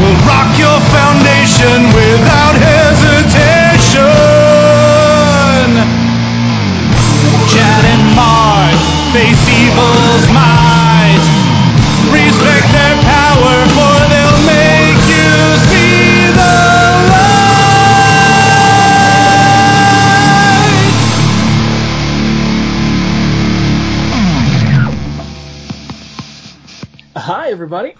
[0.00, 4.00] will rock your foundation without hesitation.
[7.52, 8.80] Chad and Mark
[9.12, 10.29] face evil's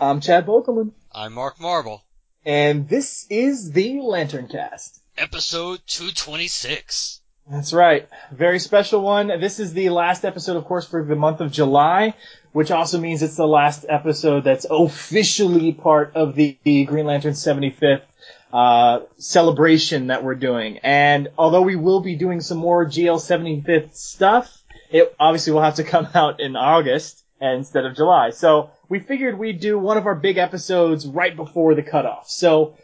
[0.01, 2.05] I'm Chad Bokelman, I'm Mark Marble.
[2.45, 5.01] and this is the Lantern Cast.
[5.19, 7.21] Episode 226.
[7.51, 8.09] That's right.
[8.33, 9.29] Very special one.
[9.29, 12.15] This is the last episode, of course, for the month of July,
[12.53, 17.35] which also means it's the last episode that's officially part of the, the Green Lantern
[17.35, 18.03] 75th
[18.53, 20.79] uh, celebration that we're doing.
[20.79, 25.77] And although we will be doing some more GL 75th stuff, it obviously will have
[25.77, 28.31] to come out in August instead of July.
[28.31, 32.29] So we figured we'd do one of our big episodes right before the cutoff.
[32.29, 32.77] So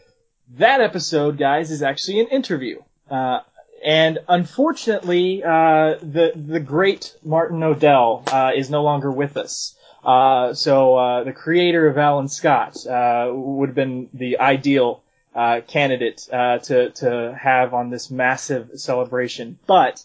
[0.54, 2.80] that episode, guys, is actually an interview.
[3.10, 3.40] Uh,
[3.84, 9.76] and unfortunately, uh, the the great Martin Nodell uh, is no longer with us.
[10.02, 15.02] Uh, so uh, the creator of Alan Scott uh, would have been the ideal
[15.34, 20.02] uh, candidate uh, to to have on this massive celebration, but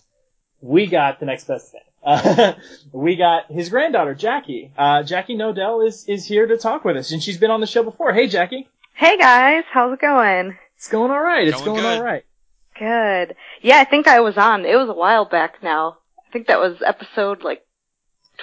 [0.62, 1.82] we got the next best thing.
[2.04, 2.54] Uh,
[2.92, 4.72] we got his granddaughter Jacque.
[4.78, 7.68] Uh, Jacque Nodell is is here to talk with us, and she's been on the
[7.68, 8.14] show before.
[8.14, 10.58] Hey, Jacque, Hey guys, how's it going?
[10.78, 11.48] it's going all right.
[11.48, 12.24] It's Going going all right.
[12.78, 13.36] Good.
[13.62, 14.66] Yeah, I think I was on.
[14.66, 15.98] It was a while back now.
[16.28, 17.66] I think that was episode like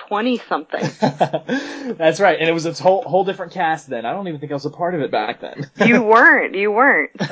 [0.08, 0.80] 20 something.
[1.00, 4.04] That's right, and it was a whole whole different cast then.
[4.04, 5.70] I don't even think I was a part of it back then.
[5.86, 7.10] you weren't, you weren't.
[7.20, 7.26] So.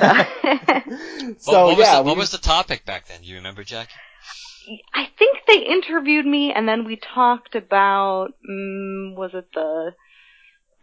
[1.39, 3.21] so what, what was yeah, the, what was the topic back then?
[3.21, 3.89] Do you remember, Jacque?
[4.93, 9.93] I think they interviewed me and then we talked about, mm, was it the,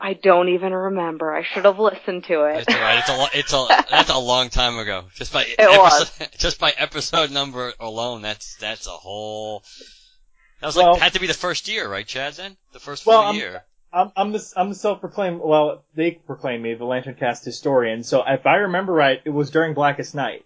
[0.01, 1.35] I don't even remember.
[1.35, 2.67] I should have listened to it.
[2.67, 2.99] It's alright.
[2.99, 5.05] It's a lo- it's a that's a long time ago.
[5.15, 9.63] Just by It episode, just by episode number alone, that's that's a whole.
[10.61, 12.35] That was like Well- had to be the first year, right, Chad?
[12.35, 13.63] Then the first full Well, I'm- year.
[13.93, 15.41] I'm, I'm the I'm the self-proclaimed.
[15.41, 18.03] Well, they proclaim me the Lantern Cast historian.
[18.03, 20.45] So if I remember right, it was during Blackest Night.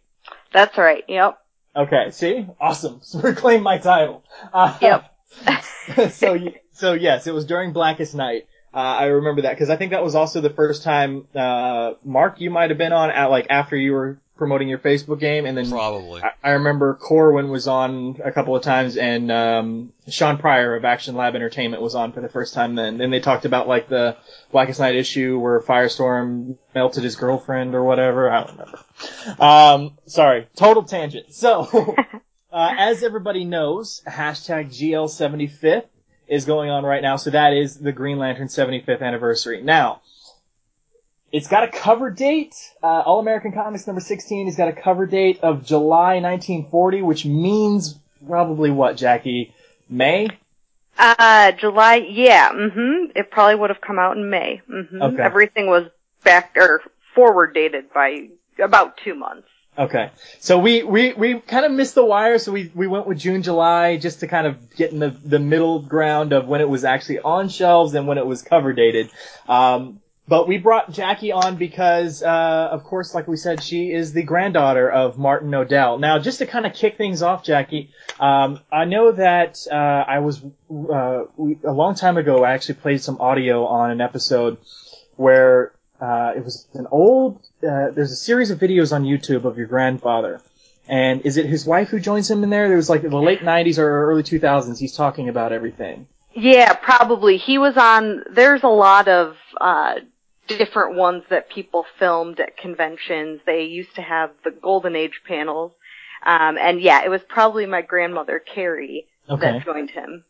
[0.53, 1.39] That's right, yep.
[1.79, 2.99] Okay, see, awesome.
[3.03, 4.25] So reclaim my title.
[4.53, 5.15] Uh, Yep.
[6.13, 6.37] so
[6.73, 8.49] so yes, it was during Blackest Night.
[8.75, 12.41] Uh, I remember that because I think that was also the first time uh, Mark
[12.41, 15.57] you might have been on at like after you were promoting your Facebook game, and
[15.57, 16.23] then Probably.
[16.23, 20.85] I, I remember Corwin was on a couple of times, and um, Shawn Pryor of
[20.85, 22.77] Action Lab Entertainment was on for the first time.
[22.77, 24.17] Then, then they talked about like the
[24.53, 28.31] Blackest Night issue where Firestorm melted his girlfriend or whatever.
[28.31, 29.43] I don't remember.
[29.43, 31.35] Um, sorry, total tangent.
[31.35, 31.95] So,
[32.53, 35.85] uh, as everybody knows, hashtag GL75th
[36.29, 37.17] is going on right now.
[37.17, 39.63] So that is the Green Lantern 75th anniversary.
[39.63, 40.03] Now,
[41.33, 42.55] it's got a cover date.
[42.83, 47.25] Uh, All American Comics number 16 has got a cover date of July 1940, which
[47.25, 49.53] means probably what, Jacque?
[49.89, 50.29] May?
[50.99, 53.17] Uh, July, yeah, mm-hmm.
[53.17, 54.61] It probably would have come out in May.
[54.69, 55.03] Mm-hmm.
[55.03, 55.23] Okay.
[55.23, 55.85] Everything was
[56.25, 56.83] back, or
[57.15, 58.29] forward dated by
[58.63, 59.49] about two months.
[59.79, 60.11] Okay.
[60.41, 63.45] So we, we, we kind of missed the wire, so we, we went with June,
[63.45, 66.85] July, just to kind of get in the, the middle ground of when it was
[66.85, 69.09] actually on shelves and when it was cover dated.
[69.49, 74.13] Um, but we brought Jacque on because, uh, of course, like we said, she is
[74.13, 75.99] the granddaughter of Martin Nodell.
[75.99, 77.89] Now, just to kind of kick things off, Jacque,
[78.21, 82.45] um, I know that uh, I was uh, we, a long time ago.
[82.45, 84.59] I actually played some audio on an episode
[85.17, 87.41] where uh, it was an old.
[87.63, 90.43] Uh, there's a series of videos on YouTube of your grandfather,
[90.87, 92.69] and is it his wife who joins him in there?
[92.69, 94.79] There was like the late '90s or early 2000s.
[94.79, 96.07] He's talking about everything.
[96.35, 97.37] Yeah, probably.
[97.37, 99.95] He was on, there's a lot of, uh,
[100.49, 103.41] different ones that people filmed at conventions.
[103.47, 105.73] They used to have the Golden Age panels.
[106.25, 109.53] Um, and yeah, it was probably my grandmother, Carrie, Okay.
[109.53, 110.25] that joined him.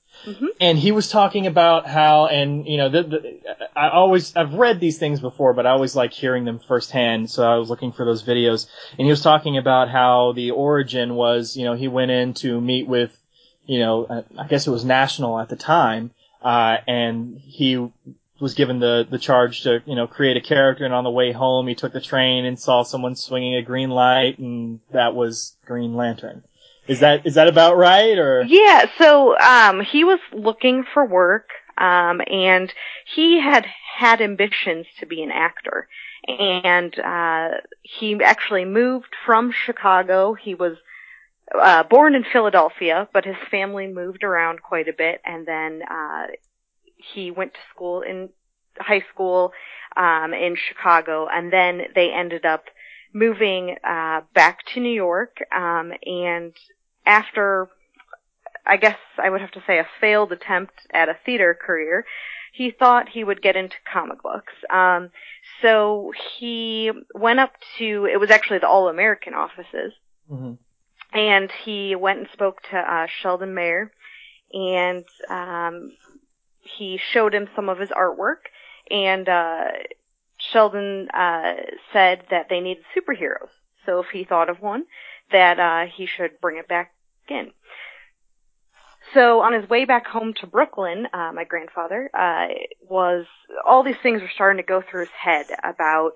[0.60, 3.40] and he was talking about how, and you know, the, the,
[3.76, 7.30] I always, I've read these things before, but I always like hearing them firsthand.
[7.30, 8.66] So I was looking for those videos,
[8.98, 12.60] and he was talking about how the origin was, you know, he went in to
[12.60, 13.16] meet with,
[13.66, 16.10] you know, uh, I guess it was National at the time,
[16.42, 17.88] uh, and he
[18.40, 21.32] was given the the charge to you know create a character, and on the way
[21.32, 25.56] home he took the train and saw someone swinging a green light, and that was
[25.64, 26.44] Green Lantern.
[26.86, 28.42] Is that is that about right or?
[28.46, 32.72] Yeah, so um, he was looking for work, um, and
[33.14, 35.88] he had had ambitions to be an actor,
[36.26, 37.48] and uh,
[37.82, 40.34] he actually moved from Chicago.
[40.34, 40.76] He was
[41.54, 46.26] uh, born in Philadelphia, but his family moved around quite a bit, and then uh,
[46.98, 48.30] he went to school in
[48.78, 49.52] high school
[49.96, 52.64] um, in Chicago, and then they ended up
[53.12, 55.38] moving uh, back to New York.
[55.54, 56.52] Um, and
[57.06, 57.68] after,
[58.66, 62.04] I guess I would have to say, a failed attempt at a theater career,
[62.52, 64.52] he thought he would get into comic books.
[64.70, 65.10] Um,
[65.62, 69.92] so he went up to, it was actually the All American offices,
[70.28, 70.54] hmm
[71.12, 73.90] and he went and spoke to uh, Sheldon Mayer,
[74.52, 75.92] and um,
[76.76, 78.48] he showed him some of his artwork,
[78.90, 79.68] and uh,
[80.38, 81.54] Sheldon uh,
[81.92, 83.50] said that they needed superheroes.
[83.86, 84.84] So if he thought of one,
[85.32, 86.92] that uh, he should bring it back
[87.28, 87.52] in.
[89.14, 92.48] So on his way back home to Brooklyn, uh, my grandfather uh,
[92.82, 93.24] was
[93.66, 96.12] all these things were starting to go through his head about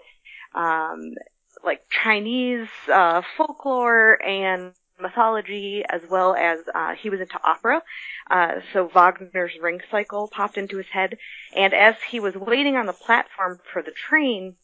[0.54, 1.14] um,
[1.64, 4.72] like Chinese uh, folklore and
[5.02, 7.82] mythology, as well as uh, he was into opera.
[8.30, 11.18] Uh, so Wagner's Ring Cycle popped into his head,
[11.54, 14.56] and as he was waiting on the platform for the train,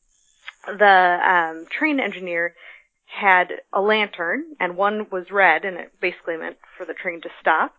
[0.66, 2.54] the um, train engineer
[3.06, 7.30] had a lantern, and one was red, and it basically meant for the train to
[7.40, 7.74] stop.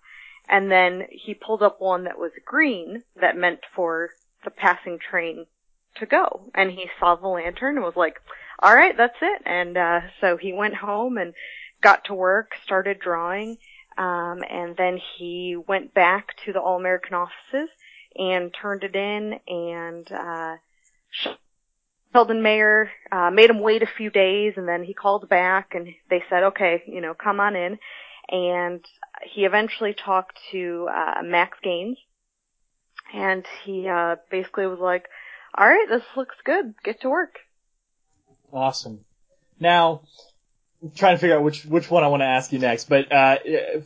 [0.48, 4.10] And then he pulled up one that was green, that meant for
[4.44, 5.46] the passing train
[5.98, 6.50] to go.
[6.56, 8.20] And he saw the lantern and was like,
[8.62, 9.42] all right, that's it.
[9.46, 11.34] And uh, so he went home and
[11.82, 13.58] got to work, started drawing,
[13.98, 17.70] um, and then he went back to the All American offices
[18.16, 19.40] and turned it in.
[19.48, 20.56] And uh,
[22.14, 25.88] Sheldon Mayer uh, made him wait a few days, and then he called back, and
[26.10, 27.78] they said, okay, you know, come on in.
[28.30, 28.86] And
[29.24, 31.98] he eventually talked to uh, Max Gaines,
[33.14, 35.08] and he uh, basically was like,
[35.58, 36.76] all right, this looks good.
[36.84, 37.40] Get to work.
[38.52, 39.04] Awesome.
[39.60, 40.02] Now,
[40.96, 43.38] trying to figure out which which one I want to ask you next, but uh,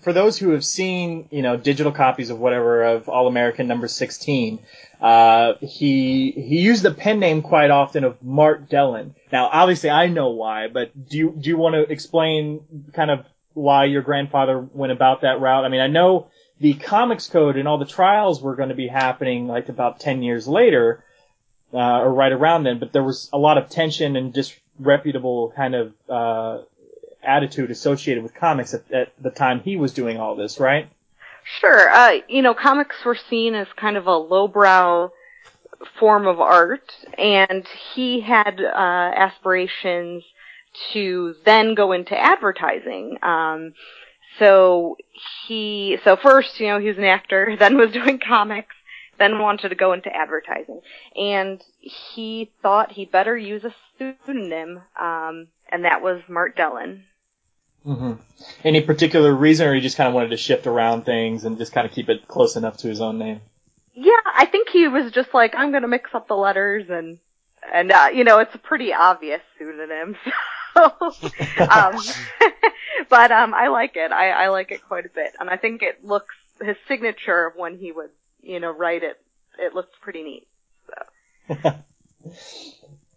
[0.02, 3.88] for those who have seen, you know, digital copies of whatever of All American number
[3.88, 4.60] 16,
[5.02, 9.16] uh, he he used the pen name quite often of Mart Dellon.
[9.32, 12.62] Now, obviously, I know why, but do you do you want to explain
[12.94, 15.66] kind of why your grandfather went about that route?
[15.66, 16.28] I mean, I know
[16.60, 20.24] the comics code and all the trials were going to be happening like about 10
[20.24, 21.04] years later,
[21.74, 25.76] uh, or right around then, but there was a lot of tension and disreputable kind
[25.76, 26.64] of, uh,
[27.24, 30.90] attitude associated with comics at, at the time he was doing all this, right?
[31.60, 31.90] Sure.
[31.90, 35.12] Uh, you know, comics were seen as kind of a lowbrow
[36.00, 40.24] form of art, and he had uh, aspirations
[40.94, 43.18] to then go into advertising.
[43.22, 43.74] Um,
[44.40, 44.98] so
[45.48, 48.76] he, so first, you know, he was an actor, then was doing comics,
[49.20, 50.82] then wanted to go into advertising,
[51.16, 57.04] and he thought he better use a pseudonym, um, and that was Mart Dellon.
[57.84, 58.14] Hmm
[58.64, 61.74] Any particular reason, or he just kind of wanted to shift around things and just
[61.74, 63.42] kind of keep it close enough to his own name?
[63.94, 67.20] Yeah, I think he was just like, I'm gonna mix up the letters and,
[67.74, 70.16] and, uh, you know, it's a pretty obvious pseudonym.
[70.74, 70.86] So,
[71.70, 71.96] um,
[73.10, 74.12] but, um, I like it.
[74.12, 75.36] I, I like it quite a bit.
[75.40, 78.10] And I think it looks, his signature when he would,
[78.42, 79.22] you know, write it,
[79.60, 80.48] it looks pretty neat.
[80.88, 81.74] So.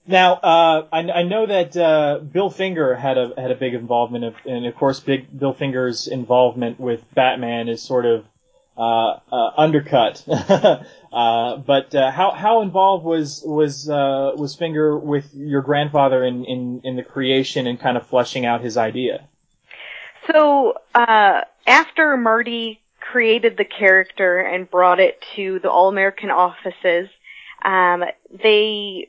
[0.08, 4.24] Now, uh, I, I know that uh, Bill Finger had a had a big involvement,
[4.24, 8.24] of, and of course, big Bill Finger's involvement with Batman is sort of
[8.78, 10.22] uh, uh, undercut.
[10.28, 16.80] uh, but uh, how how involved was was was Finger with your grandfather in, in
[16.84, 19.26] in the creation and kind of fleshing out his idea?
[20.30, 27.08] So, uh, after Marty created the character and brought it to the All American offices,
[27.64, 29.08] um, they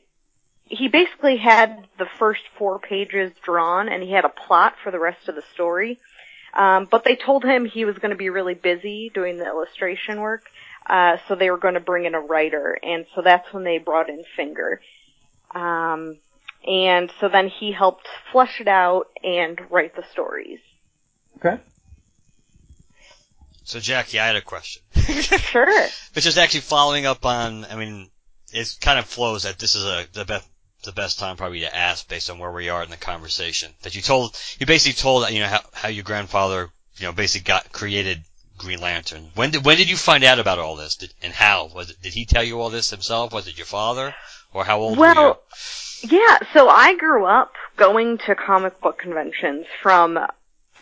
[0.68, 4.98] he basically had the first four pages drawn and he had a plot for the
[4.98, 5.98] rest of the story.
[6.54, 10.20] Um, but they told him he was going to be really busy doing the illustration
[10.20, 10.42] work,
[10.86, 13.78] uh, so they were going to bring in a writer, and so that's when they
[13.78, 14.80] brought in Finger.
[15.54, 16.18] Um,
[16.66, 20.58] and so then he helped flesh it out and write the stories.
[21.36, 21.60] Okay.
[23.64, 24.82] So Jacque, I had a question.
[25.38, 25.86] Sure.
[26.14, 28.10] Which is actually following up on, I mean,
[28.52, 30.48] it kind of flows that this is a, the best,
[30.84, 33.72] the best time probably to ask based on where we are in the conversation.
[33.82, 37.46] That you told, you basically told, you know, how, how your grandfather, you know, basically
[37.46, 38.22] got, created
[38.58, 39.30] Green Lantern.
[39.34, 41.70] When did when did you find out about all this, did, and how?
[41.74, 43.32] Was it, did he tell you all this himself?
[43.32, 44.14] Was it your father,
[44.52, 45.14] or how old were you?
[45.14, 45.42] Well,
[46.02, 50.18] yeah, so I grew up going to comic book conventions from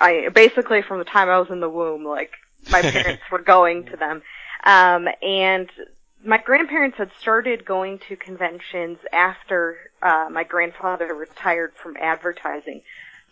[0.01, 2.33] I basically from the time I was in the womb, like
[2.71, 4.23] my parents were going to them.
[4.65, 5.71] Um and
[6.27, 12.83] my grandparents had started going to conventions after uh my grandfather retired from advertising.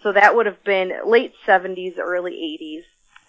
[0.02, 2.82] So that would have been late 70s, early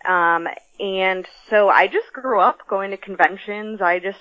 [0.06, 0.10] 80s.
[0.10, 0.48] Um
[0.80, 3.82] and so I just grew up going to conventions.
[3.82, 4.20] I just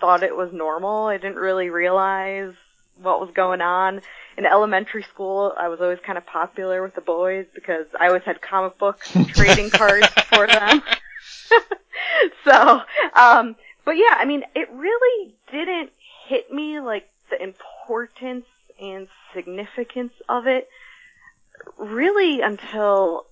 [0.00, 1.06] thought it was normal.
[1.06, 2.54] I didn't really realize
[3.00, 4.00] what was going on.
[4.36, 8.22] In elementary school, I was always kind of popular with the boys because I always
[8.24, 10.82] had comic books and trading cards for them.
[12.44, 12.80] so,
[13.14, 13.56] um,
[13.88, 15.92] but yeah, I mean, it really didn't
[16.26, 18.44] hit me like the importance
[18.78, 20.68] and significance of it
[21.78, 23.24] really until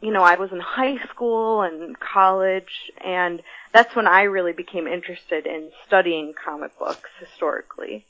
[0.00, 3.42] you know, I was in high school and college, and
[3.74, 8.06] that's when I really became interested in studying comic books historically.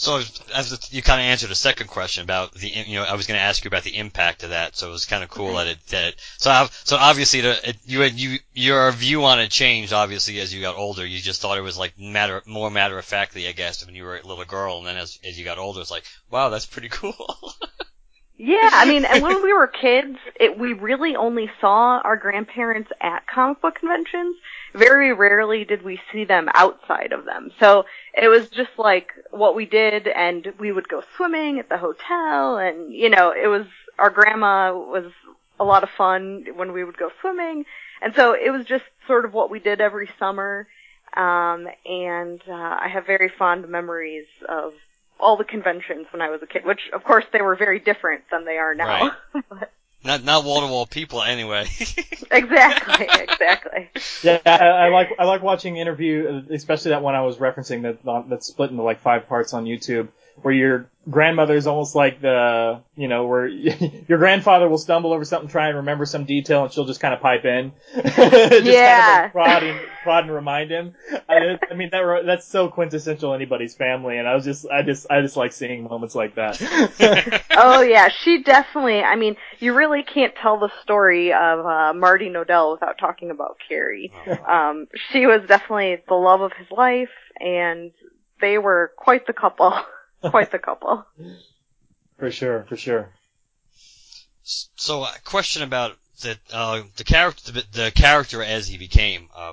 [0.00, 0.22] So
[0.54, 3.38] as you kind of answered a second question about the, you know, I was going
[3.38, 4.74] to ask you about the impact of that.
[4.74, 5.56] So it was kind of cool mm-hmm.
[5.56, 9.40] that it that it, so so obviously the, it, you had you your view on
[9.40, 11.04] it changed obviously as you got older.
[11.04, 14.04] You just thought it was like matter more matter of factly, I guess, when you
[14.04, 16.64] were a little girl, and then as as you got older, it's like, wow, that's
[16.64, 17.52] pretty cool.
[18.38, 22.90] Yeah, I mean, and when we were kids, it, we really only saw our grandparents
[22.98, 24.34] at comic book conventions.
[24.74, 27.50] Very rarely did we see them outside of them.
[27.58, 27.84] So
[28.14, 32.58] it was just like what we did, and we would go swimming at the hotel,
[32.58, 33.66] and you know, it was
[33.98, 35.12] our grandma was
[35.58, 37.64] a lot of fun when we would go swimming,
[38.00, 40.66] and so it was just sort of what we did every summer.
[41.16, 44.72] Um, and uh, I have very fond memories of
[45.18, 48.22] all the conventions when I was a kid, which of course they were very different
[48.30, 49.12] than they are now.
[49.34, 49.44] Right.
[50.04, 51.62] not not wall to wall people anyway.
[52.30, 53.90] exactly, exactly.
[54.22, 58.28] Yeah, I, I, like I like watching interview, especially that one I was referencing that
[58.28, 60.08] that's split into like five parts on YouTube,
[60.42, 63.46] where your grandmother is almost like the you know where
[64.08, 67.14] your grandfather will stumble over something, try and remember some detail, and she'll just kind
[67.14, 68.04] of pipe in, just
[68.60, 68.84] Yeah.
[68.84, 70.94] kind of like prod and prod and remind him.
[71.28, 75.06] I, I mean that that's so quintessential anybody's family, and I was just I just
[75.10, 76.60] I just like seeing moments like that.
[77.54, 79.00] Oh yeah, she definitely.
[79.02, 83.58] I mean, you really can't tell the story of uh, Marty Nodell without talking about
[83.68, 84.12] Carrie.
[84.46, 87.92] Um, she was definitely the love of his life, and
[88.40, 89.74] they were quite the couple.
[90.22, 91.04] Quite the couple.
[92.18, 93.10] for sure, for sure.
[94.42, 99.52] So, a question about the uh, the character the, the character as he became uh,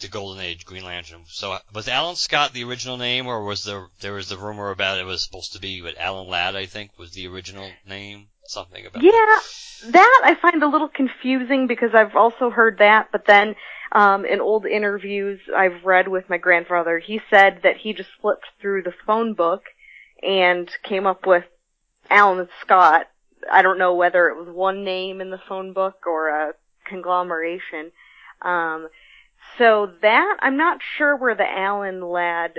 [0.00, 1.24] the Golden Age Green Lantern.
[1.26, 4.98] So, was Alan Scott the original name, or was there there was the rumor about
[4.98, 8.28] it was supposed to be but Alan Ladd I think was the original name?
[8.46, 9.42] Something about Yeah, that.
[9.88, 13.54] that I find a little confusing because I've also heard that, but then
[13.92, 18.46] um, in old interviews I've read with my grandfather, he said that he just flipped
[18.60, 19.64] through the phone book
[20.22, 21.44] and came up with
[22.10, 23.06] Alan Scott.
[23.50, 26.52] I don't know whether it was one name in the phone book or a
[26.84, 27.92] conglomeration.
[28.42, 28.88] Um,
[29.56, 32.56] so that I'm not sure where the Alan Ladd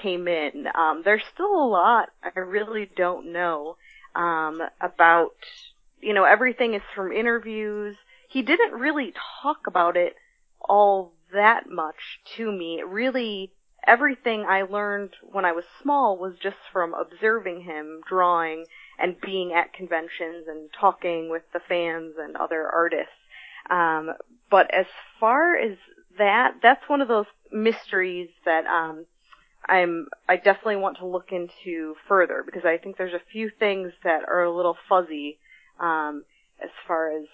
[0.00, 0.68] came in.
[0.74, 3.76] Um, there's still a lot I really don't know
[4.14, 5.34] um, about.
[6.00, 7.96] You know, everything is from interviews.
[8.28, 10.16] He didn't really talk about it
[10.68, 12.82] all that much to me.
[12.86, 13.52] Really,
[13.86, 18.66] everything I learned when I was small was just from observing him drawing
[18.98, 23.12] and being at conventions and talking with the fans and other artists.
[23.70, 24.12] Um,
[24.50, 24.86] but as
[25.18, 25.76] far as
[26.18, 29.06] that, that's one of those mysteries that um,
[29.68, 33.92] I'm I definitely want to look into further because I think there's a few things
[34.04, 35.38] that are a little fuzzy
[35.80, 36.24] um,
[36.62, 37.26] as far as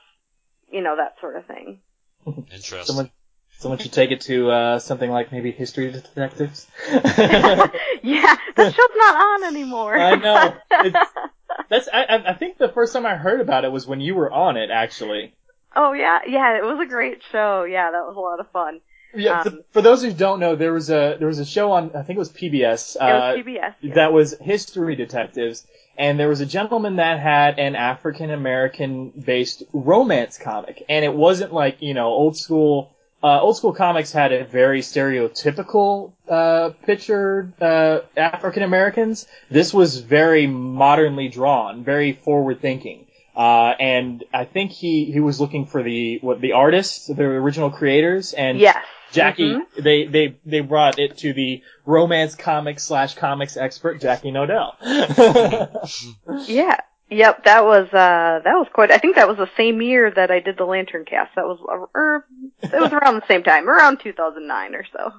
[0.70, 1.80] you know that sort of thing.
[2.26, 2.84] Interesting.
[2.84, 3.10] Someone,
[3.58, 6.66] someone should take it to uh, something like maybe History Detectives.
[6.90, 9.96] yeah, that show's not on anymore.
[9.98, 10.54] I know.
[10.70, 10.98] It's,
[11.68, 11.88] that's.
[11.92, 14.32] I, I I think the first time I heard about it was when you were
[14.32, 15.34] on it, actually.
[15.76, 17.64] oh yeah, yeah, it was a great show.
[17.64, 18.80] Yeah, that was a lot of fun.
[19.14, 19.40] Yeah.
[19.40, 22.02] Um, for, those who don't know, there was a there was a show on I
[22.02, 22.94] think it was PBS.
[22.96, 23.74] It Uh, was PBS.
[23.80, 23.94] yeah.
[23.94, 29.62] that was History Detectives, and there was a gentleman that had an African American based
[29.72, 32.92] romance comic, and it wasn't like you know old school.
[33.22, 39.26] Uh, old school comics had a very stereotypical uh, picture uh, African Americans.
[39.50, 43.06] This was very modernly drawn, very forward thinking.
[43.34, 47.70] Uh, and I think he, he was looking for the what the artists, the original
[47.70, 48.84] creators, and Yes.
[49.10, 49.62] Jacque, Mhm.
[49.78, 54.74] they, they, they brought it to the romance comics slash comics expert, Jacque Nodell.
[56.46, 56.76] Yeah,
[57.10, 58.90] Yep, that was uh that was quite.
[58.90, 61.34] I think that was the same year that I did the Lantern Cast.
[61.36, 62.26] That was uh, er,
[62.62, 65.12] it was around the same time, around 2009 or so.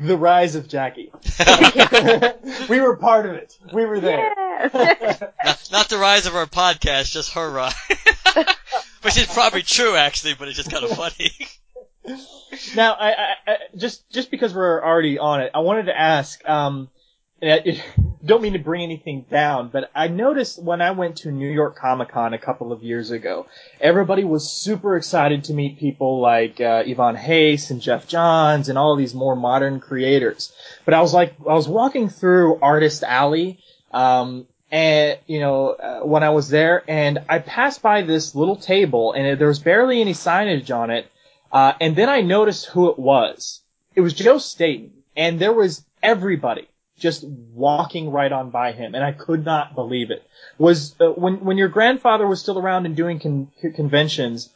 [0.00, 0.96] The rise of Jacque.
[2.68, 3.56] we were part of it.
[3.72, 4.32] We were there.
[4.36, 5.20] Yes.
[5.44, 7.74] Not, not the rise of our podcast, just her rise.
[9.02, 11.30] Which is probably true, actually, but it's just kind of funny.
[12.74, 16.44] Now, I, I, I just just because we're already on it, I wanted to ask.
[16.48, 16.88] Um,
[17.40, 17.84] and I-
[18.26, 21.76] don't mean to bring anything down, but I noticed when I went to New York
[21.76, 23.46] Comic Con a couple of years ago,
[23.80, 28.76] everybody was super excited to meet people like uh, Ivan Reis and Geoff Johns and
[28.76, 30.52] all these more modern creators.
[30.84, 33.60] But I was like, I was walking through Artist Alley,
[33.92, 38.56] um, and you know, uh, when I was there, and I passed by this little
[38.56, 41.10] table, and there was barely any signage on it.
[41.52, 43.62] Uh, and then I noticed who it was.
[43.94, 49.04] It was Joe Staton, and there was everybody just walking right on by him, and
[49.04, 50.26] I could not believe it.
[50.58, 54.48] Was uh, when when your grandfather was still around and doing con- conventions?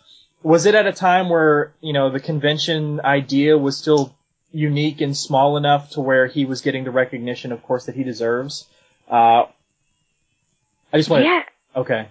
[0.43, 4.15] Was it at a time where you know the convention idea was still
[4.53, 8.05] unique and small enough to where he was getting the recognition, of course, that he
[8.05, 8.67] deserves?
[9.09, 9.45] Uh,
[10.93, 11.43] I just want yeah.
[11.77, 12.09] okay.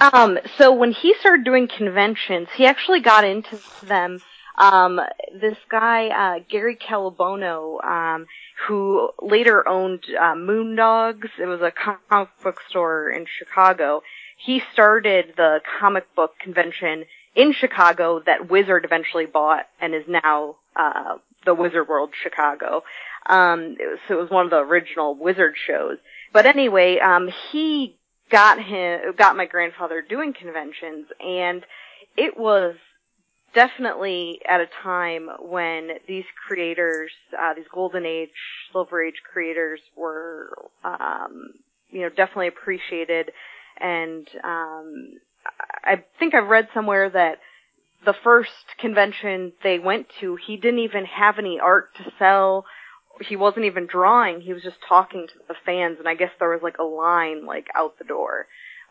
[0.00, 4.20] Um, so when he started doing conventions, he actually got into them.
[4.56, 5.00] Um,
[5.40, 8.26] this guy, uh, Gary Colabuono, um,
[8.66, 11.30] who later owned uh, Moondogs.
[11.38, 14.02] It was a comic book store in Chicago.
[14.36, 17.04] He started the comic book convention
[17.34, 22.82] in Chicago that Wizard eventually bought and is now uh, the Wizard World Chicago.
[23.26, 25.98] Um, so it was one of the original Wizard shows.
[26.32, 27.96] But anyway, um, he
[28.30, 31.64] got him, got my grandfather doing conventions, and
[32.16, 32.74] it was
[33.54, 38.30] definitely at a time when these creators, uh, these golden age,
[38.72, 40.50] silver age creators were,
[40.84, 41.54] um,
[41.90, 43.30] you know, definitely appreciated.
[43.78, 45.14] And um,
[45.84, 47.38] I think I've read somewhere that
[48.04, 52.64] the first convention they went to, he didn't even have any art to sell.
[53.20, 54.40] He wasn't even drawing.
[54.40, 57.46] He was just talking to the fans, and I guess there was like a line
[57.46, 58.46] like out the door.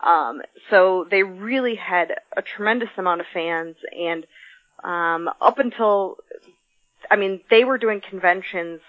[0.05, 4.25] Um, so they really had a tremendous amount of fans, and
[4.83, 6.17] um, up until,
[7.09, 8.81] I mean, they were doing conventions,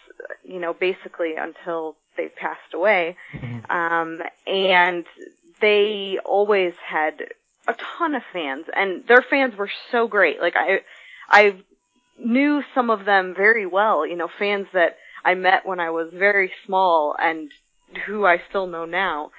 [0.45, 3.17] you know, basically until they passed away,
[3.71, 5.05] um, and
[5.61, 7.15] they always had
[7.69, 10.41] a ton of fans, and their fans were so great.
[10.41, 10.81] Like I,
[11.29, 11.57] I
[12.19, 16.11] knew some of them very well, you know, fans that I met when I was
[16.13, 17.51] very small and
[18.07, 19.31] who I still know now.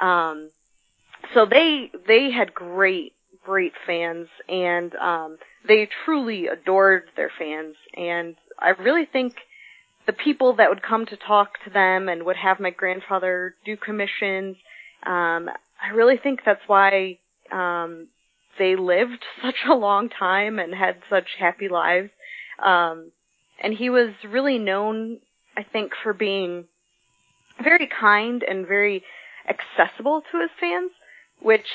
[0.00, 0.50] Um,
[1.34, 3.12] so they they had great
[3.44, 7.76] great fans and um they truly adored their fans.
[7.96, 9.34] And I really think
[10.06, 13.76] the people that would come to talk to them and would have my grandfather do
[13.76, 14.56] commissions
[15.04, 15.48] um
[15.82, 17.18] I really think that's why
[17.52, 18.08] um
[18.58, 22.10] they lived such a long time and had such happy lives.
[22.62, 23.12] Um
[23.62, 25.18] and he was really known
[25.56, 26.64] I think for being
[27.62, 29.04] very kind and very
[29.48, 30.90] accessible to his fans
[31.40, 31.66] which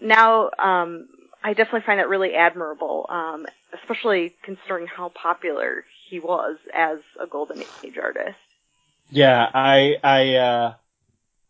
[0.00, 1.08] now um,
[1.42, 7.26] I definitely find that really admirable, um, especially considering how popular he was as a
[7.26, 8.36] golden age artist.
[9.10, 10.74] Yeah, I I uh,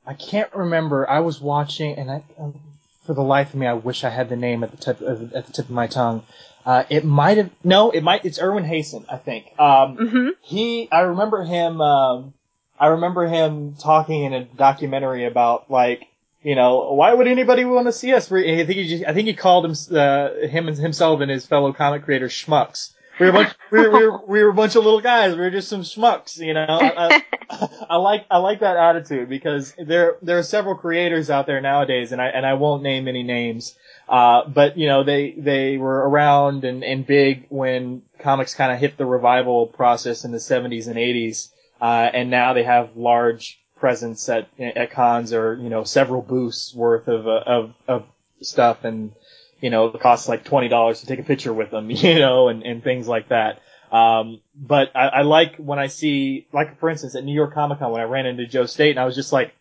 [0.06, 1.08] I can't remember.
[1.08, 2.60] I was watching, and I, um,
[3.04, 5.34] for the life of me, I wish I had the name at the tip of,
[5.34, 6.24] at the tip of my tongue.
[6.64, 8.24] Uh, it might have no, it might.
[8.24, 9.58] It's Irwin Hasen, I think.
[9.58, 11.80] Um, hmm he, I remember him.
[11.80, 12.32] Um,
[12.80, 16.06] I remember him talking in a documentary about like,
[16.42, 18.30] you know, why would anybody want to see us?
[18.30, 21.46] I think he, just, I think he called him, uh, him and himself and his
[21.46, 22.92] fellow comic creators schmucks.
[23.18, 25.34] We were a bunch, we were, we were, we were a bunch of little guys.
[25.34, 26.66] We were just some schmucks, you know.
[26.68, 31.46] I, I, I like, I like that attitude because there, there are several creators out
[31.46, 33.76] there nowadays, and I, and I won't name any names.
[34.08, 38.78] Uh, but you know, they, they were around and, and big when comics kind of
[38.78, 41.48] hit the revival process in the 70s and 80s.
[41.80, 46.74] Uh, and now they have large presence at, at cons or, you know, several booths
[46.74, 48.06] worth of, uh, of, of
[48.40, 49.12] stuff and,
[49.60, 52.62] you know, it costs like $20 to take a picture with them, you know, and,
[52.62, 53.60] and things like that.
[53.90, 57.78] Um, but I, I like when I see, like for instance, at New York Comic
[57.78, 59.54] Con when I ran into Joe Staton and I was just like,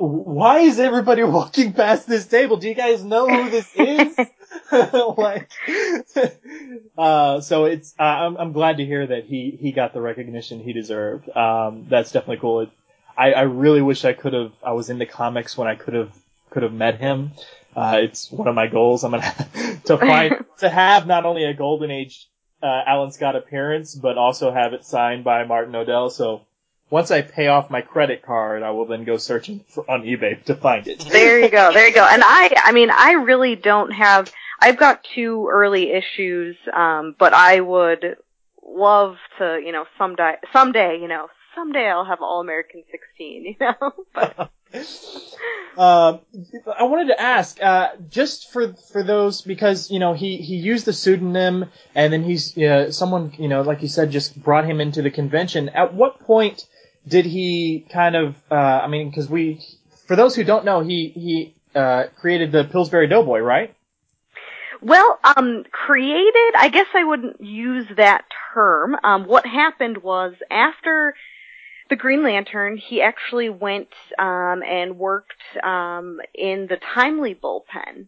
[0.00, 2.56] why is everybody walking past this table?
[2.56, 4.18] Do you guys know who this is?
[5.16, 5.50] like,
[6.96, 10.60] uh, so it's, uh, I'm, I'm glad to hear that he, he got the recognition
[10.60, 11.28] he deserved.
[11.36, 12.60] Um, that's definitely cool.
[12.60, 12.70] It,
[13.18, 16.12] I, I really wish I could have, I was into comics when I could have,
[16.50, 17.32] could have met him.
[17.74, 19.04] Uh, it's one of my goals.
[19.04, 22.28] I'm gonna to find to have not only a golden age
[22.62, 26.10] uh, Alan Scott appearance, but also have it signed by Martin Nodell.
[26.10, 26.42] So
[26.90, 30.42] once I pay off my credit card, I will then go searching for, on eBay
[30.44, 31.04] to find it.
[31.10, 31.72] There you go.
[31.72, 32.06] There you go.
[32.08, 34.32] And I, I mean, I really don't have.
[34.60, 38.16] I've got two early issues, um, but I would
[38.66, 41.28] love to, you know, someday, someday, you know,
[41.58, 43.92] someday I'll have All American 16, you know.
[44.14, 44.50] but
[45.78, 46.22] Um,
[46.76, 50.86] I wanted to ask, uh, just for for those because you know he he used
[50.86, 54.80] the pseudonym and then he's uh, someone you know like you said just brought him
[54.80, 55.68] into the convention.
[55.68, 56.66] At what point
[57.06, 58.34] did he kind of?
[58.50, 59.60] Uh, I mean, because we
[60.08, 63.72] for those who don't know, he he uh, created the Pillsbury Doughboy, right?
[64.82, 68.96] Well, um, created, I guess I wouldn't use that term.
[69.04, 71.14] Um, what happened was after
[71.88, 78.06] the Green Lantern, he actually went, um, and worked, um, in the Timely bullpen.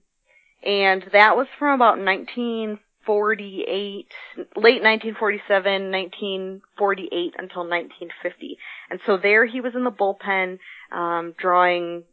[0.63, 4.13] And that was from about 1948,
[4.57, 8.59] late 1947, 1948 until 1950.
[8.91, 10.59] And so there he was in the bullpen,
[10.93, 12.05] um, drawing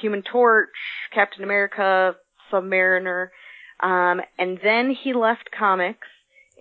[0.00, 0.70] Human Torch,
[1.12, 2.16] Captain America,
[2.50, 3.28] Submariner,
[3.80, 6.06] um, and then he left comics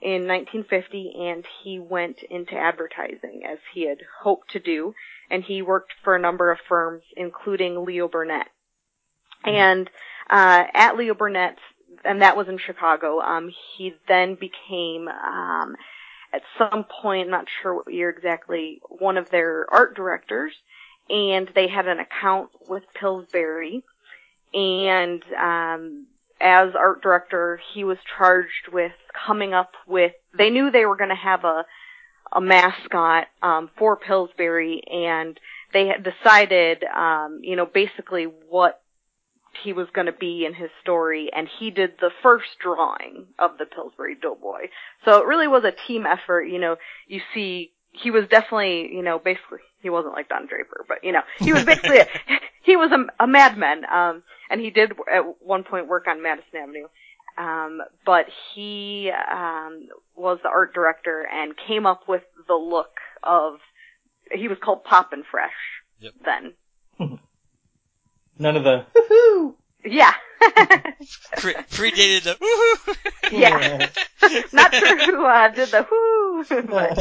[0.02, 4.94] in 1950 and he went into advertising as he had hoped to do.
[5.30, 8.48] And he worked for a number of firms, including Leo Burnett.
[9.44, 9.90] And,
[10.30, 11.58] uh, at Leo Burnett,
[12.04, 15.76] and that was in Chicago, um, he then became, um,
[16.34, 20.54] at some point, I'm not sure what year exactly, one of their art directors.
[21.10, 23.84] And they had an account with Pillsbury.
[24.54, 26.08] And, um,
[26.42, 28.94] as art director, he was charged with
[29.26, 30.14] coming up with.
[30.38, 31.66] They knew they were going to have a
[32.32, 35.40] a mascot um, for Pillsbury, and
[35.74, 38.82] they had decided, um, you know, basically what
[39.64, 43.58] he was going to be in his story, and he did the first drawing of
[43.58, 44.68] the Pillsbury Doughboy.
[45.06, 46.44] So it really was a team effort.
[46.44, 46.76] You know,
[47.08, 51.12] you see, he was definitely, you know, basically he wasn't like Don Draper, but you
[51.12, 52.08] know, he was basically a,
[52.62, 53.84] he was a, a madman.
[53.92, 56.88] Um, and he did at one point work on Madison Avenue.
[57.38, 63.60] Um, but he um, was the art director and came up with the look of.
[64.32, 65.54] He was called Poppin' Fresh
[66.00, 66.14] Yep.
[66.24, 66.54] then.
[68.40, 69.56] None of the woohoo.
[69.86, 70.14] Yeah.
[71.38, 72.98] Pre- predated the woohoo.
[73.32, 73.90] yeah.
[74.54, 76.98] Not sure who uh, did the whoo, but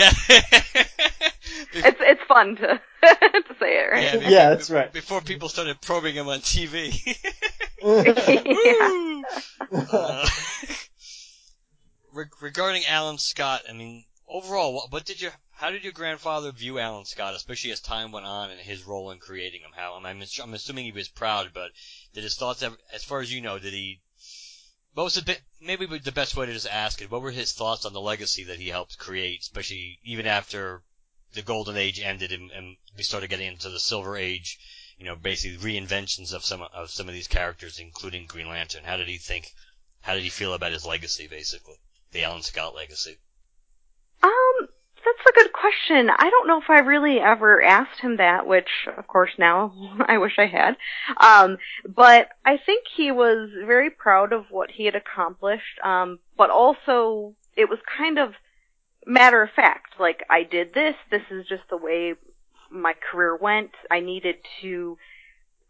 [1.75, 4.03] it's it's fun to to say it, right?
[4.03, 4.93] Yeah, be- Yeah, that's right.
[4.93, 6.93] Before people started probing him on TV.
[9.71, 10.27] Uh,
[12.13, 16.53] re- regarding Alan Scott, I mean, overall, what, what did your, how did your grandfather
[16.53, 19.71] view Alan Scott, especially as time went on and his role in creating him?
[19.77, 21.71] How, I'm, I'm assuming he was proud, but
[22.15, 24.01] did his thoughts ever, as far as you know, did he,
[24.95, 27.53] what was the bit, maybe the best way to just ask it, what were his
[27.53, 30.83] thoughts on the legacy that he helped create, especially even after
[31.38, 34.59] the golden age ended and, and we started getting into the silver age,
[34.98, 38.83] you know, basically reinventions of some of some of these characters, including Green Lantern.
[38.83, 39.53] How did he think?
[40.01, 41.77] How did he feel about his legacy, basically,
[42.11, 43.18] the Alan Scott legacy?
[44.20, 44.68] Um,
[45.05, 46.11] that's a good question.
[46.11, 49.72] I don't know if I really ever asked him that, which of course now
[50.09, 50.77] I wish I had.
[51.18, 55.79] Um, but I think he was very proud of what he had accomplished.
[55.85, 58.35] Um, but also it was kind of
[59.09, 59.94] matter of fact.
[59.99, 60.94] Like I did this.
[61.11, 62.14] This is just the way
[62.71, 63.71] my career went.
[63.90, 64.99] I needed to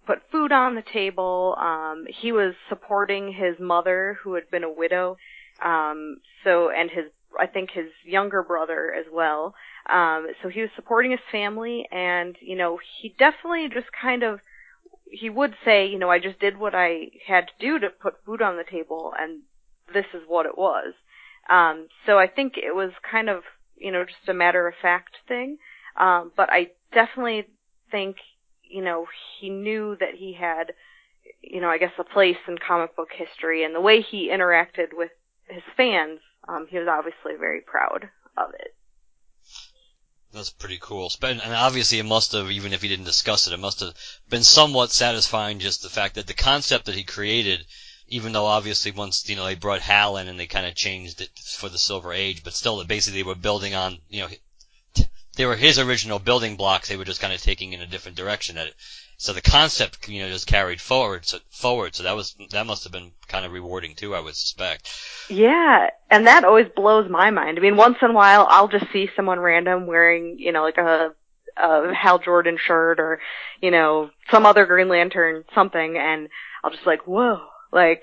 [0.07, 1.55] put food on the table.
[1.59, 5.17] Um, he was supporting his mother, who had been a widow.
[5.63, 7.05] Um, so, and his,
[7.39, 9.55] I think his younger brother as well.
[9.89, 14.41] Um, so he was supporting his family, and you know, he definitely just kind of,
[15.11, 18.25] he would say, you know, I just did what I had to do to put
[18.25, 19.43] food on the table, and
[19.93, 20.95] this is what it was.
[21.49, 23.43] Um, so I think it was kind of,
[23.77, 25.59] you know, just a matter of fact thing.
[25.97, 27.47] Um, but I definitely
[27.91, 28.17] think,
[28.63, 29.07] you know,
[29.41, 30.73] he knew that he had,
[31.41, 34.89] you know, I guess a place in comic book history and the way he interacted
[34.93, 35.11] with
[35.49, 38.75] his fans, um, he was obviously very proud of it.
[40.33, 41.11] That's pretty cool.
[41.23, 43.95] And obviously, it must have, even if he didn't discuss it, it must have
[44.29, 47.65] been somewhat satisfying just the fact that the concept that he created,
[48.09, 51.21] even though obviously once, you know, they brought Hal in and they kind of changed
[51.21, 54.29] it for the Silver Age, but still, basically, they were building on, you know,
[55.37, 56.89] they were his original building blocks.
[56.89, 58.75] They were just kind of taking in a different direction at it.
[59.19, 61.95] So the concept, you know, just carried forward, so, forward.
[61.95, 64.89] So that was, that must have been kind of rewarding too, I would suspect.
[65.29, 67.59] Yeah, and that always blows my mind.
[67.59, 70.79] I mean, once in a while, I'll just see someone random wearing, you know, like
[70.79, 71.15] a,
[71.57, 73.21] a Hal Jordan shirt or,
[73.61, 76.29] you know, some other Green Lantern something, and
[76.63, 77.41] I'll just like, whoa,
[77.73, 78.03] like,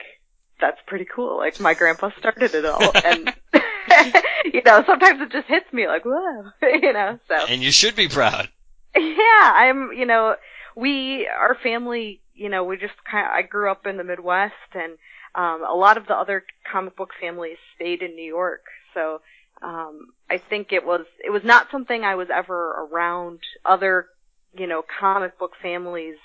[0.60, 1.38] that's pretty cool.
[1.38, 3.34] Like, my grandpa started it all, and,
[4.54, 7.36] you know, sometimes it just hits me like, whoa, you know, so.
[7.48, 8.50] And you should be proud.
[8.96, 9.92] Yeah, I'm.
[9.92, 10.36] You know,
[10.76, 12.22] we our family.
[12.34, 13.26] You know, we just kind.
[13.26, 14.94] of I grew up in the Midwest, and
[15.36, 18.64] um, a lot of the other comic book families stayed in New York.
[18.94, 19.20] So
[19.62, 24.08] um, I think it was it was not something I was ever around other
[24.58, 26.16] you know comic book families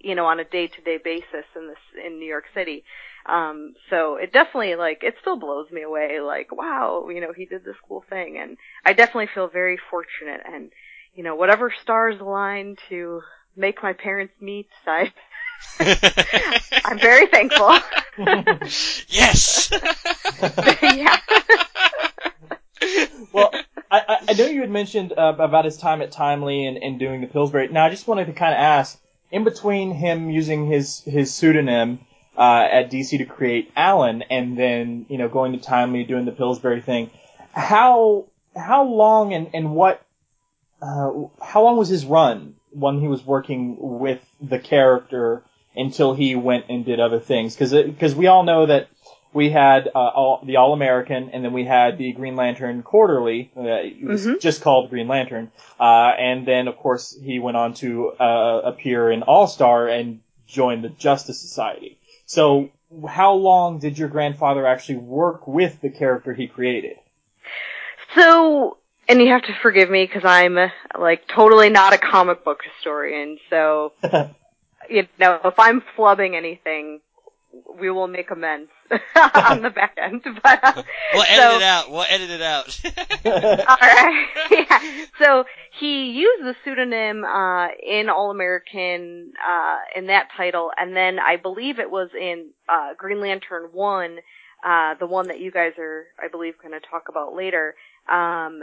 [0.00, 2.84] you know on a day to day basis in this in New York City.
[3.26, 6.20] Um, so it definitely like it still blows me away.
[6.20, 10.40] Like wow, you know he did this cool thing, and I definitely feel very fortunate.
[10.46, 10.70] And
[11.14, 13.22] you know whatever stars align to
[13.56, 15.12] make my parents meet, I
[16.84, 17.78] I'm very thankful.
[19.08, 19.70] yes.
[20.82, 21.16] yeah.
[23.32, 23.50] well,
[23.90, 27.20] I, I know you had mentioned uh, about his time at Timely and, and doing
[27.20, 27.68] the Pillsbury.
[27.68, 32.00] Now, I just wanted to kind of ask, in between him using his his pseudonym
[32.36, 36.32] uh, at DC to create Alan, and then you know going to Timely doing the
[36.32, 37.10] Pillsbury thing,
[37.52, 40.02] how how long and and what
[40.80, 41.10] uh,
[41.42, 45.42] how long was his run when he was working with the character
[45.74, 47.54] until he went and did other things?
[47.54, 48.88] Because because we all know that
[49.32, 53.50] we had uh, all, the All American, and then we had the Green Lantern Quarterly.
[53.56, 54.40] Uh, it was Mhm.
[54.40, 55.50] just called Green Lantern.
[55.78, 60.20] Uh, and then, of course, he went on to uh, appear in All Star and
[60.46, 61.98] join the Justice Society.
[62.24, 62.70] So,
[63.06, 66.96] how long did your grandfather actually work with the character he created?
[68.14, 70.56] So, and you have to forgive me because I'm
[70.98, 73.38] like totally not a comic book historian.
[73.50, 73.92] So,
[74.88, 77.00] you know, if I'm flubbing anything,
[77.80, 80.22] we will make amends on the back end.
[80.42, 80.82] But uh,
[81.14, 81.90] We'll edit so, it out.
[81.90, 82.80] We'll edit it out.
[83.24, 84.26] All right.
[84.50, 85.04] yeah.
[85.18, 85.44] So
[85.78, 91.36] he used the pseudonym uh, in All American uh, in that title, and then I
[91.36, 94.18] believe it was in uh, Green Lantern One,
[94.64, 97.74] uh, the one that you guys are, I believe, going to talk about later.
[98.10, 98.62] Um,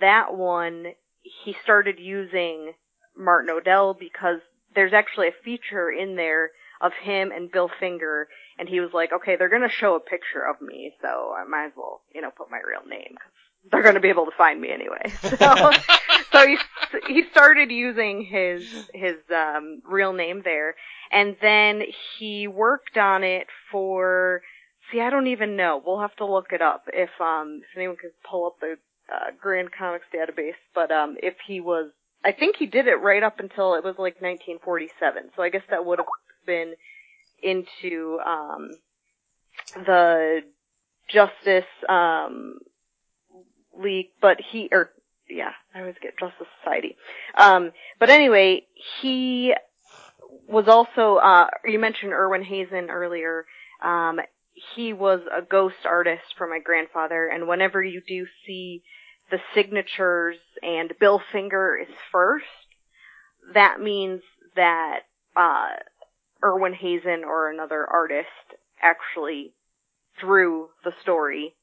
[0.00, 2.72] that one he started using
[3.16, 4.40] Martin Nodell because
[4.74, 9.12] there's actually a feature in there of him and Bill Finger, and he was like,
[9.12, 12.30] okay, they're to show a picture of me, so I might as well, you know,
[12.36, 13.32] put my real name 'cause
[13.70, 15.02] they're to be able to find me anyway.
[15.38, 15.72] So,
[16.32, 16.56] so he
[17.08, 18.62] he started using his
[18.94, 20.76] his um, real name there,
[21.10, 21.82] and then
[22.18, 24.42] he worked on it for.
[24.90, 25.80] See, I don't even know.
[25.84, 28.76] We'll have to look it up if um if anyone could pull up the
[29.12, 30.54] uh, Grand Comics database.
[30.74, 31.90] But um if he was,
[32.24, 35.30] I think he did it right up until it was like 1947.
[35.36, 36.06] So I guess that would have
[36.46, 36.74] been
[37.42, 38.70] into um
[39.74, 40.42] the
[41.08, 42.58] Justice um
[43.78, 44.90] League, but he or
[45.28, 46.96] yeah, I always get Justice Society.
[47.36, 48.66] Um, but anyway,
[49.00, 49.54] he
[50.48, 53.46] was also uh, you mentioned Irwin Hasen earlier.
[53.82, 54.20] Um,
[54.74, 58.82] he was a ghost artist for my grandfather, and whenever you do see
[59.30, 62.44] the signatures and Bill Finger is first,
[63.54, 64.22] that means
[64.56, 65.00] that
[65.36, 65.68] uh,
[66.42, 68.28] Irwin Hasen or another artist
[68.82, 69.52] actually
[70.20, 71.54] drew the story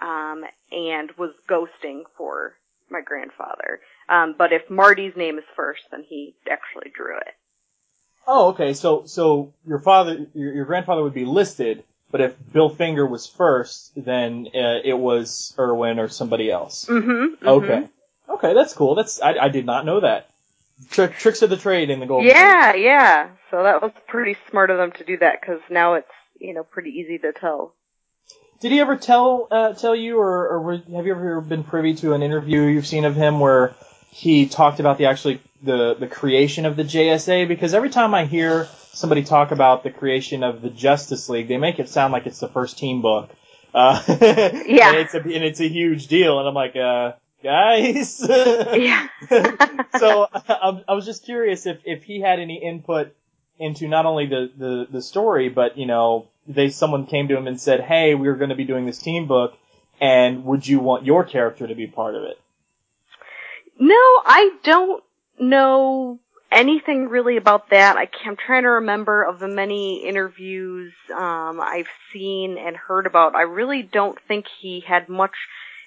[0.00, 2.54] um, and was ghosting for
[2.90, 3.80] my grandfather.
[4.08, 7.34] Um, but if Marty's name is first, then he actually drew it.
[8.26, 8.74] Oh, okay.
[8.74, 13.26] So, so your father, your, your grandfather would be listed, but if Bill Finger was
[13.26, 16.86] first, then uh, it was Irwin or somebody else.
[16.86, 17.46] Mm-hmm.
[17.46, 17.88] Okay.
[18.28, 18.94] Okay, that's cool.
[18.94, 20.28] That's I, I did not know that.
[20.90, 22.24] Tri- tricks of the trade in the gold.
[22.24, 23.30] Yeah, yeah.
[23.50, 26.62] So that was pretty smart of them to do that because now it's you know
[26.64, 27.74] pretty easy to tell.
[28.60, 32.14] Did he ever tell uh, tell you, or, or have you ever been privy to
[32.14, 33.74] an interview you've seen of him where
[34.10, 37.48] he talked about the actually the the creation of the JSA?
[37.48, 41.56] Because every time I hear somebody talk about the creation of the Justice League, they
[41.56, 43.30] make it sound like it's the first team book.
[43.74, 44.00] Uh,
[44.66, 44.90] Yeah.
[44.90, 48.20] and it's a and it's a huge deal, and I'm like, uh, guys.
[48.26, 49.08] Yeah.
[49.98, 53.14] so I, I was just curious if if he had any input
[53.58, 57.46] into not only the the the story, but you know, they someone came to him
[57.46, 59.56] and said, "Hey, we're going to be doing this team book,
[60.00, 62.40] and would you want your character to be part of it?"
[63.78, 65.02] No, I don't
[65.38, 66.18] know
[66.50, 67.96] anything really about that.
[67.96, 73.34] I I'm trying to remember of the many interviews um, I've seen and heard about.
[73.34, 75.34] I really don't think he had much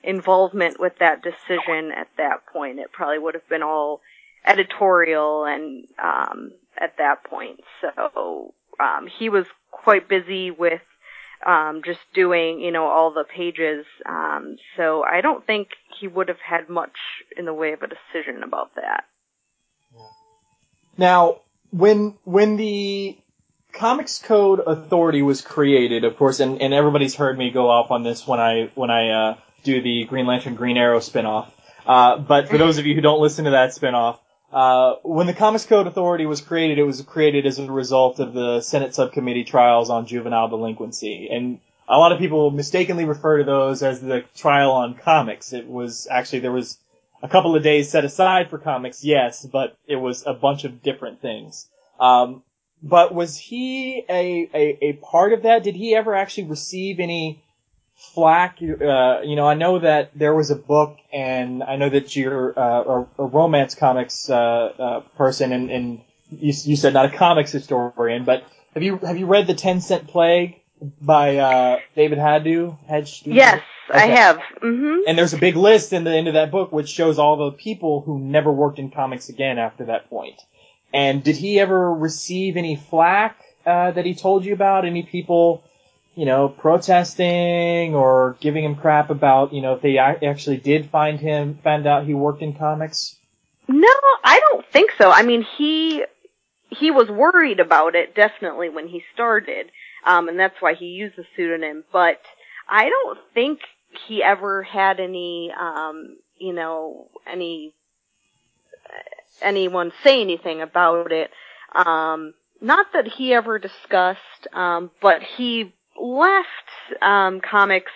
[0.06, 2.80] involvement with that decision at that point.
[2.80, 4.02] It probably would have been all
[4.46, 7.62] editorial and um, at that point.
[7.82, 10.82] So um, he was quite busy with
[11.46, 13.86] um, just doing, you know, all the pages.
[14.08, 16.98] Um, so I don't think he would have had much
[17.38, 19.06] in the way of a decision about that.
[20.98, 21.42] Now,
[21.72, 23.18] when when the
[23.74, 28.04] Comics Code Authority was created, of course, and, and everybody's heard me go off on
[28.04, 31.52] this when I when I uh, do the Green Lantern Green Arrow spinoff.
[31.86, 34.20] Uh, but for those of you who don't listen to that spinoff,
[34.52, 38.34] uh, when the Comics Code Authority was created, it was created as a result of
[38.34, 41.28] the Senate subcommittee trials on juvenile delinquency.
[41.30, 45.52] And a lot of people mistakenly refer to those as the trial on comics.
[45.52, 46.78] It was actually, there was
[47.22, 50.82] a couple of days set aside for comics, yes, but it was a bunch of
[50.82, 51.68] different things.
[52.00, 52.44] Um,
[52.82, 55.64] but was he a, a, a part of that?
[55.64, 57.44] Did he ever actually receive any
[57.96, 58.58] flack?
[58.62, 62.58] Uh, you know, I know that there was a book, and I know that you're
[62.58, 62.84] uh,
[63.18, 67.52] a, a romance comics uh, uh, person, and, and you, you said not a comics
[67.52, 70.60] historian, but have you have you read the Ten Cent Plague
[71.02, 72.78] by uh, David Hajdu?
[72.88, 73.24] Hedge?
[73.26, 74.16] Yes, I Okay.
[74.16, 74.40] have.
[74.62, 77.38] hmm And there's a big list in the end of that book which shows all
[77.38, 80.42] the people who never worked in comics again after that point.
[80.94, 84.86] And did he ever receive any flack uh, that he told you about?
[84.86, 85.64] Any people,
[86.16, 91.20] you know, protesting or giving him crap about, you know, if they actually did find
[91.20, 93.16] him, found out he worked in comics?
[93.68, 93.88] No,
[94.24, 95.12] I don't think so.
[95.12, 96.04] I mean, he
[96.70, 99.72] he was worried about it definitely when he started,
[100.06, 101.84] um, and that's why he used the pseudonym.
[101.92, 102.22] But
[102.68, 103.60] I don't think
[104.08, 107.74] he ever had any, um, you know, any
[109.42, 111.32] anyone say anything about it.
[111.74, 117.92] Um, not that he ever discussed, um, but he left um, comics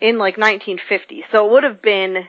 [0.00, 2.28] in like 1950, so it would have been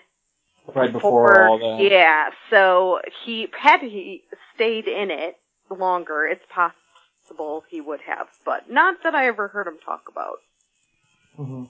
[0.73, 1.83] Right before all the.
[1.83, 4.23] yeah, so he had he
[4.55, 5.35] stayed in it
[5.69, 10.37] longer, it's possible he would have, but not that I ever heard him talk about.
[11.39, 11.67] Mhm.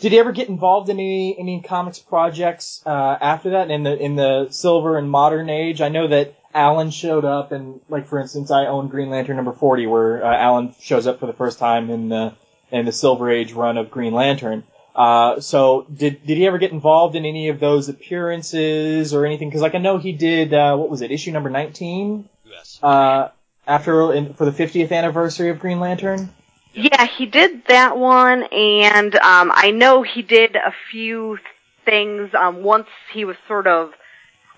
[0.00, 3.96] Did he ever get involved in any any comics projects uh, after that in the
[3.96, 5.80] in the silver and modern age?
[5.80, 9.52] I know that Alan showed up, and like for instance, I own Green Lantern number
[9.52, 12.34] forty, where uh, Alan shows up for the first time in the
[12.72, 14.64] in the Silver Age run of Green Lantern.
[14.94, 19.48] Uh, so did did he ever get involved in any of those appearances or anything?
[19.48, 20.52] Because like I know he did.
[20.52, 21.10] Uh, what was it?
[21.10, 22.28] Issue number nineteen.
[22.44, 22.78] Yes.
[22.82, 23.28] Uh,
[23.66, 26.30] after in, for the 50th anniversary of Green Lantern.
[26.74, 31.38] Yeah, he did that one, and um, I know he did a few
[31.84, 32.34] things.
[32.34, 33.92] Um, once he was sort of,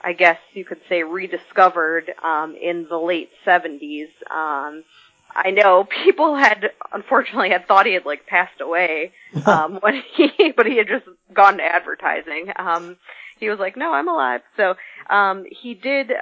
[0.01, 4.09] I guess you could say, rediscovered um, in the late seventies.
[4.31, 4.85] Um,
[5.35, 9.13] I know people had, unfortunately, had thought he had like passed away
[9.47, 12.53] um, when he, but he had just gone to advertising.
[12.57, 12.97] Um,
[13.39, 14.75] he was like, "No, I'm alive." So
[15.11, 16.13] um, he did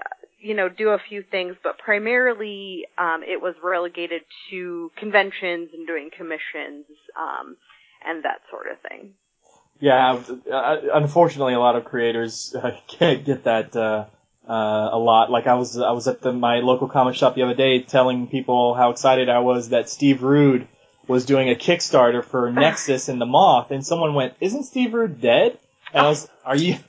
[0.43, 5.87] you know, do a few things, but primarily um, it was relegated to conventions and
[5.87, 6.85] doing commissions
[7.17, 7.57] um,
[8.05, 9.13] and that sort of thing.
[9.79, 10.21] Yeah,
[10.53, 14.07] uh, unfortunately, a lot of creators uh, can't get that uh,
[14.49, 15.31] uh, a lot.
[15.31, 18.27] Like I was, I was at the, my local comic shop the other day, telling
[18.29, 20.69] people how excited I was that Steve Rude
[21.07, 25.21] was doing a Kickstarter for Nexus and the Moth, and someone went, "Isn't Steve Rude
[25.21, 25.59] dead?"
[25.93, 26.77] And I was, "Are you?"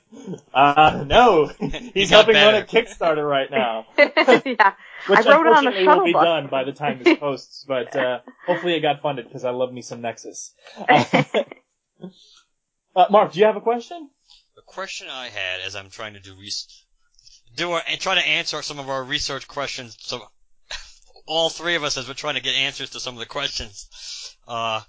[0.53, 1.47] Uh, no,
[1.95, 2.61] he's got helping run a.
[2.63, 4.73] Kickstarter right now, yeah.
[5.07, 6.23] which I wrote it on a unfortunately will be bus.
[6.23, 7.65] done by the time this posts.
[7.67, 10.53] But uh, hopefully, it got funded because I love me some Nexus.
[12.95, 14.09] Uh, Mark, do you have a question?
[14.55, 16.83] The question I had as I'm trying to do res-
[17.55, 19.97] do our, and try to answer some of our research questions.
[19.99, 20.21] So
[21.25, 23.87] all three of us, as we're trying to get answers to some of the questions,
[24.47, 24.81] uh,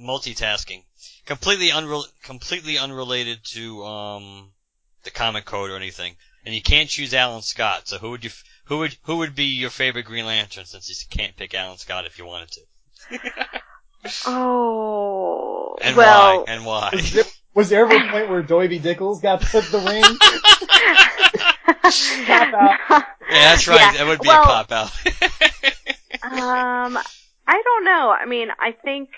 [0.00, 0.84] multitasking,
[1.26, 4.50] completely unrel- completely unrelated to um
[5.04, 6.16] the comic code or anything.
[6.44, 7.88] And you can't choose Alan Scott.
[7.88, 10.88] So who would you f- who would who would be your favorite Green Lantern since
[10.88, 13.20] you can't pick Alan Scott if you wanted to?
[14.26, 15.76] Oh.
[15.80, 16.52] And well, why?
[16.52, 16.90] And why?
[17.54, 20.04] Was there, ever a point where Doiby Dickles got the, the ring?
[22.26, 22.78] Cop out.
[23.30, 23.80] Yeah, that's right.
[23.80, 24.90] Yeah, That would be well- a cop out.
[26.22, 26.98] um,
[27.46, 28.10] I don't know.
[28.10, 29.10] I mean, I think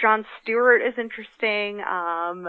[0.00, 1.80] John Stewart is interesting.
[1.80, 2.48] Um,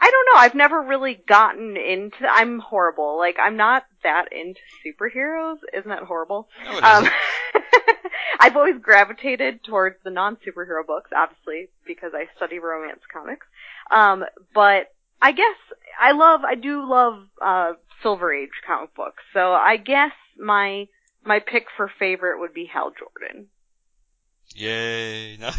[0.00, 0.40] I don't know.
[0.40, 2.26] I've never really gotten into.
[2.28, 3.16] I'm horrible.
[3.18, 5.58] Like, I'm not that into superheroes.
[5.76, 6.48] Isn't that horrible?
[6.64, 7.14] No, it Um, isn't.
[8.40, 13.46] I've always gravitated towards the non-superhero books, obviously, because I study romance comics.
[13.90, 15.56] Um, but I guess
[16.00, 19.22] I love, I do love, uh, Silver Age comic books.
[19.32, 20.88] So I guess my,
[21.24, 23.48] my pick for favorite would be Hal Jordan.
[24.54, 25.36] Yay.
[25.40, 25.50] No.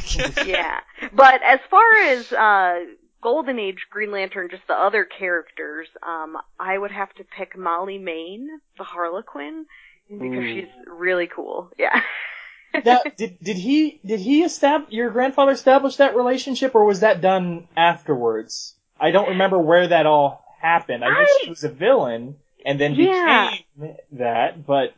[0.46, 0.80] Yeah.
[1.14, 2.80] But as far as, uh,
[3.22, 7.98] Golden Age Green Lantern, just the other characters, um, I would have to pick Molly
[7.98, 8.48] Mayne,
[8.78, 9.66] the Harlequin,
[10.08, 10.54] because Ooh.
[10.54, 11.72] she's really cool.
[11.80, 12.00] Yeah.
[12.84, 17.22] Now, did did he did he establish your grandfather established that relationship, or was that
[17.22, 18.76] done afterwards?
[19.00, 21.04] I don't remember where that all happened.
[21.04, 23.52] I knew I- she was a villain and then Yeah.
[23.78, 24.94] became that, but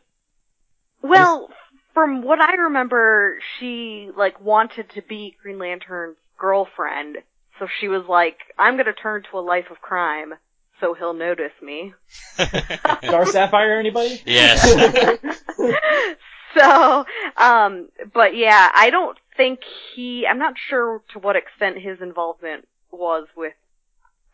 [1.02, 1.50] Well,
[1.94, 7.18] from what I remember, she like wanted to be Green Lantern's girlfriend,
[7.58, 10.34] so she was like, "I'm gonna turn to a life of crime
[10.80, 11.92] so he'll notice me.
[12.34, 14.20] Star Sapphire, anybody?
[14.24, 14.64] yes.
[16.58, 17.06] so,
[17.36, 19.60] um, but yeah, I don't think
[19.94, 23.54] he, I'm not sure to what extent his involvement was with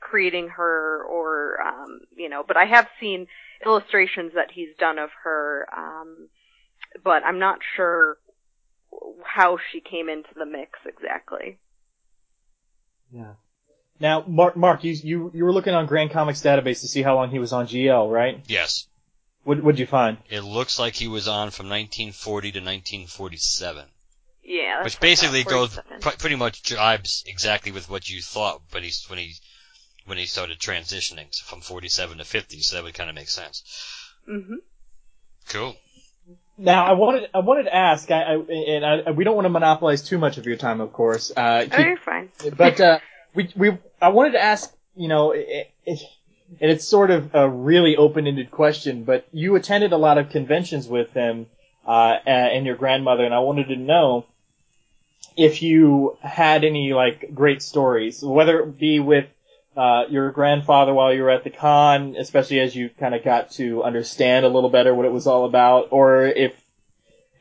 [0.00, 3.26] creating her or, um, you know, but I have seen
[3.64, 6.28] illustrations that he's done of her, um,
[7.02, 8.18] but I'm not sure
[9.24, 11.58] how she came into the mix exactly.
[13.10, 13.32] Yeah.
[14.00, 17.14] Now, Mark, Mark, you, you you were looking on Grand Comics database to see how
[17.14, 18.42] long he was on GL, right?
[18.46, 18.88] yes.
[19.44, 20.18] What what'd you find?
[20.28, 23.84] It looks like he was on from 1940 to 1947,
[24.42, 24.82] Yeah.
[24.82, 29.18] which basically goes pr- pretty much jibes exactly with what you thought when he when
[29.18, 29.34] he
[30.06, 32.60] when he started transitioning from 47 to 50.
[32.60, 33.62] So that would kind of make sense.
[34.28, 34.56] Mhm.
[35.48, 35.76] Cool.
[36.56, 39.50] Now, I wanted I wanted to ask, I, I and I, we don't want to
[39.50, 41.32] monopolize too much of your time, of course.
[41.36, 42.30] Uh, Oh, you're fine.
[42.56, 42.98] but uh,
[43.34, 46.00] we we I wanted to ask, you know, it, it,
[46.60, 50.88] and it's sort of a really open-ended question, but you attended a lot of conventions
[50.88, 51.46] with him
[51.86, 54.26] uh, and your grandmother, and I wanted to know
[55.36, 59.26] if you had any like great stories, whether it be with
[59.76, 63.50] uh, your grandfather while you were at the con, especially as you kind of got
[63.52, 66.52] to understand a little better what it was all about, or if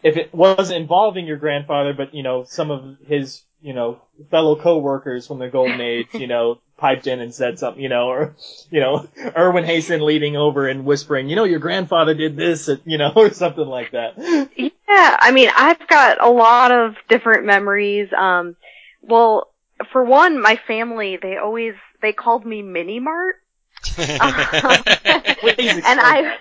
[0.02, 4.56] if it wasn't involving your grandfather, but you know some of his you know fellow
[4.56, 8.36] coworkers from the golden age, you know, piped in and said something, you know, or
[8.70, 9.08] you know,
[9.38, 13.32] Irwin Hasen leading over and whispering, you know, your grandfather did this, you know, or
[13.32, 14.16] something like that.
[14.58, 18.10] Yeah, I mean, I've got a lot of different memories.
[18.18, 18.56] Um,
[19.02, 19.50] well,
[19.92, 23.36] for one, my family, they always, they called me Mini Mart.
[23.84, 26.38] Please and I,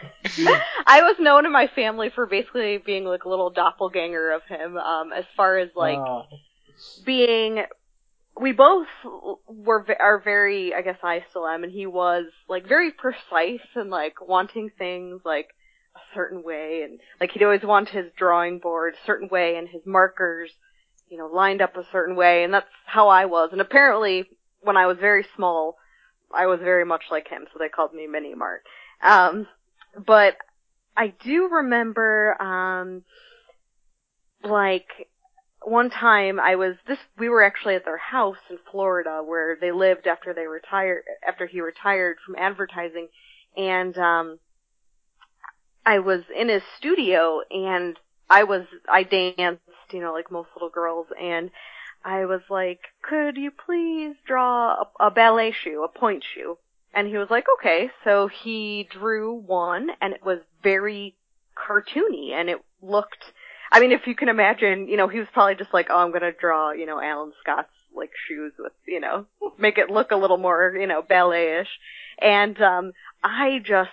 [0.86, 4.76] I was known in my family for basically being like a little doppelganger of him,
[4.76, 6.22] um, as far as like Uh,
[7.04, 7.62] being,
[8.40, 8.86] we both
[9.46, 13.90] were, are very, I guess I still am, and he was like very precise and
[13.90, 15.48] like wanting things like
[15.94, 19.68] a certain way, and like he'd always want his drawing board a certain way and
[19.68, 20.50] his markers,
[21.08, 23.50] you know, lined up a certain way, and that's how I was.
[23.52, 24.24] And apparently,
[24.60, 25.76] when I was very small,
[26.34, 28.62] I was very much like him, so they called me Mini Mart.
[29.02, 29.46] Um,
[30.06, 30.36] but
[30.96, 33.02] I do remember, um,
[34.42, 35.08] like
[35.64, 39.72] one time I was this we were actually at their house in Florida where they
[39.72, 43.08] lived after they retired after he retired from advertising
[43.56, 44.38] and um
[45.84, 47.98] I was in his studio and
[48.30, 51.50] I was I danced, you know, like most little girls and
[52.04, 56.58] I was like, "Could you please draw a, a ballet shoe, a point shoe?"
[56.94, 61.16] And he was like, "Okay." So he drew one and it was very
[61.56, 63.32] cartoony and it looked
[63.72, 66.12] I mean, if you can imagine, you know, he was probably just like, oh, I'm
[66.12, 69.24] gonna draw, you know, Alan Scott's like shoes with, you know,
[69.58, 71.68] make it look a little more, you know, ballet-ish.
[72.20, 72.92] And, um,
[73.24, 73.90] I just,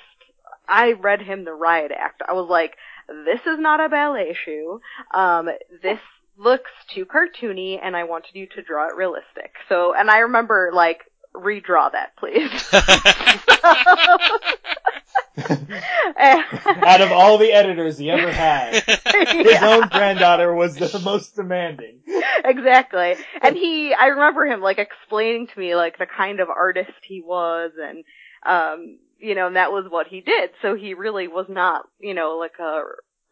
[0.67, 2.21] I read him the riot act.
[2.27, 2.75] I was like,
[3.07, 4.81] this is not a ballet shoe.
[5.13, 5.49] Um,
[5.81, 5.99] this
[6.37, 9.53] looks too cartoony and I wanted you to draw it realistic.
[9.69, 12.51] So, and I remember like, redraw that, please.
[16.19, 18.83] out of all the editors he ever had,
[19.41, 19.63] his Yeah.
[19.63, 22.01] own granddaughter was the most demanding.
[22.45, 23.15] exactly.
[23.41, 27.21] And he, I remember him like explaining to me like the kind of artist he
[27.21, 28.03] was and,
[28.45, 30.51] um, you know, and that was what he did.
[30.61, 32.81] So he really was not, you know, like a,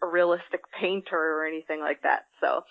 [0.04, 2.26] a realistic painter or anything like that.
[2.42, 2.64] So,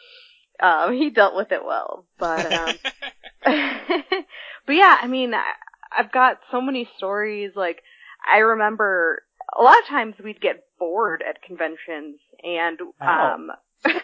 [0.65, 2.07] um, he dealt with it well.
[2.19, 2.79] But, um,
[3.45, 5.53] but yeah, I mean, I,
[5.97, 7.53] I've got so many stories.
[7.57, 7.83] Like,
[8.27, 9.23] I remember
[9.59, 13.35] a lot of times we'd get bored at conventions and, Ow.
[13.35, 13.51] um,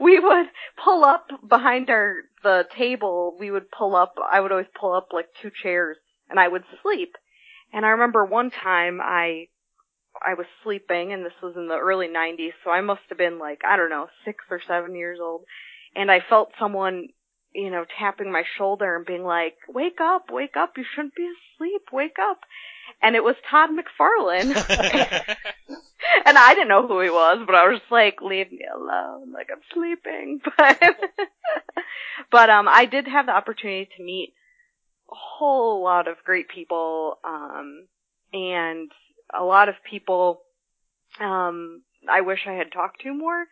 [0.00, 0.46] we would
[0.82, 5.08] pull up behind our, the table, we would pull up, I would always pull up
[5.12, 5.96] like two chairs
[6.28, 7.16] and I would sleep.
[7.72, 9.46] And I remember one time I,
[10.20, 13.38] I was sleeping and this was in the early 90s, so I must have been
[13.38, 15.44] like, I don't know, six or seven years old.
[15.94, 17.08] And I felt someone,
[17.54, 21.28] you know, tapping my shoulder and being like, wake up, wake up, you shouldn't be
[21.28, 22.40] asleep, wake up.
[23.02, 24.54] And it was Todd McFarlane.
[26.26, 29.32] and I didn't know who he was, but I was just like, leave me alone,
[29.32, 30.40] like I'm sleeping.
[30.56, 30.96] But,
[32.30, 34.34] but um, I did have the opportunity to meet
[35.10, 37.86] a whole lot of great people, um,
[38.32, 38.90] and
[39.36, 40.42] a lot of people,
[41.20, 43.46] um, I wish I had talked to more.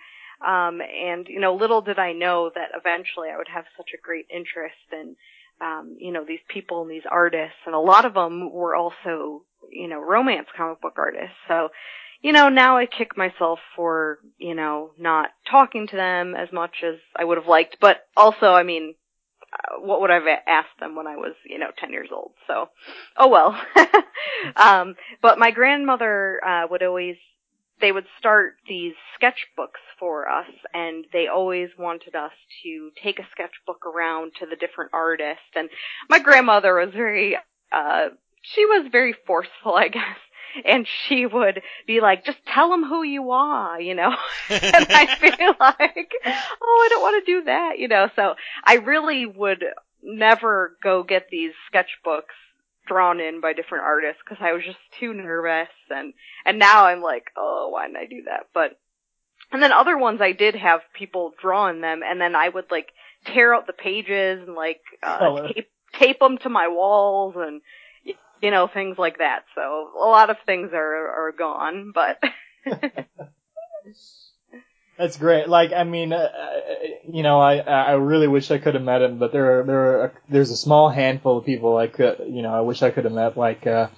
[0.46, 4.02] Um, and you know, little did I know that eventually I would have such a
[4.02, 5.16] great interest in,
[5.60, 9.42] um, you know, these people and these artists, and a lot of them were also,
[9.70, 11.36] you know, romance comic book artists.
[11.48, 11.68] So,
[12.22, 16.82] you know, now I kick myself for, you know, not talking to them as much
[16.84, 17.76] as I would have liked.
[17.80, 18.94] But also, I mean,
[19.52, 22.32] uh, what would I have asked them when I was, you know, 10 years old?
[22.46, 22.66] So,
[23.16, 23.60] oh well.
[24.56, 27.16] um, but my grandmother, uh, would always,
[27.80, 33.26] they would start these sketchbooks for us and they always wanted us to take a
[33.32, 35.68] sketchbook around to the different artists and
[36.08, 37.36] my grandmother was very,
[37.72, 38.08] uh,
[38.42, 40.16] she was very forceful, I guess
[40.64, 44.14] and she would be like, just tell them who you are, you know?
[44.48, 46.12] and I feel like,
[46.62, 48.08] oh, I don't want to do that, you know?
[48.16, 49.64] So I really would
[50.02, 52.34] never go get these sketchbooks
[52.88, 56.14] drawn in by different artists because I was just too nervous and,
[56.44, 58.48] and now I'm like, oh, why didn't I do that?
[58.52, 58.78] But,
[59.52, 62.70] and then other ones I did have people draw in them and then I would
[62.70, 62.88] like
[63.26, 67.60] tear out the pages and like, uh, tape, tape them to my walls and,
[68.42, 69.44] you know, things like that.
[69.54, 72.22] So a lot of things are are gone, but
[74.98, 75.48] That's great.
[75.48, 76.28] Like, I mean, uh,
[77.08, 79.80] you know, I I really wish I could have met him, but there are, there
[79.80, 82.90] are a, there's a small handful of people I could, you know, I wish I
[82.90, 83.36] could have met.
[83.36, 83.88] Like, uh,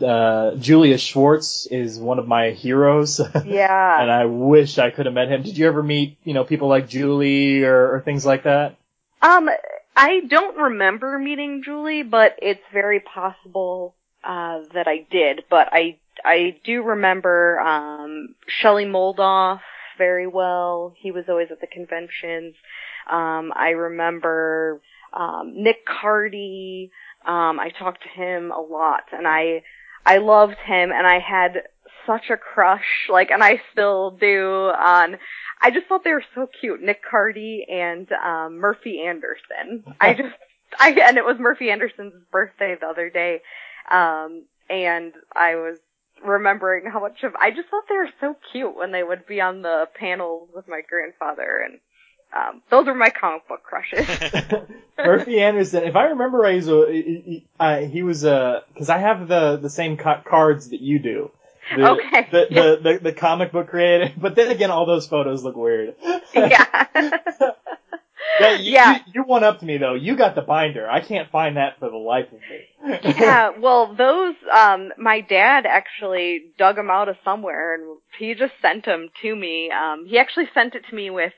[0.00, 3.20] uh, Julius Schwartz is one of my heroes.
[3.44, 4.00] Yeah.
[4.02, 5.42] and I wish I could have met him.
[5.42, 8.76] Did you ever meet, you know, people like Julie or, or things like that?
[9.22, 9.48] Um,
[9.96, 15.44] I don't remember meeting Julie, but it's very possible uh, that I did.
[15.48, 19.60] But I I do remember um, Shelley Moldoff
[19.96, 20.94] very well.
[20.96, 22.54] He was always at the conventions.
[23.10, 24.80] Um, I remember
[25.12, 26.90] um, Nick Cardy.
[27.24, 29.62] Um, I talked to him a lot, and I
[30.04, 31.62] I loved him, and I had
[32.06, 35.18] such a crush, like, and I still do on
[35.60, 36.82] I just thought they were so cute.
[36.82, 39.84] Nick Cardy and um, Murphy Anderson.
[40.00, 40.34] I just,
[40.78, 43.40] I and it was Murphy Anderson's birthday the other day,
[43.90, 45.78] um, and I was
[46.24, 49.40] remembering how much of I just thought they were so cute when they would be
[49.40, 51.80] on the panels with my grandfather and.
[52.36, 54.04] Um, those were my comic book crushes.
[54.98, 58.98] Murphy Anderson, if I remember right, he was, he, uh, he was uh, cause I
[58.98, 61.30] have the, the same ca- cards that you do.
[61.74, 62.28] The, okay.
[62.30, 65.94] The, the, the, the comic book creator, but then again, all those photos look weird.
[66.34, 66.86] yeah.
[68.40, 68.98] Yeah, you, Yeah.
[69.14, 69.94] You, one up to me though.
[69.94, 70.88] You got the binder.
[70.88, 73.00] I can't find that for the life of me.
[73.18, 78.52] yeah, well, those, um, my dad actually dug them out of somewhere and he just
[78.60, 79.70] sent them to me.
[79.70, 81.32] Um, he actually sent it to me with,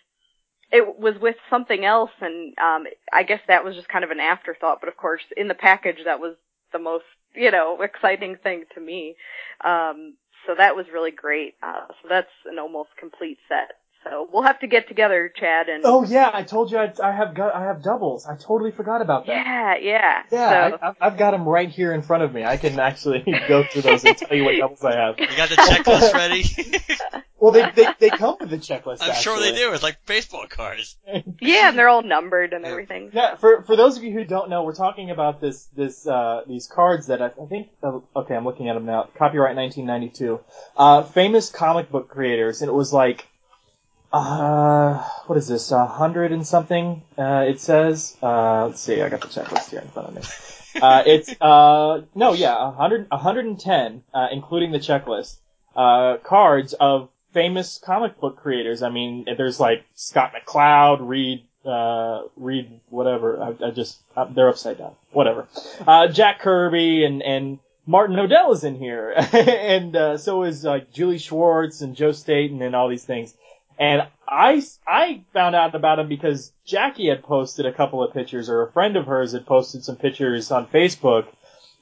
[0.70, 4.20] it was with something else and, um, I guess that was just kind of an
[4.20, 6.36] afterthought, but of course, in the package, that was
[6.72, 9.16] the most, you know, exciting thing to me.
[9.64, 10.14] Um,
[10.47, 11.55] so that was really great.
[11.62, 13.72] Uh, so that's an almost complete set.
[14.11, 17.13] So we'll have to get together, Chad, and oh yeah, I told you I, I
[17.13, 18.27] have got I have doubles.
[18.27, 19.33] I totally forgot about that.
[19.33, 20.23] yeah, yeah.
[20.31, 22.45] Yeah, So, I, I've got them right here in front of me.
[22.45, 25.19] I can actually go through those and tell you what doubles I have.
[25.19, 26.45] You got the checklist ready?
[27.41, 28.99] Well, they they, they come with the checklist.
[29.01, 29.73] I'm sure they do.
[29.73, 30.97] It's like baseball cards.
[31.41, 33.11] yeah, and they're all numbered and everything.
[33.13, 36.43] Yeah, for for those of you who don't know, we're talking about this this uh,
[36.49, 37.69] these cards that I, I think.
[37.81, 39.09] Uh, okay, I'm looking at them now.
[39.17, 40.41] Copyright 1992.
[40.77, 43.29] Uh, famous comic book creators, and it was like,
[44.13, 45.71] uh, what is this?
[45.73, 47.03] A hundred and something.
[47.17, 48.17] Uh, it says.
[48.23, 49.03] Uh, let's see.
[49.03, 50.23] I got the checklist here in front of me.
[50.81, 55.37] Uh, it's uh no yeah a hundred a hundred and ten uh, including the checklist
[55.75, 58.83] uh cards of famous comic book creators.
[58.83, 64.49] I mean there's like Scott McCloud, Reed uh Reed whatever I, I just uh, they're
[64.49, 65.49] upside down whatever
[65.87, 70.93] uh Jack Kirby and and Martin Nodell is in here and uh, so is like
[70.93, 73.35] Julie Schwartz and Joe Staton and all these things.
[73.79, 78.49] And I, I found out about him because Jacque had posted a couple of pictures,
[78.49, 81.26] or a friend of hers had posted some pictures on Facebook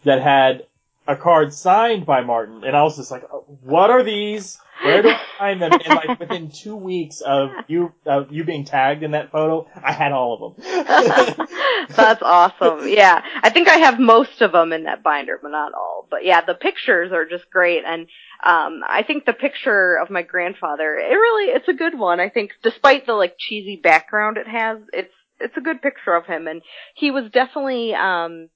[0.05, 0.67] that had
[1.07, 2.65] a card signed by Martin.
[2.65, 4.59] And I was just like, "Oh, what are these?
[4.83, 5.73] Where do I find them?
[5.73, 9.93] And like within two weeks of you, of you being tagged in that photo, I
[9.93, 11.47] had all of them.
[11.89, 12.89] That's awesome.
[12.89, 13.23] Yeah.
[13.43, 16.07] I think I have most of them in that binder, but not all.
[16.11, 17.85] But yeah, the pictures are just great.
[17.87, 18.09] And,
[18.45, 22.21] um, I think the picture of my grandfather, it really, it's a good one.
[22.21, 26.27] I think despite the like cheesy background it has, it's, it's a good picture of
[26.27, 26.47] him.
[26.47, 26.63] And
[26.95, 28.49] he was definitely, um,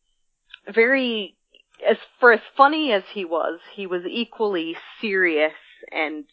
[0.73, 1.37] very,
[1.89, 5.53] as, for as funny as he was, he was equally serious
[5.93, 6.25] and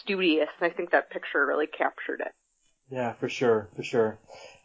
[0.00, 0.48] studious.
[0.60, 2.32] And I think that picture really captured it.
[2.90, 4.18] Yeah, for sure, for sure.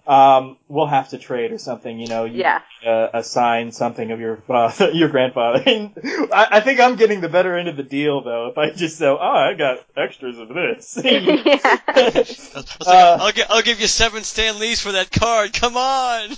[0.06, 2.24] Um, we'll have to trade or something, you know.
[2.24, 2.62] You, Yes.
[2.86, 5.64] Uh, assign something of your father, your grandfather.
[5.68, 8.48] I, I think I'm getting the better end of the deal, though.
[8.48, 11.80] If I just say, "Oh, I got extras of this." yeah.
[11.88, 15.52] I was like, Uh, I'll, gi- I'll give you seven Stan Lees for that card.
[15.54, 16.30] Come on.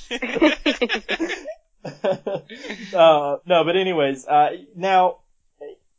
[2.04, 5.20] uh, no, but anyways, uh, now,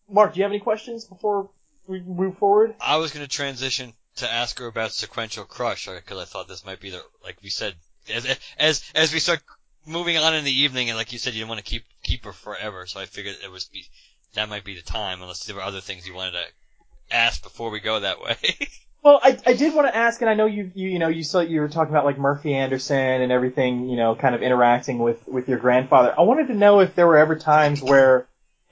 [0.08, 1.50] Mark, do you have any questions before
[1.86, 2.74] we move forward?
[2.80, 6.64] I was going to transition to ask her about sequential crush because I thought this
[6.64, 7.74] might be the like we said
[8.12, 9.40] as as as we start
[9.86, 12.24] moving on in the evening, and like you said, you didn't want to keep keep
[12.24, 13.84] her forever, so I figured it was be
[14.34, 17.70] that might be the time, unless there were other things you wanted to ask before
[17.70, 18.36] we go that way.
[19.02, 21.24] Well, I, I did want to ask, and I know you, you, you know, you
[21.24, 24.98] saw, you were talking about like Murphy Anderson and everything, you know, kind of interacting
[24.98, 26.14] with, with your grandfather.
[26.18, 28.26] I wanted to know if there were ever times where,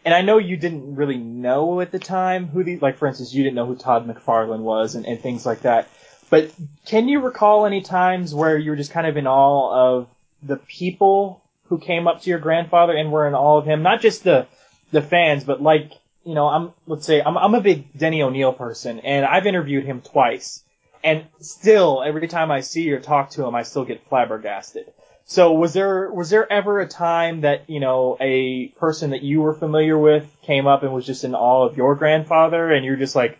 [0.04, 3.32] and I know you didn't really know at the time who the, like for instance,
[3.32, 5.88] you didn't know who Todd McFarlane was and, and things like that.
[6.28, 6.52] But
[6.84, 10.08] can you recall any times where you were just kind of in awe of
[10.42, 13.82] the people who came up to your grandfather and were in awe of him?
[13.82, 14.46] Not just the,
[14.92, 15.92] the fans, but like,
[16.28, 19.86] you know, I'm let's say I'm I'm a big Denny O'Neil person, and I've interviewed
[19.86, 20.62] him twice,
[21.02, 24.92] and still every time I see or talk to him, I still get flabbergasted.
[25.24, 29.40] So was there was there ever a time that you know a person that you
[29.40, 32.96] were familiar with came up and was just in awe of your grandfather, and you're
[32.96, 33.38] just like,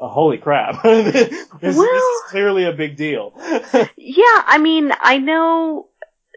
[0.00, 3.34] oh, holy crap, this, this is clearly a big deal.
[4.04, 5.86] Yeah, I mean, I know,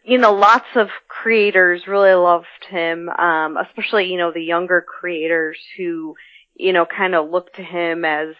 [0.05, 5.57] you know, lots of creators really loved him, um, especially, you know, the younger creators
[5.77, 6.15] who,
[6.55, 8.35] you know, kind of look to him as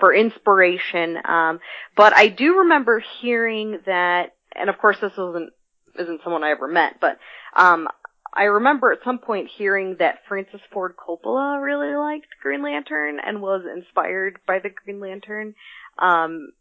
[0.00, 1.18] for inspiration.
[1.22, 1.60] Um,
[1.96, 5.50] but I do remember hearing that, and of course this wasn't,
[5.98, 7.18] isn't someone I ever met, but,
[7.54, 7.88] um,
[8.34, 13.42] I remember at some point hearing that Francis Ford Coppola really liked Green Lantern and
[13.42, 15.54] was inspired by the Green Lantern.
[15.98, 16.52] Um,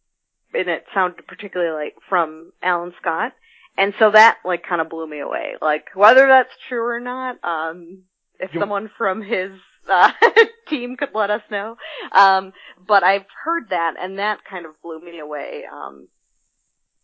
[0.54, 3.32] and it sounded particularly like from Alan Scott.
[3.78, 5.54] And so that like kind of blew me away.
[5.62, 8.04] Like whether that's true or not, um,
[8.40, 9.52] if You- someone from his
[9.90, 10.12] uh,
[10.68, 11.78] team could let us know.
[12.12, 12.54] Um,
[12.88, 15.64] but I've heard that, and that kind of blew me away.
[15.72, 16.08] Um,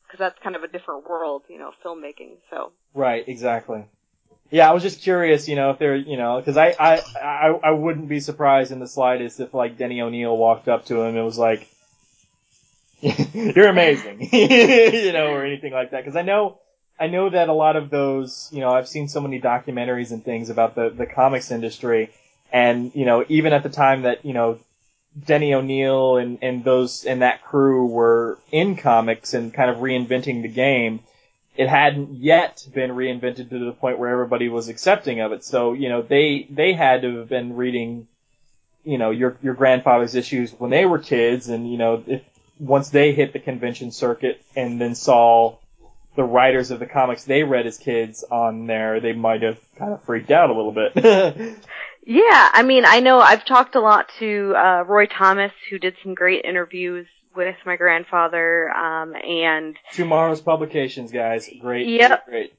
[0.04, 2.38] because that's kind of a different world, you know, filmmaking.
[2.50, 3.84] So Right, exactly.
[4.50, 7.48] Yeah, I was just curious, you know, if there, you know, because I, I, I,
[7.66, 11.18] I wouldn't be surprised in the slightest if like Denny O'Neil walked up to him
[11.18, 11.68] and was like,
[13.34, 16.04] "You're amazing," you know, or anything like that.
[16.04, 16.60] Because I know,
[17.00, 20.24] I know that a lot of those, you know, I've seen so many documentaries and
[20.24, 22.10] things about the the comics industry,
[22.52, 24.60] and you know, even at the time that you know
[25.26, 30.42] Denny O'Neil and, and those and that crew were in comics and kind of reinventing
[30.42, 31.02] the game,
[31.56, 35.44] it hadn't yet been reinvented to the point where everybody was accepting of it.
[35.44, 38.08] So, you know, they they had to have been reading,
[38.84, 42.22] you know, your your grandfather's issues when they were kids and, you know, if
[42.60, 45.58] once they hit the convention circuit and then saw
[46.16, 49.94] the writers of the comics they read as kids on there, they might have kind
[49.94, 50.94] of freaked out a little bit.
[52.06, 55.96] yeah, I mean, I know I've talked a lot to uh, Roy Thomas, who did
[56.04, 57.06] some great interviews
[57.36, 61.48] with my grandfather, um, and TwoMorrows publications, guys.
[61.62, 61.88] Great.
[61.88, 62.26] Yep.
[62.26, 62.54] Great.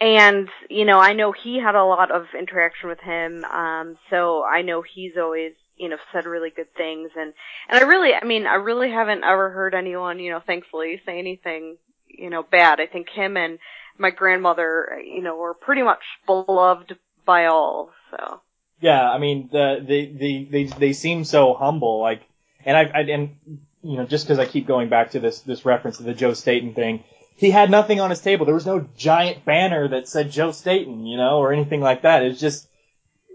[0.00, 4.42] and you know i know he had a lot of interaction with him um so
[4.42, 7.32] i know he's always you know said really good things and
[7.68, 11.18] and i really i mean i really haven't ever heard anyone you know thankfully say
[11.18, 11.76] anything
[12.08, 13.58] you know bad i think him and
[13.98, 16.96] my grandmother you know were pretty much beloved
[17.26, 18.40] by all so
[18.80, 22.22] Yeah, I mean, the, they, they, they, they seem so humble, like,
[22.64, 23.36] and I, I and,
[23.82, 26.34] you know, just cause I keep going back to this, this reference to the Joe
[26.34, 27.04] Staton thing,
[27.36, 28.44] he had nothing on his table.
[28.46, 32.22] There was no giant banner that said Joe Staton, you know, or anything like that.
[32.22, 32.68] It was just,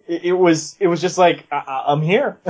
[0.09, 2.37] it, it was, it was just like, I, I- I'm here.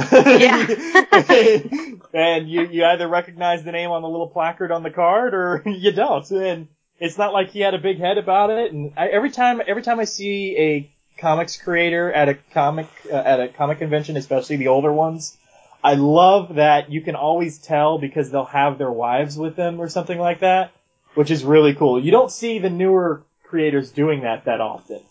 [2.13, 5.61] and you, you either recognize the name on the little placard on the card or
[5.69, 6.29] you don't.
[6.31, 6.67] And
[6.99, 8.71] it's not like he had a big head about it.
[8.71, 13.15] And I, every time, every time I see a comics creator at a comic uh,
[13.15, 15.35] at a comic convention, especially the older ones.
[15.83, 19.87] I love that you can always tell because they'll have their wives with them or
[19.87, 20.71] something like that,
[21.15, 22.03] which is really cool.
[22.03, 25.01] You don't see the newer creators doing that that often.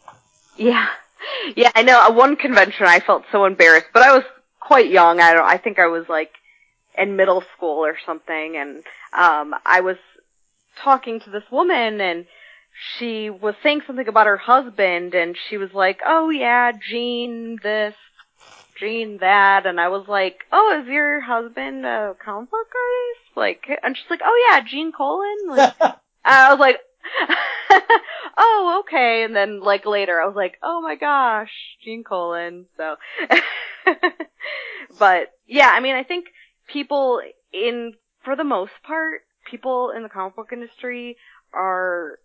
[0.57, 0.89] Yeah.
[1.57, 2.01] Yeah, I know.
[2.01, 4.25] At one convention I felt so embarrassed, but I was
[4.61, 5.21] quite young.
[5.21, 6.31] I don't I think I was like
[6.97, 9.97] in middle school or something and um I was
[10.83, 12.27] talking to this woman and
[12.99, 17.95] she was saying something about her husband and she was like, "Oh yeah, Gene this,
[18.79, 23.81] Gene that." And I was like, "Oh, is your husband a comic book artist?" Like
[23.83, 25.75] and she's like, "Oh yeah, Gene Colan." Like
[26.25, 26.79] I was like,
[28.37, 29.25] oh, okay.
[29.25, 31.51] And then like later I was like, oh my gosh,
[31.85, 32.67] Gene Colan.
[32.77, 32.97] So,
[34.99, 36.27] but yeah, I mean, I think
[36.73, 37.21] people
[37.53, 37.95] in,
[38.25, 41.17] for the most part, people in the comic book industry
[41.53, 42.19] are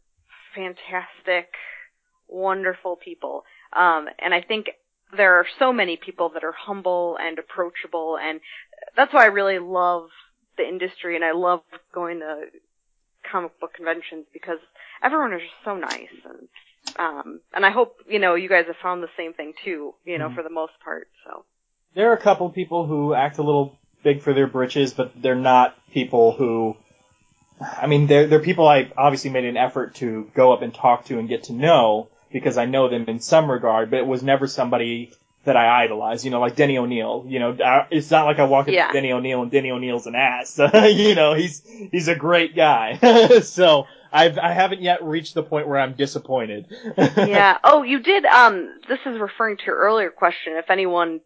[0.56, 1.50] fantastic,
[2.28, 3.44] wonderful people.
[3.72, 4.68] Um, and I think
[5.16, 8.40] there are so many people that are humble and approachable and
[8.96, 10.10] that's why I really love
[10.58, 11.62] the industry and I love
[11.94, 12.46] going to
[13.30, 14.60] comic book conventions because
[15.02, 16.48] everyone is just so nice and
[17.00, 20.18] um and I hope you know you guys have found the same thing too you
[20.18, 20.36] know Mhm.
[20.36, 21.46] for the most part so
[21.96, 25.36] There are a couple people who act a little big for their britches, but they're
[25.36, 26.76] not people who
[27.82, 31.06] I mean, they're, they're people I obviously made an effort to go up and talk
[31.06, 34.24] to and get to know because I know them in some regard, but it was
[34.24, 35.14] never somebody
[35.46, 37.26] that I idolize, you know, like Denny O'Neil.
[37.28, 38.88] You know, I- it's not like I walk up Yeah.
[38.88, 40.58] to Denny O'Neil and Denny O'Neil's an ass.
[40.74, 43.40] you know, he's he's a great guy.
[43.44, 46.68] so I've I haven't yet reached the point where I'm disappointed.
[47.18, 47.58] yeah.
[47.64, 48.26] Oh, you did.
[48.26, 50.54] Um, this is referring to your earlier question.
[50.56, 51.24] If anyone t-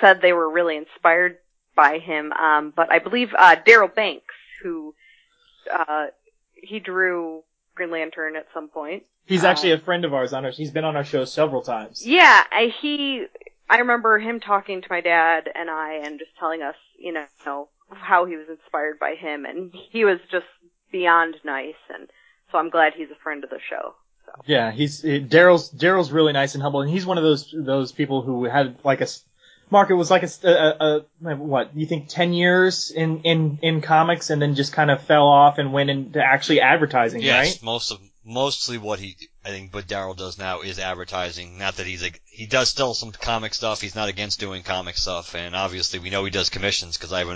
[0.00, 1.38] said they were really inspired
[1.76, 4.94] by him, um, but I believe uh, Darryl Banks, who
[5.72, 6.06] uh,
[6.54, 7.42] he drew
[7.76, 9.04] Green Lantern at some point.
[9.26, 10.50] he's Uh, actually a friend of ours on our.
[10.50, 12.04] He's been on our show several times.
[12.04, 13.26] Yeah, I, he.
[13.70, 17.68] I remember him talking to my dad and I, and just telling us, you know,
[17.90, 20.46] how he was inspired by him, and he was just
[20.90, 22.08] beyond nice, and
[22.50, 23.94] so I'm glad he's a friend of the show.
[24.44, 28.22] Yeah, he's Darryl's Darryl's really nice and humble, and he's one of those those people
[28.22, 29.06] who had like a
[29.70, 29.90] Mark.
[29.90, 34.54] It was like a what you think ten years in in in comics, and then
[34.54, 37.62] just kind of fell off and went into actually advertising, Yes, right?
[37.62, 41.58] most of mostly what he I think what Darryl does now is advertising.
[41.58, 43.80] Not that he's like he does still some comic stuff.
[43.80, 47.20] He's not against doing comic stuff, and obviously we know he does commissions because I
[47.20, 47.28] have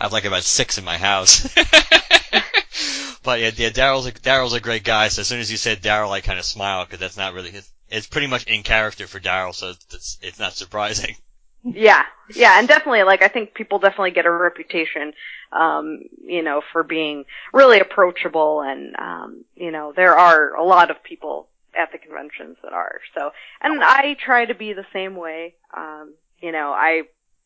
[0.00, 1.42] I have like about six in my house.
[3.22, 5.08] but yeah, yeah, Darryl's a, Darryl's a great guy.
[5.08, 7.50] So as soon as you said Darryl, I kind of smiled because that's not really
[7.50, 7.70] his.
[7.88, 11.16] It's pretty much in character for Darryl, so it's it's not surprising.
[11.64, 12.02] Yeah,
[12.34, 15.12] yeah, and definitely, like, I think people definitely get a reputation,
[15.52, 20.90] um, you know, for being really approachable, and, um, you know, there are a lot
[20.90, 21.48] of people
[21.78, 26.14] at the conventions that are, so, and I try to be the same way, um,
[26.40, 27.02] you know, I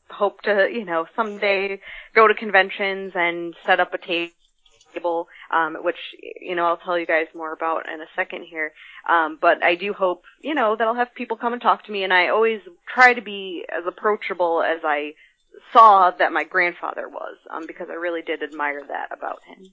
[0.09, 1.81] hope to, you know, someday
[2.15, 4.33] go to conventions and set up a table,
[5.51, 5.97] um, which,
[6.41, 8.73] you know, I'll tell you guys more about in a second here.
[9.09, 11.93] Um, but I do hope, you know, that I'll have people come and talk to
[11.93, 12.61] me and I always
[12.93, 15.13] try to be as approachable as I
[15.73, 19.67] saw that my grandfather was, um, because I really did admire that about him.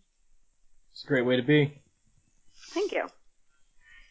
[0.91, 1.81] It's a great way to be.
[2.69, 3.07] Thank you.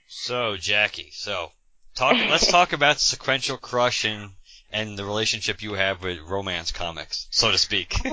[0.09, 1.53] So Jacque, so
[1.95, 2.15] talk.
[2.15, 4.31] let's talk about sequential crush and
[4.73, 7.95] and the relationship you have with romance comics, so to speak.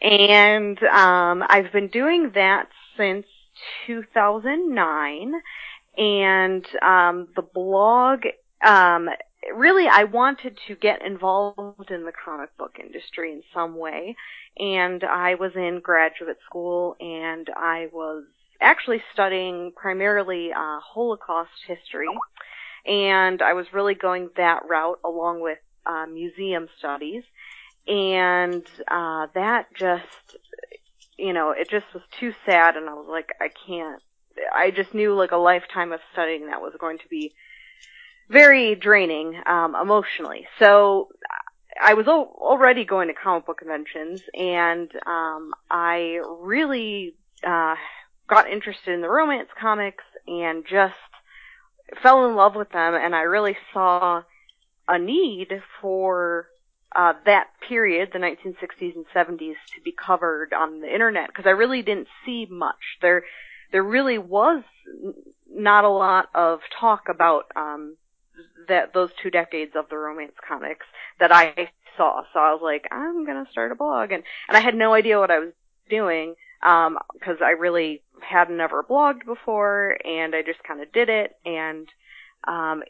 [0.00, 3.26] And um, I've been doing that since
[3.86, 5.32] 2009.
[5.96, 8.20] And um, the blog
[8.64, 9.08] um,
[9.54, 14.16] really I wanted to get involved in the comic book industry in some way.
[14.58, 18.24] And I was in graduate school and I was
[18.60, 22.08] actually studying primarily uh, Holocaust history.
[22.86, 27.22] And I was really going that route along with uh, museum studies.
[27.86, 30.36] And uh, that just
[31.18, 34.02] you know it just was too sad and I was like I can't
[34.54, 37.34] I just knew like a lifetime of studying that was going to be
[38.28, 40.46] very draining um, emotionally.
[40.58, 41.08] So
[41.80, 47.14] I was al- already going to comic book conventions, and um, I really
[47.46, 47.76] uh,
[48.28, 50.94] got interested in the romance comics and just
[52.02, 52.94] fell in love with them.
[52.94, 54.22] And I really saw
[54.86, 56.48] a need for
[56.94, 61.50] uh, that period, the 1960s and 70s, to be covered on the internet because I
[61.50, 62.98] really didn't see much.
[63.02, 63.24] There,
[63.72, 64.62] there really was
[65.50, 67.96] not a lot of talk about um,
[68.68, 70.86] that those two decades of the romance comics
[71.20, 72.22] that I saw.
[72.32, 75.18] So I was like, I'm gonna start a blog, and and I had no idea
[75.18, 75.52] what I was
[75.90, 81.08] doing um because I really had never blogged before, and I just kind of did
[81.08, 81.88] it, and
[82.46, 82.82] um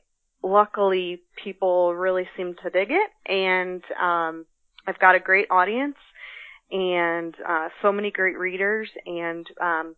[0.43, 4.47] luckily people really seem to dig it, and um
[4.87, 5.97] I've got a great audience
[6.71, 9.97] and uh so many great readers, and um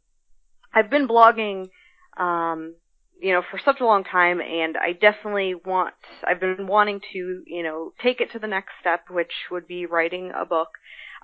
[0.75, 1.71] I've been blogging
[2.17, 2.75] um
[3.21, 5.95] you know, for such a long time and I definitely want,
[6.27, 9.87] I've been wanting to, you know, take it to the next step, which would be
[9.87, 10.69] writing a book.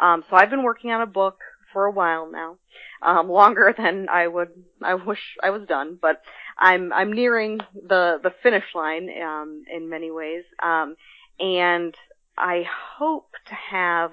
[0.00, 1.38] Um, so I've been working on a book
[1.72, 2.56] for a while now,
[3.02, 4.50] um, longer than I would,
[4.82, 6.20] I wish I was done, but
[6.59, 10.44] I'm, I'm nearing the, the finish line, um, in many ways.
[10.62, 10.96] Um,
[11.38, 11.94] and
[12.36, 12.64] I
[12.98, 14.12] hope to have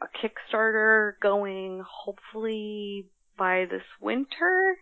[0.00, 3.06] a Kickstarter going hopefully
[3.36, 4.76] by this winter.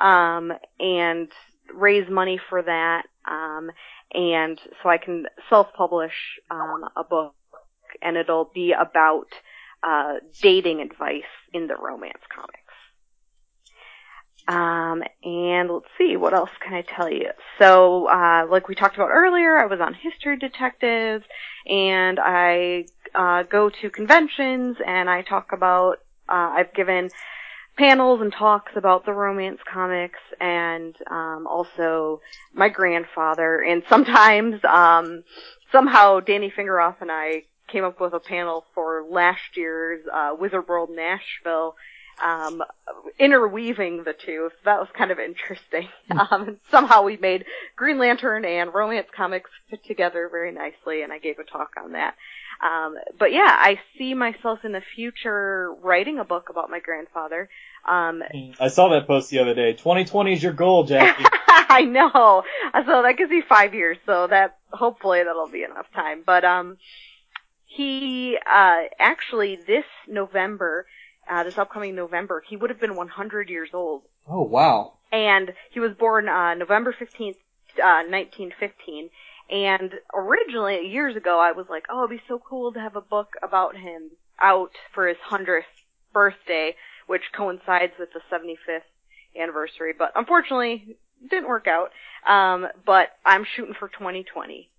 [0.00, 1.28] Um, and
[1.72, 3.70] raise money for that, um,
[4.12, 7.34] and so I can self-publish um, a book,
[8.00, 9.28] and it'll be about
[9.82, 11.22] uh, dating advice
[11.52, 12.61] in the romance comics.
[14.48, 17.30] Um, and let's see, what else can I tell you?
[17.58, 21.24] So, uh, like we talked about earlier, I was on History Detectives,
[21.66, 25.98] and I uh, go to conventions and I talk about.
[26.28, 27.10] Uh, I've given
[27.76, 32.20] panels and talks about the romance comics and um, also
[32.52, 33.60] my grandfather.
[33.60, 35.24] And sometimes, um,
[35.70, 40.68] somehow, Danny Fingeroth and I came up with a panel for last year's uh, Wizard
[40.68, 41.74] World Nashville.
[42.22, 42.62] Um,
[43.18, 45.88] interweaving the two, so that was kind of interesting.
[46.30, 51.18] Um, somehow we made Green Lantern and romance comics fit together very nicely, and I
[51.18, 52.14] gave a talk on that.
[52.62, 57.48] Um, but yeah, I see myself in the future writing a book about my grandfather.
[57.88, 58.22] Um,
[58.60, 59.72] I saw that post the other day.
[59.72, 61.18] 2020 is your goal, Jacque.
[61.48, 62.44] I know.
[62.86, 63.96] So that gives me five years.
[64.06, 66.22] So that hopefully that'll be enough time.
[66.24, 66.76] But um,
[67.66, 70.86] he uh actually this November,
[71.30, 74.02] uh, this upcoming November, he would have been 100 years old.
[74.28, 74.94] oh wow.
[75.12, 77.36] And he was born uh, November 15th,
[77.78, 79.10] uh, 1915.
[79.50, 83.02] And originally, years ago, I was like, oh, it'd be so cool to have a
[83.02, 85.64] book about him out for his 100th
[86.14, 86.74] birthday,
[87.06, 88.80] which coincides with the 75th
[89.38, 89.92] anniversary.
[89.96, 91.90] But unfortunately, it didn't work out.
[92.26, 94.70] Um, but I'm shooting for 2020.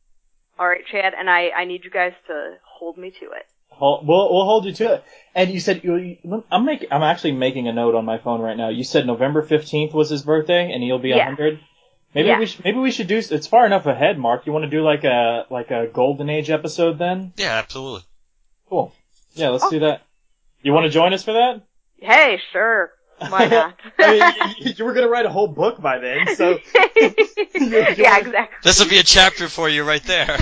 [0.58, 3.46] All right, Chad, and I, I need you guys to hold me to it.
[3.76, 5.04] Hol- We'll, we'll hold you to it.
[5.36, 8.42] And you said you, you- I'm making I'm actually making a note on my phone
[8.42, 8.70] right now.
[8.70, 11.18] You said November 15th was his birthday, and he'll be Yeah.
[11.28, 11.60] 100.
[12.16, 12.40] Maybe Yeah.
[12.40, 13.18] we should, maybe we should do.
[13.18, 14.46] It's far enough ahead, Mark.
[14.46, 17.34] You want to do like a like a golden age episode then?
[17.38, 18.02] Yeah, absolutely.
[18.70, 18.94] Cool.
[19.34, 19.72] Yeah, let's Oh.
[19.72, 20.04] do that.
[20.62, 21.64] You want to join us for that?
[22.00, 22.92] Hey, sure.
[23.18, 23.76] Why not?
[23.98, 26.60] I mean, you, you were gonna write a whole book by then, so
[26.96, 28.34] yeah, exactly.
[28.64, 30.38] This will be a chapter for you right there.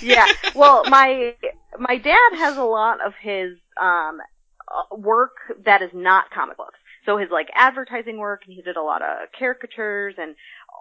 [0.00, 0.26] yeah.
[0.54, 1.34] Well, my
[1.78, 4.20] my dad has a lot of his um
[4.68, 6.78] uh, work that is not comic books.
[7.06, 10.34] So his like advertising work, and he did a lot of caricatures and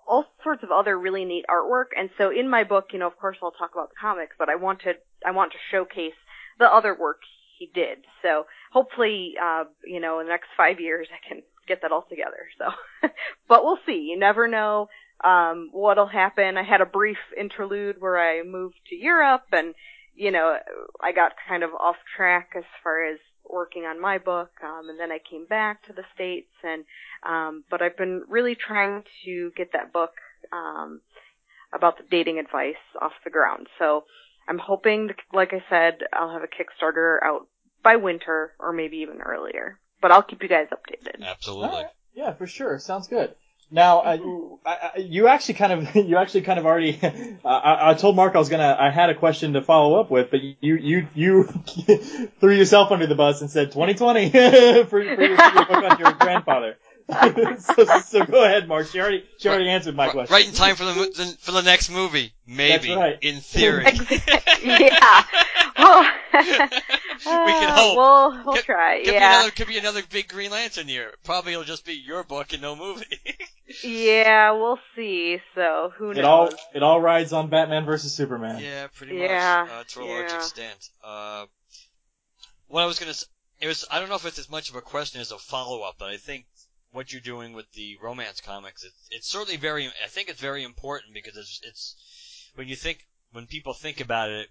[0.07, 1.87] all sorts of other really neat artwork.
[1.97, 4.49] And so in my book, you know, of course I'll talk about the comics, but
[4.49, 4.93] I want to
[5.25, 6.17] I want to showcase
[6.59, 7.21] the other work
[7.57, 7.99] he did.
[8.21, 12.05] So hopefully, uh, you know, in the next five years I can get that all
[12.09, 12.47] together.
[12.57, 13.09] So,
[13.47, 14.09] but we'll see.
[14.11, 14.89] You never know
[15.23, 16.57] um, what'll happen.
[16.57, 19.73] I had a brief interlude where I moved to Europe and,
[20.17, 20.57] you know,
[21.01, 24.99] I got kind of off track as far as working on my book, um, and
[24.99, 26.83] then I came back to the States and,
[27.25, 30.11] um, but I've been really trying to get that book,
[30.51, 31.01] um,
[31.73, 33.67] about the dating advice off the ground.
[33.79, 34.05] So
[34.49, 37.47] I'm hoping, to, like I said, I'll have a Kickstarter out
[37.83, 39.79] by winter or maybe even earlier.
[40.01, 41.23] But I'll keep you guys updated.
[41.23, 41.69] absolutely.
[41.69, 41.87] Alright.
[42.13, 42.79] Yeah, for sure.
[42.79, 43.35] Sounds good.
[43.69, 44.17] Now, uh,
[44.97, 46.99] you actually kind of, you actually kind of already.
[47.45, 50.11] Uh, I, I told Mark I was gonna, I had a question to follow up
[50.11, 51.43] with, but you, you, you
[52.39, 55.99] threw yourself under the bus and said 2020 for, for, your, for your book on
[55.99, 56.75] your grandfather.
[57.59, 58.87] so, so go ahead, Mark.
[58.87, 60.33] She already, she already answered my Right- question.
[60.33, 62.89] Right in time for the the- for the next movie, maybe.
[62.89, 63.17] That's right.
[63.21, 63.85] In theory.
[64.63, 65.23] yeah.
[65.79, 66.11] Well,
[67.25, 67.97] We can hope.
[67.97, 68.97] We'll, we'll Could- try.
[68.99, 69.35] Could be yeah.
[69.39, 71.13] another could be another big Green Lantern year.
[71.23, 73.05] Probably it'll just be your book and no movie.
[73.83, 75.41] Yeah, we'll see.
[75.55, 76.17] So who knows?
[76.17, 78.59] It all, it all rides on Batman versus Superman.
[78.61, 79.71] yeah, pretty Yeah, much.
[79.71, 80.37] Uh, to a large yeah.
[80.37, 80.89] extent.
[81.03, 81.45] Uh,
[82.67, 83.25] what I was gonna, s-
[83.59, 85.81] it was I don't know if it's as much of a question as a follow
[85.81, 86.45] up, but I think
[86.91, 89.87] what you're doing with the romance comics, it's, it's certainly very.
[89.87, 94.29] I think it's very important because it's it's when you think when people think about
[94.29, 94.49] it,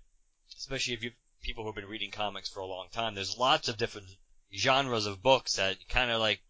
[0.57, 1.13] especially if you
[1.43, 4.07] people who've been reading comics for a long time, there's lots of different
[4.55, 6.41] genres of books that kind of like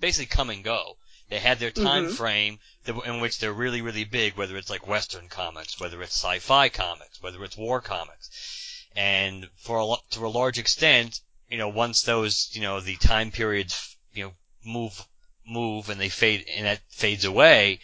[0.00, 0.96] basically come and go.
[1.28, 2.12] They had their time Mhm.
[2.12, 6.12] frame that, in which they're really, really big, whether it's like Western comics, whether it's
[6.14, 8.86] sci-fi comics, whether it's war comics.
[8.94, 13.30] And for a, to a large extent, you know, once those, you know, the time
[13.30, 15.06] periods, you know, move,
[15.46, 17.80] move and they fade, and that fades away,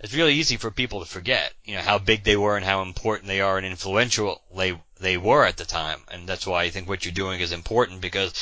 [0.00, 2.82] it's really easy for people to forget, you know, how big they were and how
[2.82, 6.00] important they are and influential they, they were at the time.
[6.10, 8.32] And that's why I think what you're doing is important because,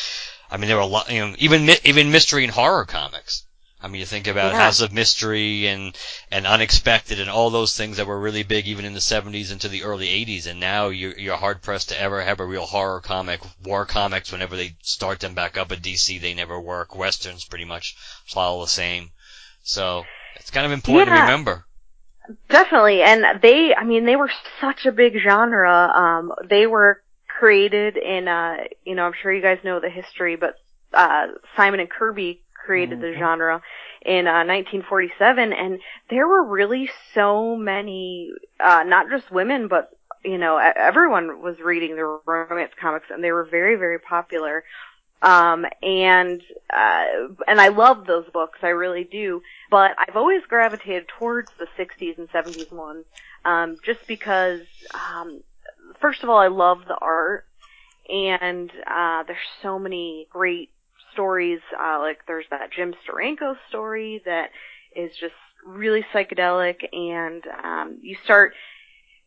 [0.50, 3.44] I mean, there were a lot, you know, even, even mystery and horror comics.
[3.82, 4.60] I mean, you think about Yeah.
[4.60, 5.96] House of Mystery and,
[6.30, 9.68] and Unexpected and all those things that were really big even in the 70s into
[9.68, 10.46] the early 80s.
[10.46, 13.40] And now you're, you're hard pressed to ever have a real horror comic.
[13.64, 16.94] War comics, whenever they start them back up at DC, they never work.
[16.94, 19.10] Westerns pretty much follow the same.
[19.64, 20.04] So
[20.36, 21.64] it's kind of important to remember.
[22.48, 24.30] Definitely, and they, I mean, they were
[24.60, 25.90] such a big genre.
[25.92, 30.36] Um, they were created in, uh, you know, I'm sure you guys know the history,
[30.36, 30.54] but
[30.94, 31.26] uh,
[31.56, 33.18] Simon and Kirby created the Mhm.
[33.18, 33.62] genre
[34.04, 39.90] in uh, 1947, and there were really so many, uh, not just women, but
[40.24, 44.64] you know, everyone was reading the romance comics, and they were very, very popular.
[45.22, 46.42] Um, and
[46.72, 47.04] uh,
[47.46, 49.40] and I love those books, I really do.
[49.70, 53.04] But I've always gravitated towards the 60s and 70s ones,
[53.44, 54.60] um, just because,
[54.94, 55.42] um,
[56.00, 57.46] first of all, I love the art,
[58.08, 60.70] and uh, there's so many great
[61.12, 61.60] stories.
[61.78, 64.50] Uh, like there's that Jim Steranko story that
[64.94, 65.34] is just
[65.64, 68.54] really psychedelic, and um, you start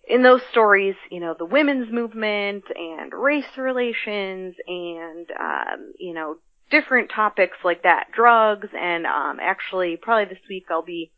[0.07, 6.37] in those stories, you know, the women's movement and race relations and, um, you know,
[6.69, 11.11] different topics like that, drugs, and um, actually, probably this week I'll be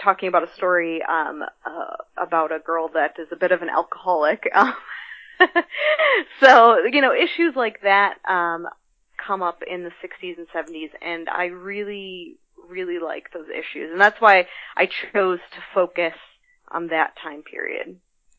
[0.00, 3.68] talking about a story um, uh, about a girl that is a bit of an
[3.68, 4.48] alcoholic.
[6.40, 8.66] so, you know, issues like that um,
[9.26, 12.36] come up in the 60s and 70s, and I really,
[12.68, 14.46] really like those issues, and that's why
[14.76, 16.14] I chose to focus
[16.70, 17.98] on that time period.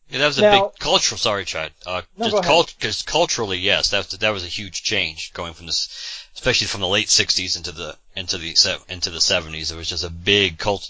[0.10, 1.18] Yeah, that was a Now- big cultural.
[1.18, 1.72] Sorry, Chad.
[1.86, 2.46] Uh, No, go just ahead.
[2.46, 5.88] cult, cause culturally, yes, that was, that was a huge change going from this,
[6.36, 9.72] especially from the late '60s into the into the se- into the '70s.
[9.72, 10.90] It was just a big cult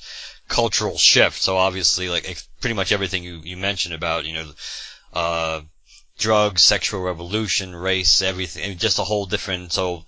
[0.50, 1.42] cultural shift.
[1.42, 4.52] So obviously, like pretty much everything you you mentioned about, you know,
[5.14, 5.62] uh,
[6.18, 9.72] drugs, sexual revolution, race, everything, just a whole different.
[9.74, 10.06] So,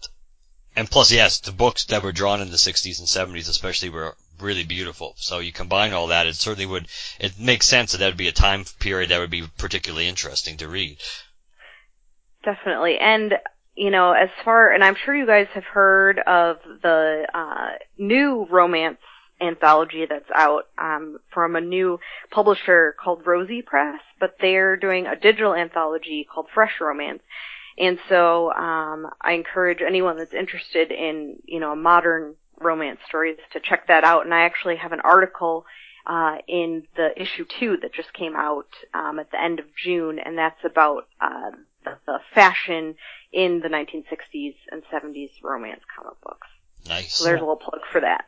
[0.76, 4.16] and plus, yes, the books that were drawn in the '60s and '70s, especially, were
[4.39, 5.14] really beautiful.
[5.18, 6.88] So you combine all that, it certainly would.
[7.20, 10.58] It makes sense that that would be a time period that would be particularly interesting
[10.58, 10.97] to read.
[12.43, 12.97] Definitely.
[12.99, 13.34] And,
[13.76, 18.45] you know, as far, and I'm sure you guys have heard of the, uh, new
[18.49, 18.99] romance
[19.41, 21.99] anthology that's out, um, from a new
[22.31, 27.21] publisher called Rosy Press, but they're doing a digital anthology called Fresh Romance.
[27.77, 33.59] And so, um, I encourage anyone that's interested in, you know, modern romance stories to
[33.59, 34.23] check that out.
[34.23, 35.65] And I actually have an article,
[36.07, 40.19] uh, in the issue two that just came out, um, at the end of June,
[40.19, 41.51] and that's about, uh,
[41.83, 42.95] the, the fashion
[43.33, 46.47] in the 1960s and 70s romance comic books.
[46.88, 47.15] Nice.
[47.15, 48.25] So there's a little plug for that.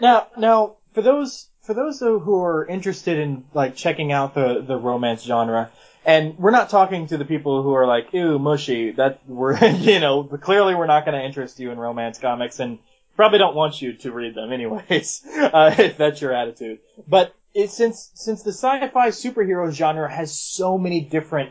[0.00, 4.76] now, now for those for those who are interested in like checking out the the
[4.76, 5.70] romance genre,
[6.04, 8.92] and we're not talking to the people who are like, ew, mushy.
[8.92, 12.78] That we're you know clearly we're not going to interest you in romance comics, and
[13.16, 16.78] probably don't want you to read them anyways, uh, if that's your attitude.
[17.06, 21.50] But it, since since the sci-fi superhero genre has so many different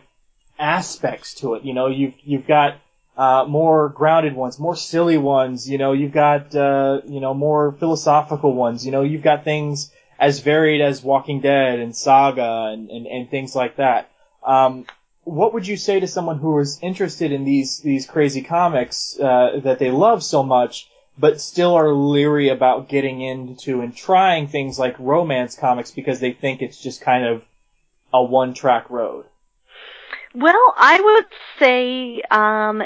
[0.57, 2.77] aspects to it, you know, you've you've got
[3.19, 5.69] uh, more grounded ones, more silly ones.
[5.69, 8.85] You know, you've got uh, you know more philosophical ones.
[8.85, 13.29] You know, you've got things as varied as Walking Dead and Saga and and, and
[13.29, 14.09] things like that.
[14.41, 14.85] Um,
[15.25, 19.59] what would you say to someone who is interested in these these crazy comics uh,
[19.65, 24.79] that they love so much, but still are leery about getting into and trying things
[24.79, 27.43] like romance comics because they think it's just kind of
[28.13, 29.25] a one track road?
[30.33, 31.25] Well, I would
[31.59, 32.83] say um,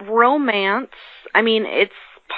[0.00, 0.90] romance.
[1.34, 1.92] I mean, it's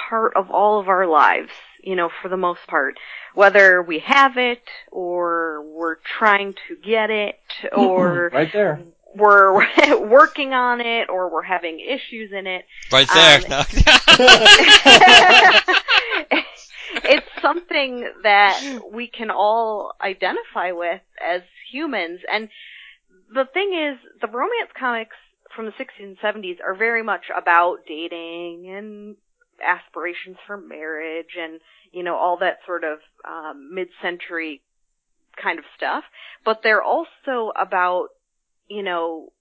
[0.09, 1.51] part of all of our lives,
[1.81, 2.99] you know, for the most part.
[3.33, 7.79] Whether we have it, or we're trying to get it, mm-hmm.
[7.79, 8.81] or right there.
[9.15, 9.65] we're
[10.07, 12.65] working on it, or we're having issues in it.
[12.91, 13.41] Right there.
[13.51, 13.65] Um,
[17.05, 21.41] it's something that we can all identify with as
[21.71, 22.19] humans.
[22.31, 22.49] And
[23.33, 25.15] the thing is, the romance comics
[25.55, 29.15] from the 60s and 70s are very much about dating and
[29.63, 31.59] aspirations for marriage and,
[31.91, 34.61] you know, all that sort of um, mid-century
[35.41, 36.03] kind of stuff.
[36.43, 38.09] But they're also about,
[38.67, 39.31] you know,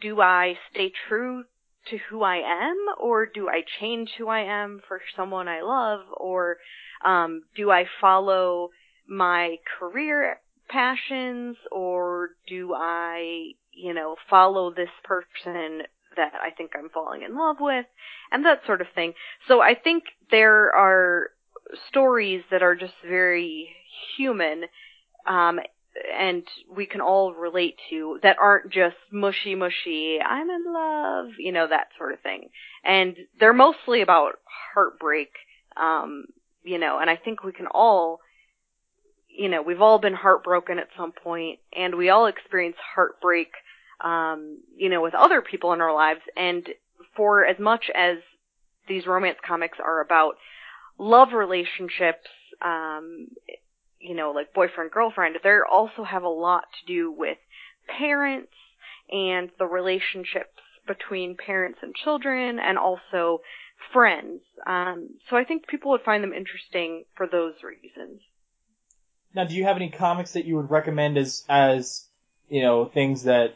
[0.00, 1.44] do I stay true
[1.90, 6.00] to who I am or do I change who I am for someone I love
[6.16, 6.58] or
[7.04, 8.70] um, do I follow
[9.06, 10.40] my career
[10.74, 15.82] passions or do I, you know, follow this person
[16.16, 17.86] that I think I'm falling in love with
[18.32, 19.14] and that sort of thing.
[19.46, 21.30] So I think there are
[21.88, 23.68] stories that are just very
[24.16, 24.64] human
[25.26, 25.60] um,
[26.18, 31.52] and we can all relate to that aren't just mushy mushy i'm in love you
[31.52, 32.48] know that sort of thing
[32.84, 34.40] and they're mostly about
[34.74, 35.30] heartbreak
[35.76, 36.24] um
[36.64, 38.18] you know and i think we can all
[39.36, 43.52] you know we've all been heartbroken at some point and we all experience heartbreak
[44.02, 46.68] um you know with other people in our lives and
[47.16, 48.18] for as much as
[48.88, 50.34] these romance comics are about
[50.98, 52.28] love relationships
[52.62, 53.28] um
[54.04, 57.38] you know, like boyfriend, girlfriend, they also have a lot to do with
[57.88, 58.52] parents
[59.10, 63.40] and the relationships between parents and children and also
[63.92, 64.42] friends.
[64.66, 68.20] Um, so I think people would find them interesting for those reasons.
[69.34, 72.06] Now, do you have any comics that you would recommend as, as,
[72.48, 73.54] you know, things that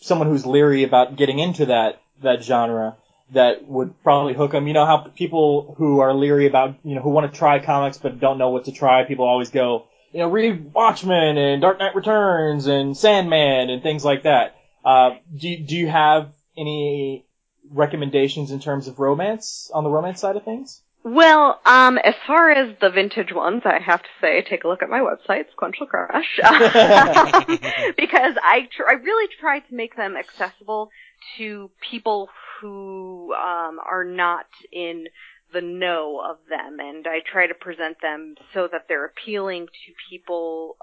[0.00, 2.96] someone who's leery about getting into that, that genre
[3.32, 4.66] that would probably hook them?
[4.66, 7.98] You know how people who are leery about, you know, who want to try comics
[7.98, 11.78] but don't know what to try, people always go, you know, read Watchmen and Dark
[11.78, 14.56] Knight Returns and Sandman and things like that.
[14.82, 17.26] Uh, do, do you have any
[17.70, 20.80] recommendations in terms of romance on the romance side of things?
[21.04, 24.82] Well, um, as far as the vintage ones, I have to say, take a look
[24.82, 26.36] at my website, Sequential Crush,
[27.96, 30.90] because I tr- I really try to make them accessible
[31.36, 32.28] to people
[32.60, 35.06] who um, are not in
[35.52, 39.92] the know of them, and I try to present them so that they're appealing to
[40.10, 40.76] people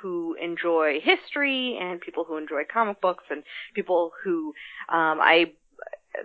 [0.00, 3.42] who enjoy history and people who enjoy comic books and
[3.74, 4.54] people who
[4.88, 5.52] um, I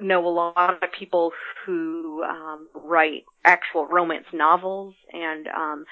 [0.01, 1.31] know a lot of people
[1.65, 5.85] who um, write actual romance novels, and um,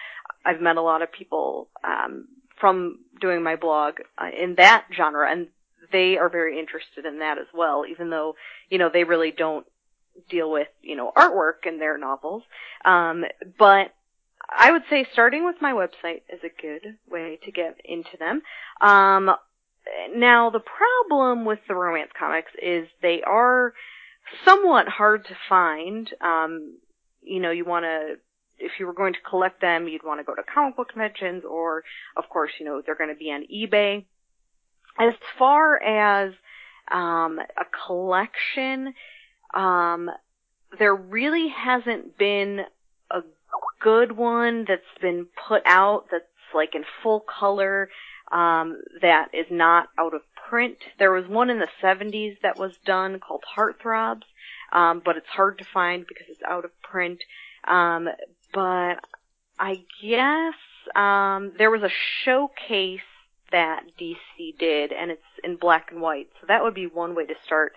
[0.45, 2.27] I've met a lot of people um,
[2.59, 5.47] from doing my blog uh, in that genre, and
[5.91, 8.35] they are very interested in that as well, even though
[8.69, 9.65] you know they really don't
[10.29, 12.43] deal with you know artwork in their novels.
[12.85, 13.25] Um,
[13.57, 13.93] but
[14.49, 18.41] I would say starting with my website is a good way to get into them.
[18.81, 19.31] Um,
[20.15, 23.73] now the problem with the romance comics is they are
[24.45, 26.09] somewhat hard to find.
[26.21, 26.77] Um,
[27.21, 28.15] you know, you want to,
[28.59, 31.43] if you were going to collect them, you'd want to go to comic book conventions,
[31.49, 31.83] or
[32.15, 34.05] of course, you know, they're going to be on eBay.
[34.99, 36.33] As far as
[36.91, 38.93] um, a collection,
[39.53, 40.09] um,
[40.79, 42.61] there really hasn't been
[43.11, 43.21] a
[43.79, 47.89] good one that's been put out that's like in full color
[48.31, 50.77] um, that is not out of print.
[50.99, 54.23] There was one in the 70s that was done called Heartthrobs,
[54.71, 57.23] um, but it's hard to find because it's out of print.
[57.67, 58.09] Um,
[58.53, 58.95] but
[59.59, 60.55] I guess
[60.95, 61.91] um, there was a
[62.23, 63.01] showcase
[63.51, 67.25] that DC did, and it's in black and white, so that would be one way
[67.25, 67.73] to start.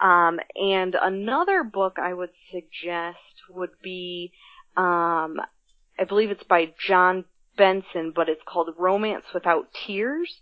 [0.00, 3.18] Um, and another book I would suggest
[3.50, 4.32] would be,
[4.76, 5.40] um,
[5.98, 7.24] I believe it's by John
[7.58, 10.40] Benson, but it's called Romance Without Tears,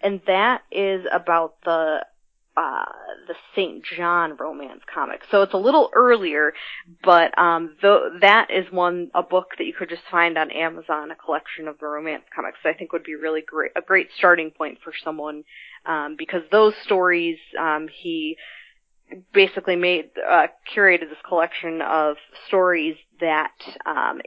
[0.00, 2.04] and that is about the
[2.56, 2.84] uh,
[3.26, 3.82] the St.
[3.96, 5.22] John romance comic.
[5.30, 6.52] So it's a little earlier,
[7.02, 11.10] but um, th- that is one a book that you could just find on Amazon,
[11.10, 12.58] a collection of the romance comics.
[12.64, 15.44] I think would be really great, a great starting point for someone
[15.86, 18.36] um, because those stories um, he
[19.32, 23.52] basically made uh, curated this collection of stories that
[23.86, 24.20] um,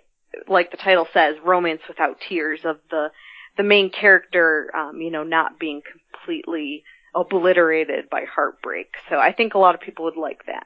[0.48, 3.12] like the title says, romance without tears of the
[3.56, 5.82] the main character, um, you know, not being
[6.12, 8.94] completely obliterated by heartbreak.
[9.10, 10.66] So I think a lot of people would like that.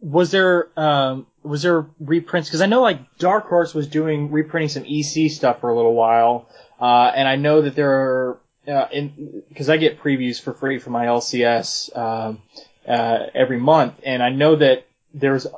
[0.00, 2.48] Was there um, was there reprints?
[2.48, 5.94] Because I know like Dark Horse was doing reprinting some EC stuff for a little
[5.94, 6.48] while,
[6.80, 8.86] uh, and I know that there are uh,
[9.48, 12.42] because I get previews for free from my LCS um,
[12.86, 15.48] uh, every month, and I know that there's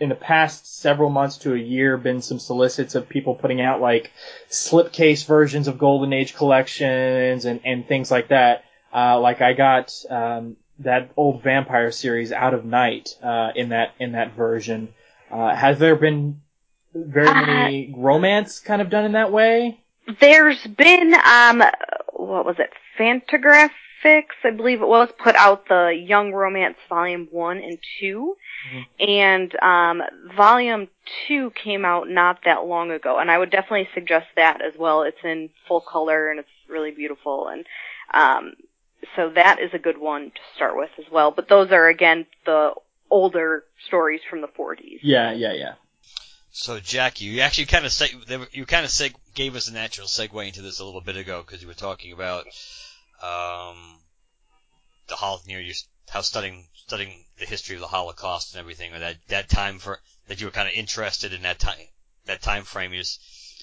[0.00, 3.80] in the past several months to a year been some solicits of people putting out
[3.80, 4.12] like
[4.50, 8.64] slipcase versions of Golden Age collections and, and things like that.
[8.94, 13.94] Uh, like I got um, that old vampire series Out of Night uh, in that
[13.98, 14.94] in that version.
[15.30, 16.40] Uh, has there been
[16.94, 19.80] very many romance kind of done in that way?
[20.20, 21.62] There's been um,
[22.12, 22.70] what was it?
[22.96, 23.70] Fantagraph
[24.02, 28.36] Fix, I believe it was, put out the Young Romance Volume 1 and 2.
[28.70, 29.10] Mm-hmm.
[29.10, 30.02] And um,
[30.36, 30.88] Volume
[31.26, 35.02] 2 came out not that long ago, and I would definitely suggest that as well.
[35.02, 37.48] It's in full color and it's really beautiful.
[37.48, 37.66] And
[38.12, 38.54] um,
[39.16, 41.30] so that is a good one to start with as well.
[41.30, 42.72] But those are, again, the
[43.10, 45.00] older stories from the 40s.
[45.02, 45.74] Yeah, yeah, yeah.
[46.50, 50.08] So Jacque, you actually kind of seg- you kind of seg- gave us a natural
[50.08, 52.46] segue into this a little bit ago because you were talking about
[53.22, 54.00] um,
[55.08, 55.74] the hol- you know, you
[56.08, 60.00] how studying studying the history of the Holocaust and everything, or that that time for
[60.26, 61.88] that you were kind of interested in that time
[62.28, 63.18] that time frame is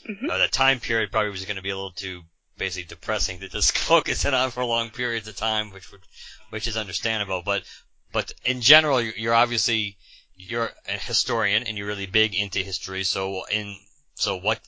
[0.08, 0.30] mm-hmm.
[0.30, 2.22] uh, that time period probably was going to be a little too
[2.58, 6.02] basically depressing to just focus it on for long periods of time, which would
[6.50, 7.42] which is understandable.
[7.44, 7.64] But
[8.12, 9.98] but in general, you're, you're obviously
[10.36, 13.04] you're a historian and you're really big into history.
[13.04, 13.78] So in
[14.16, 14.60] so what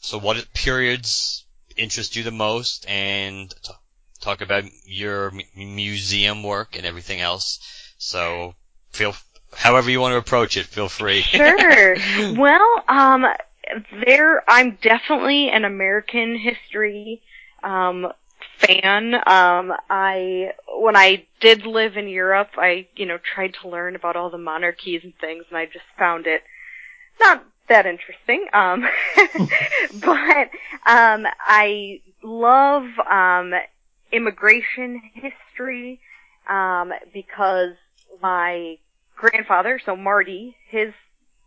[0.00, 3.52] so what periods interest you the most, and
[4.24, 7.60] talk about your museum work and everything else.
[7.98, 8.54] So
[8.90, 9.14] feel
[9.54, 11.22] however you want to approach it, feel free.
[11.30, 11.96] Sure.
[12.36, 13.26] well, um,
[14.04, 17.22] there I'm definitely an American history
[17.62, 18.12] um,
[18.58, 19.14] fan.
[19.14, 24.16] Um, I when I did live in Europe, I you know tried to learn about
[24.16, 26.42] all the monarchies and things, and I just found it
[27.20, 28.46] not that interesting.
[28.52, 28.86] Um,
[30.00, 30.50] but
[30.86, 33.54] um, I love um,
[34.14, 36.00] immigration history
[36.48, 37.74] um, because
[38.22, 38.78] my
[39.16, 40.92] grandfather, so Marty, his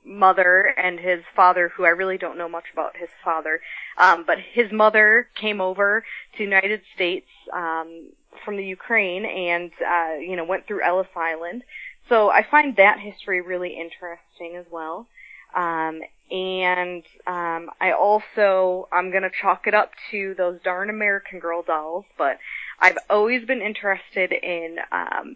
[0.06, 3.62] mother and his father, who I really don't know much about his father,
[3.98, 6.04] um, but his mother came over
[6.36, 8.10] to United States um,
[8.46, 11.64] from the Ukraine and uh, you know went through Ellis Island.
[12.10, 15.08] So I find that history really interesting as well.
[15.56, 21.64] Um, and um, I also I'm gonna chalk it up to those darn American Girl
[21.64, 22.38] dolls, but
[22.80, 25.36] I've always been interested in um,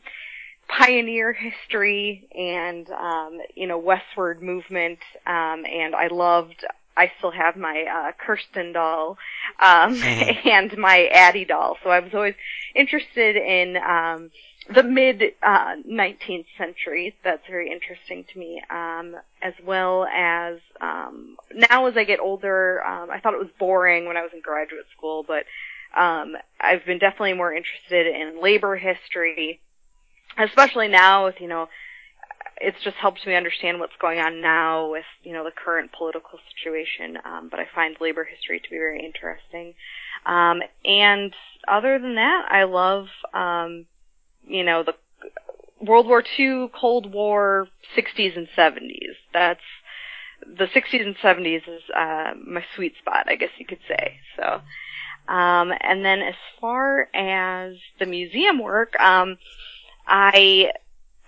[0.67, 6.65] pioneer history and um, you know westward movement, um, and I loved.
[6.95, 9.17] I still have my uh, Kirsten doll
[9.59, 12.35] um, and my Addy doll, so I was always
[12.75, 14.29] interested in um,
[14.73, 17.15] the mid uh, 19th century.
[17.23, 22.83] That's very interesting to me, um, as well as um, now as I get older.
[22.85, 25.45] Um, I thought it was boring when I was in graduate school, but
[25.97, 29.59] um, I've been definitely more interested in labor history,
[30.37, 31.67] especially now with you know.
[32.63, 36.37] It's just helped me understand what's going on now with, you know, the current political
[36.53, 37.17] situation.
[37.25, 39.73] Um, but I find labor history to be very interesting.
[40.27, 41.33] Um, and
[41.67, 43.87] other than that, I love, um,
[44.47, 44.93] you know, the
[45.81, 49.15] World War II, Cold War, 60s and 70s.
[49.33, 49.61] That's
[50.45, 54.19] the 60s and 70s is uh, my sweet spot, I guess you could say.
[54.37, 54.61] So,
[55.31, 59.37] um, and then as far as the museum work, um,
[60.07, 60.71] I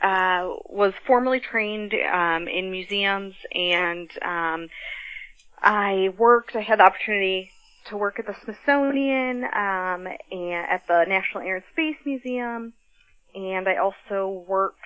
[0.01, 4.69] uh, was formally trained um, in museums, and um,
[5.61, 6.55] I worked.
[6.55, 7.51] I had the opportunity
[7.89, 12.73] to work at the Smithsonian um, and at the National Air and Space Museum
[13.35, 14.77] and I also worked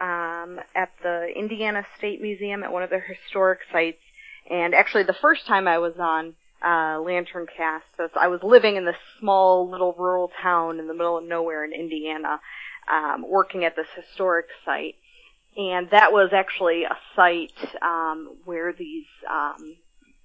[0.00, 3.98] um, at the Indiana State Museum at one of their historic sites.
[4.48, 7.84] And actually, the first time I was on uh, Lantern Cast,
[8.18, 11.72] I was living in this small little rural town in the middle of nowhere in
[11.72, 12.40] Indiana,
[12.90, 14.96] um, working at this historic site.
[15.56, 19.76] And that was actually a site um, where these um,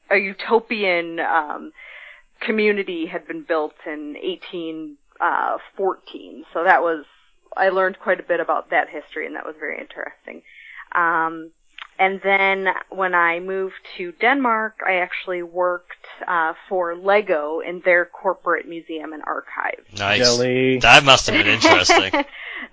[0.09, 1.71] a utopian um,
[2.41, 4.97] community had been built in 1814.
[5.21, 5.57] Uh,
[6.53, 7.05] so that was
[7.55, 10.41] I learned quite a bit about that history, and that was very interesting.
[10.93, 11.51] Um,
[12.01, 18.05] and then when I moved to Denmark, I actually worked uh, for Lego in their
[18.05, 19.85] corporate museum and archive.
[19.99, 20.17] Nice.
[20.17, 20.79] Jelly.
[20.79, 22.25] That must have been interesting.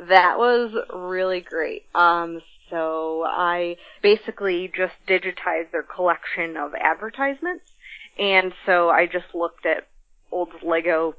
[0.09, 1.85] that was really great.
[1.95, 2.41] Um,
[2.71, 7.71] so I basically just digitized their collection of advertisements,
[8.19, 9.89] and so I just looked at
[10.33, 11.17] old Lego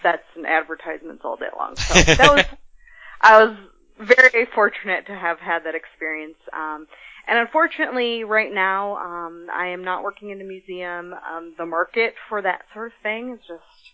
[0.00, 1.74] sets and advertisements all day long.
[1.74, 2.44] So that was
[3.20, 3.56] I was
[3.98, 6.36] very fortunate to have had that experience.
[6.52, 6.86] Um,
[7.28, 11.12] and unfortunately, right now, um, I am not working in a museum.
[11.12, 13.92] Um, the market for that sort of thing is just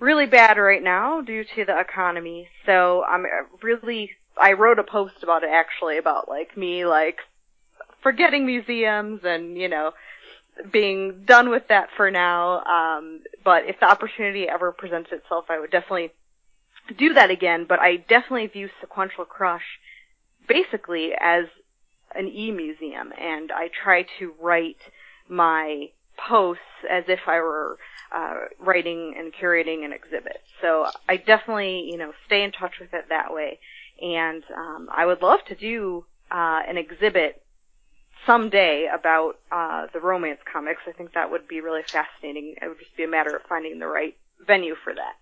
[0.00, 2.48] really bad right now due to the economy.
[2.66, 3.24] So I'm
[3.62, 7.18] really, I wrote a post about it actually about like me like
[8.02, 9.92] forgetting museums and you know
[10.72, 12.62] being done with that for now.
[12.64, 16.12] Um, but if the opportunity ever presents itself, I would definitely
[16.96, 19.62] do that again, but I definitely view Sequential Crush
[20.48, 21.44] basically as
[22.14, 24.78] an e-museum, and I try to write
[25.28, 27.78] my posts as if I were
[28.14, 30.42] uh, writing and curating an exhibit.
[30.60, 33.58] So I definitely, you know, stay in touch with it that way,
[34.00, 37.42] and um, I would love to do uh, an exhibit
[38.26, 40.82] someday about uh, the romance comics.
[40.86, 42.54] I think that would be really fascinating.
[42.60, 44.16] It would just be a matter of finding the right
[44.46, 45.14] venue for that.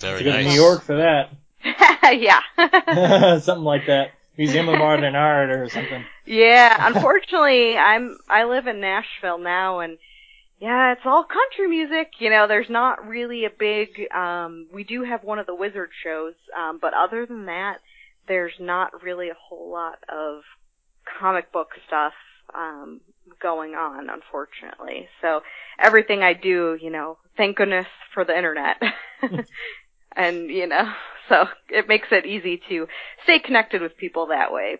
[0.00, 0.44] Very to go nice.
[0.44, 1.30] to New York for that.
[2.12, 3.38] yeah.
[3.40, 4.12] something like that.
[4.36, 6.04] Museum of Modern Art or something.
[6.26, 9.98] yeah, unfortunately, I'm I live in Nashville now and
[10.60, 12.12] yeah, it's all country music.
[12.20, 15.90] You know, there's not really a big um we do have one of the wizard
[16.02, 17.78] shows, um but other than that,
[18.28, 20.42] there's not really a whole lot of
[21.20, 22.14] comic book stuff
[22.54, 23.00] um
[23.40, 25.08] going on, unfortunately.
[25.20, 25.40] So
[25.78, 28.76] everything I do, you know, thank goodness for the internet.
[30.16, 30.92] and you know,
[31.28, 32.86] so it makes it easy to
[33.24, 34.78] stay connected with people that way.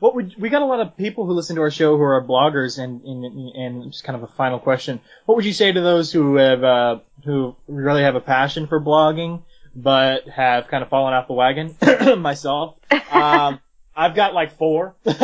[0.00, 2.22] What would we got a lot of people who listen to our show who are
[2.22, 5.80] bloggers, and and, and just kind of a final question: What would you say to
[5.80, 9.42] those who have uh, who really have a passion for blogging,
[9.74, 11.76] but have kind of fallen off the wagon?
[12.20, 12.76] Myself,
[13.10, 13.60] um,
[13.96, 15.16] I've got like four, but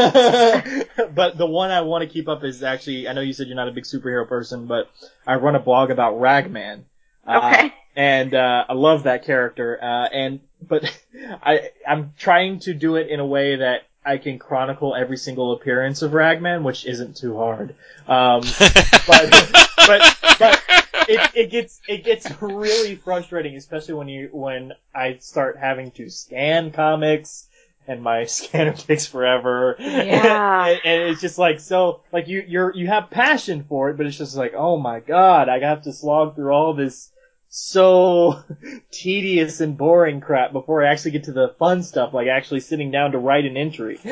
[1.36, 3.68] the one I want to keep up is actually I know you said you're not
[3.68, 4.88] a big superhero person, but
[5.26, 6.84] I run a blog about Ragman.
[7.30, 7.74] Uh, Okay.
[7.96, 9.78] and uh, I love that character.
[9.82, 10.84] Uh, and but
[11.42, 15.52] I I'm trying to do it in a way that I can chronicle every single
[15.52, 17.74] appearance of Ragman, which isn't too hard.
[18.08, 18.40] Um,
[19.06, 19.50] but
[19.86, 20.62] but but
[21.08, 26.08] it, it gets it gets really frustrating, especially when you when I start having to
[26.08, 27.46] scan comics
[27.86, 29.76] and my scanner takes forever.
[29.78, 30.66] Yeah.
[30.66, 34.06] and, and it's just like so like you you're you have passion for it, but
[34.06, 37.10] it's just like oh my god, I have to slog through all this
[37.52, 38.44] so
[38.92, 42.92] tedious and boring crap before I actually get to the fun stuff, like actually sitting
[42.92, 43.98] down to write an entry.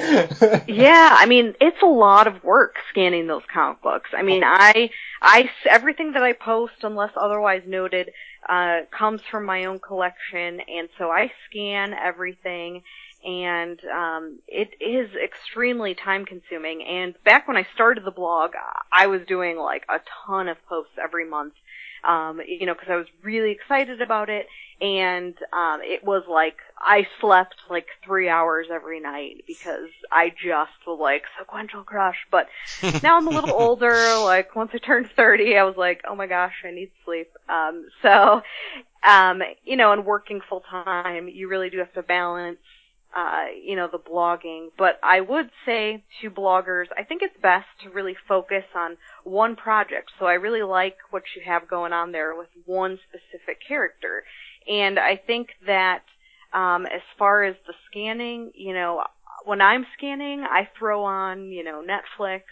[0.68, 4.10] Yeah, I mean, it's a lot of work scanning those comic books.
[4.12, 4.90] I mean, I,
[5.22, 8.10] I, everything that I post, unless otherwise noted,
[8.48, 12.82] uh, comes from my own collection, and so I scan everything,
[13.24, 18.52] and, um, it is extremely time consuming, and back when I started the blog,
[18.92, 21.54] I was doing like a ton of posts every month,
[22.04, 24.46] um, you know, because I was really excited about it,
[24.80, 30.86] and um, it was like I slept like three hours every night because I just
[30.86, 32.26] was like sequential crush.
[32.30, 32.48] But
[33.02, 34.16] now I'm a little older.
[34.18, 37.30] Like once I turned 30, I was like, oh my gosh, I need sleep.
[37.48, 38.42] Um, so,
[39.04, 42.58] um, you know, and working full time, you really do have to balance
[43.18, 44.68] uh, you know, the blogging.
[44.76, 49.56] But I would say to bloggers, I think it's best to really focus on one
[49.56, 50.12] project.
[50.18, 54.24] So I really like what you have going on there with one specific character.
[54.68, 56.02] And I think that,
[56.52, 59.02] um, as far as the scanning, you know,
[59.44, 62.42] when I'm scanning, I throw on, you know, Netflix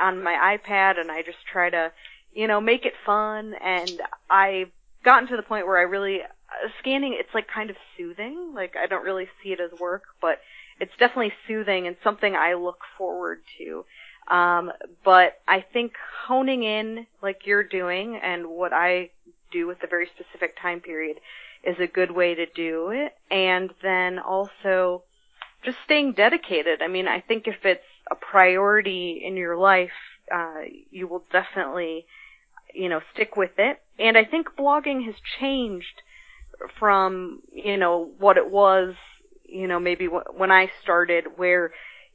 [0.00, 1.92] on my iPad and I just try to,
[2.34, 4.70] you know, make it fun and I've
[5.04, 6.20] gotten to the point where I really
[6.50, 8.52] uh, scanning it's like kind of soothing.
[8.54, 10.38] Like I don't really see it as work, but
[10.80, 13.84] it's definitely soothing and something I look forward to.
[14.34, 14.72] Um,
[15.04, 15.92] but I think
[16.26, 19.10] honing in like you're doing and what I
[19.52, 21.18] do with a very specific time period
[21.62, 23.12] is a good way to do it.
[23.30, 25.02] And then also
[25.64, 26.82] just staying dedicated.
[26.82, 29.90] I mean, I think if it's a priority in your life,
[30.32, 32.06] uh, you will definitely,
[32.74, 33.80] you know, stick with it.
[33.98, 36.02] And I think blogging has changed
[36.78, 38.94] from, you know, what it was,
[39.46, 41.72] you know, maybe when I started where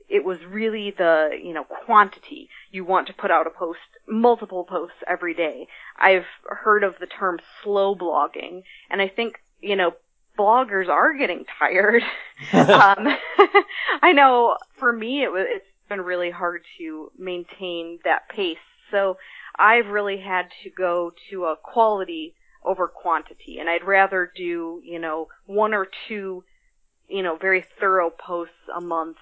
[0.09, 2.49] it was really the, you know, quantity.
[2.71, 5.67] You want to put out a post, multiple posts every day.
[5.97, 9.91] I've heard of the term slow blogging, and I think, you know,
[10.37, 12.01] bloggers are getting tired.
[12.53, 13.07] um,
[14.01, 18.57] I know for me it was, it's been really hard to maintain that pace.
[18.91, 19.17] So
[19.57, 22.33] I've really had to go to a quality
[22.63, 23.59] over quantity.
[23.59, 26.43] And I'd rather do, you know, one or two,
[27.07, 29.17] you know, very thorough posts a month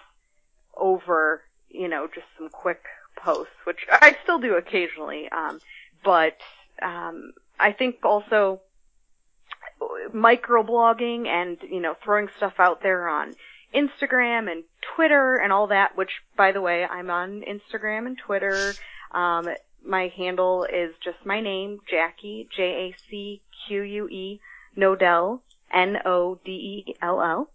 [0.76, 2.84] over, you know, just some quick
[3.18, 5.30] posts, which I still do occasionally.
[5.30, 5.60] Um,
[6.04, 6.38] but,
[6.82, 8.62] um, I think also
[10.14, 13.34] microblogging and, you know, throwing stuff out there on
[13.74, 14.64] Instagram and
[14.96, 18.74] Twitter and all that, which by the way, I'm on Instagram and Twitter.
[19.12, 19.50] Um,
[19.88, 24.40] my handle is just my name, Jacque, J-A-C-Q-U-E,
[24.78, 25.42] Nodell,
[25.74, 27.50] N-O-D-E-L-L.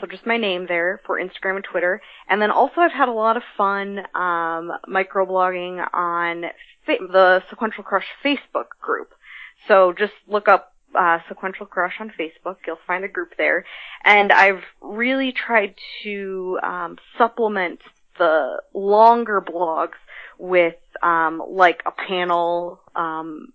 [0.00, 2.00] So just my name there for Instagram and Twitter.
[2.28, 6.44] And then also I've had a lot of fun, um, microblogging on
[6.86, 9.12] fa- the Sequential Crush Facebook group.
[9.66, 12.58] So just look up, uh, Sequential Crush on Facebook.
[12.66, 13.64] You'll find a group there.
[14.04, 15.74] And I've really tried
[16.04, 17.80] to, um, supplement
[18.18, 19.98] the longer blogs
[20.38, 22.80] with um, like a panel.
[22.94, 23.52] Um,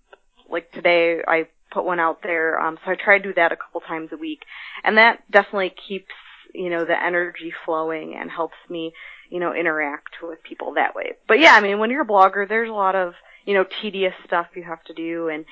[0.49, 2.59] like today, I put one out there.
[2.59, 4.43] Um, so I try to do that a couple times a week,
[4.83, 6.13] and that definitely keeps
[6.53, 8.93] you know the energy flowing and helps me
[9.29, 11.13] you know interact with people that way.
[11.27, 13.13] But yeah, I mean, when you're a blogger, there's a lot of
[13.45, 15.45] you know tedious stuff you have to do, and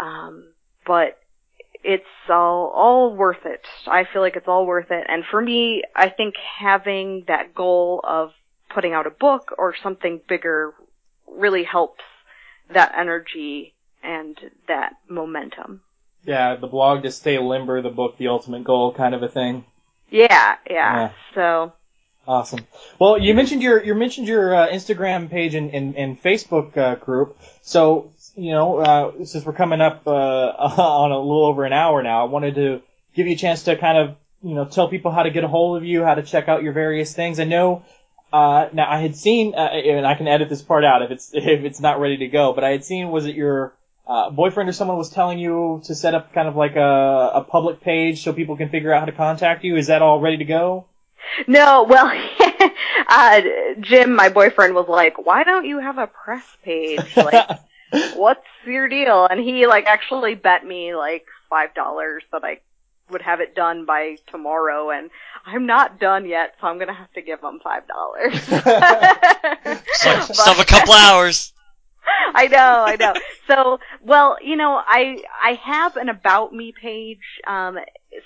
[0.00, 0.48] um,
[0.86, 1.18] but
[1.84, 3.62] it's all all worth it.
[3.86, 5.06] I feel like it's all worth it.
[5.08, 8.30] And for me, I think having that goal of
[8.74, 10.74] putting out a book or something bigger
[11.26, 12.02] really helps
[12.72, 14.38] that energy and
[14.68, 15.80] that momentum.
[16.24, 19.64] Yeah, the blog to stay limber, the book the ultimate goal kind of a thing.
[20.10, 20.96] Yeah, yeah.
[20.96, 21.12] Yeah.
[21.34, 21.72] So
[22.26, 22.60] Awesome.
[23.00, 26.94] Well, you mentioned your you mentioned your uh, Instagram page and, and, and Facebook uh,
[26.94, 27.36] group.
[27.62, 32.00] So you know, uh, since we're coming up uh, on a little over an hour
[32.02, 32.82] now, I wanted to
[33.14, 35.48] give you a chance to kind of you know tell people how to get a
[35.48, 37.40] hold of you, how to check out your various things.
[37.40, 37.84] I know.
[38.32, 41.30] Uh, now I had seen, uh, and I can edit this part out if it's
[41.34, 42.52] if it's not ready to go.
[42.52, 43.74] But I had seen, was it your
[44.06, 47.44] uh, boyfriend or someone was telling you to set up kind of like a, a
[47.44, 49.76] public page so people can figure out how to contact you?
[49.76, 50.86] Is that all ready to go?
[51.46, 52.10] no, well,
[53.08, 53.40] uh,
[53.80, 57.00] Jim, my boyfriend, was like, "Why don't you have a press page?
[57.16, 57.60] Like,
[58.14, 62.60] what's your deal?" And he like actually bet me like five dollars that I
[63.10, 65.10] would have it done by tomorrow, and
[65.44, 68.34] I'm not done yet, so I'm gonna have to give him five dollars.
[69.94, 71.52] So, so a couple hours.
[72.34, 73.14] I know, I know.
[73.46, 77.40] So, well, you know, I I have an about me page.
[77.46, 77.78] Um,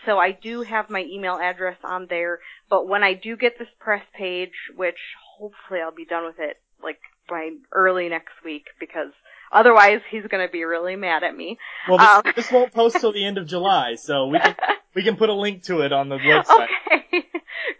[0.05, 2.40] so I do have my email address on there,
[2.70, 4.98] but when I do get this press page, which
[5.38, 6.98] hopefully I'll be done with it like
[7.28, 9.12] by early next week because
[9.52, 11.59] otherwise he's going to be really mad at me.
[11.89, 14.55] Well, this, Um, this won't post till the end of July, so we can
[14.94, 16.68] we can put a link to it on the website.
[16.86, 17.24] Okay.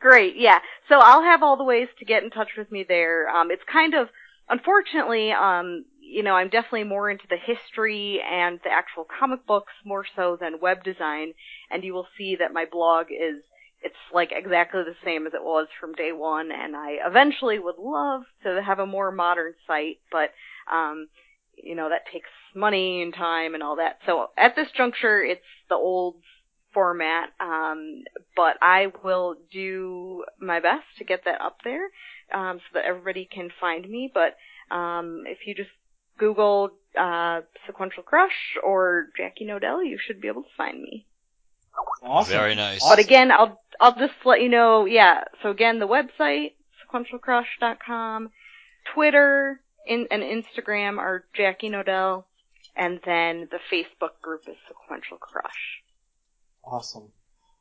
[0.01, 0.37] Great.
[0.37, 0.59] Yeah.
[0.89, 3.29] So I'll have all the ways to get in touch with me there.
[3.29, 4.09] Um, it's kind of,
[4.49, 9.73] unfortunately, um, you know, I'm definitely more into the history and the actual comic books
[9.85, 11.33] more so than web design.
[11.71, 13.43] And you will see that my blog is,
[13.83, 16.51] it's like exactly the same as it was from day one.
[16.53, 20.31] And I eventually would love to have a more modern site, but,
[20.73, 21.09] um,
[21.57, 23.99] you know, that takes money and time and all that.
[24.07, 26.17] So at this juncture, it's the old
[26.73, 28.05] format, um,
[28.37, 31.89] but I will do my best to get that up there
[32.33, 34.13] um, so that everybody can find me.
[34.13, 34.37] But
[34.75, 35.71] um, if you just
[36.19, 41.07] Google uh, Sequential Crush or Jacque Nodell, you should be able to find me.
[42.03, 42.33] Awesome.
[42.33, 42.87] Very nice.
[42.87, 44.87] But again, I'll I'll just let you know.
[44.87, 45.25] Yeah.
[45.43, 46.53] So again, the website
[46.91, 48.31] sequentialcrush.com,
[48.95, 52.25] Twitter in, and Instagram are Jacque Nodell,
[52.77, 55.83] and then the Facebook group is Sequential Crush.
[56.65, 57.13] Awesome.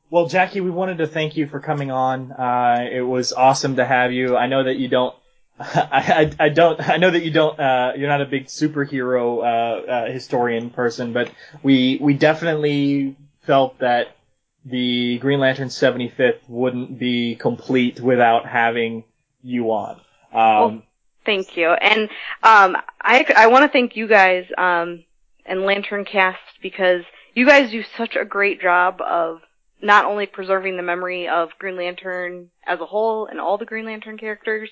[0.10, 2.32] Well, Jacque, we wanted to thank you for coming on.
[2.32, 4.38] Uh, it was awesome to have you.
[4.38, 5.16] I know that you don't.
[5.60, 6.90] I, I, I don't.
[6.90, 7.60] I know that you don't.
[7.60, 11.32] Uh, you're not a big superhero uh, uh, historian person, but
[11.64, 14.16] we we definitely felt that
[14.66, 19.04] the Green Lantern 75th wouldn't be complete without having
[19.44, 20.02] you on.
[20.34, 20.84] Um,
[21.26, 21.70] Thank you.
[21.70, 22.10] And
[22.44, 25.04] um, I, I want to thank you guys um,
[25.46, 27.02] and Lantern Cast because
[27.34, 29.42] you guys do such a great job of
[29.82, 33.86] not only preserving the memory of Green Lantern as a whole and all the Green
[33.86, 34.70] Lantern characters,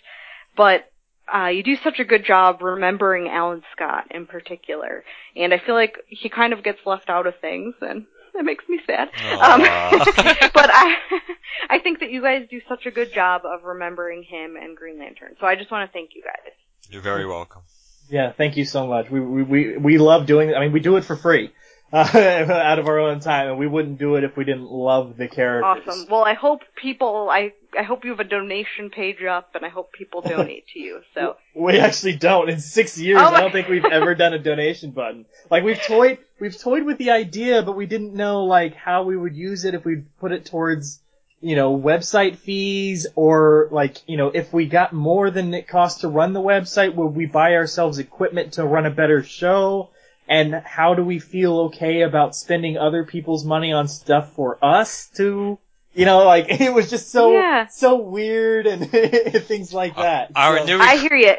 [0.55, 0.89] but
[1.33, 5.03] uh, you do such a good job remembering Alan Scott in particular.
[5.35, 8.05] And I feel like he kind of gets left out of things, and
[8.35, 9.09] that makes me sad.
[9.31, 9.61] Um,
[10.53, 10.95] but I,
[11.69, 14.99] I think that you guys do such a good job of remembering him and Green
[14.99, 15.35] Lantern.
[15.39, 16.53] So I just want to thank you guys.
[16.89, 17.61] You're very welcome.
[18.09, 19.09] Yeah, thank you so much.
[19.09, 20.53] We we we, we love doing.
[20.53, 21.51] I mean, we do it for free.
[21.93, 22.09] Uh,
[22.49, 25.27] out of our own time, and we wouldn't do it if we didn't love the
[25.27, 25.83] characters.
[25.87, 26.07] Awesome.
[26.09, 29.69] Well, I hope people, I, I hope you have a donation page up, and I
[29.69, 31.01] hope people donate to you.
[31.13, 32.49] So We actually don't.
[32.49, 35.27] In six years, Oh I don't think we've ever done a donation button.
[35.51, 39.15] Like we've toyed, we've toyed with the idea, but we didn't know like how we
[39.15, 40.99] would use it if we put it towards,
[41.41, 46.01] you know, website fees or like, you know, if we got more than it costs
[46.01, 49.91] to run the website, would we buy ourselves equipment to run a better show?
[50.27, 55.07] And how do we feel okay about spending other people's money on stuff for us
[55.17, 55.59] to,
[55.93, 57.67] you know, like it was just so Yeah.
[57.67, 58.89] so weird and
[59.47, 60.31] things like that.
[60.35, 61.33] Our So- new I hear you.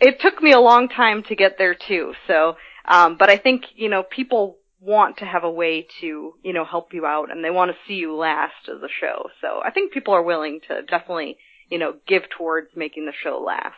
[0.00, 2.14] It took me a long time to get there too.
[2.26, 2.56] So,
[2.88, 6.64] um, but I think you know people want to have a way to you know
[6.64, 9.28] help you out, and they want to see you last as a show.
[9.42, 11.36] So I think people are willing to definitely
[11.68, 13.76] you know give towards making the show last.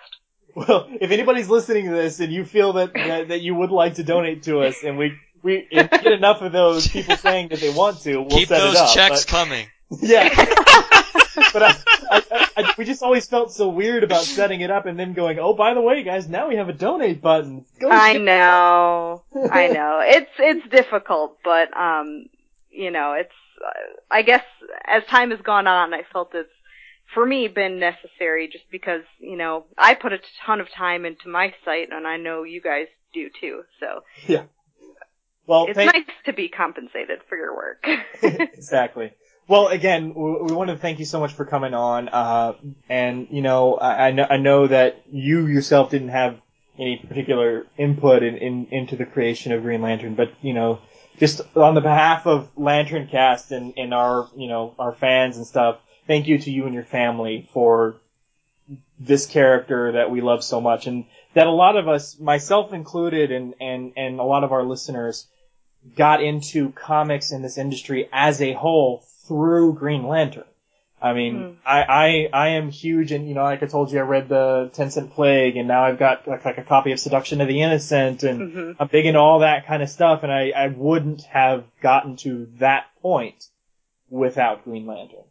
[0.55, 3.95] Well, if anybody's listening to this and you feel that, that, that you would like
[3.95, 7.49] to donate to us and we, we if we get enough of those people saying
[7.49, 8.95] that they want to, we'll keep set those it up.
[8.95, 9.67] checks but- coming.
[10.01, 10.29] yeah.
[11.53, 11.77] but I,
[12.11, 15.13] I, I, I, we just always felt so weird about setting it up and then
[15.13, 17.67] going, oh, by the way, guys, now we have a donate button.
[17.79, 20.01] Go I know, I know.
[20.03, 22.27] It's it's difficult, but um,
[22.71, 23.33] you know, it's.
[23.63, 23.69] Uh,
[24.11, 24.43] I guess
[24.87, 26.51] as time has gone on, I felt it's
[27.15, 31.29] for me been necessary just because you know I put a ton of time into
[31.29, 33.63] my site, and I know you guys do too.
[33.81, 34.45] So yeah,
[35.47, 37.85] Well, it's thank, nice to be compensated for your work.
[38.23, 39.13] exactly.
[39.49, 42.09] Well, again, we, want to thank you so much for coming on.
[42.09, 42.55] Uh,
[42.89, 46.41] and you know, I, I know I know that you yourself didn't have
[46.79, 50.81] any particular input in, in into the creation of Green Lantern, but you know,
[51.19, 55.47] just on the behalf of Lantern Cast and, and our you know our fans and
[55.47, 55.79] stuff,
[56.13, 57.97] thank you to you and your family for
[59.01, 63.33] this character that we love so much, and that a lot of us, myself included,
[63.33, 65.27] and and and a lot of our listeners
[65.97, 70.45] got into comics in this industry as a whole through Green Lantern.
[71.01, 71.53] I mean, Hmm.
[71.67, 74.71] I, I, I am huge and, you know, like I told you, I read the
[74.73, 77.61] Ten Cent Plague and now I've got like, like a copy of Seduction of the
[77.63, 81.23] Innocent and hmm I'm big into all that kind of stuff and I, I wouldn't
[81.23, 83.49] have gotten to that point
[84.09, 85.25] without Green Lantern.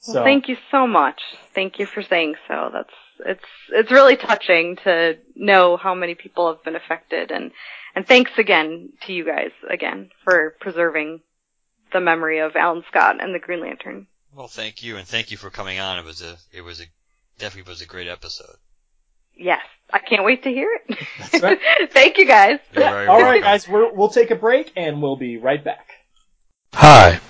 [0.00, 1.20] So, Well, thank you so much.
[1.54, 2.70] Thank you for saying so.
[2.72, 2.92] That's
[3.26, 7.50] it's it's really touching to know how many people have been affected and
[7.94, 11.20] and thanks again to you guys again for preserving
[11.92, 14.06] the memory of Alan Scott and the Green Lantern.
[14.34, 15.98] Well, thank you, and thank you for coming on.
[15.98, 16.84] It was a, it was a,
[17.38, 18.56] definitely was a great episode.
[19.34, 19.62] Yes,
[19.92, 20.98] I can't wait to hear it.
[21.18, 21.58] That's right.
[21.92, 22.58] Thank you guys.
[22.72, 23.32] You're very all welcome.
[23.32, 25.88] right, guys, we're, we'll take a break and we'll be right back.
[26.74, 27.20] Hi,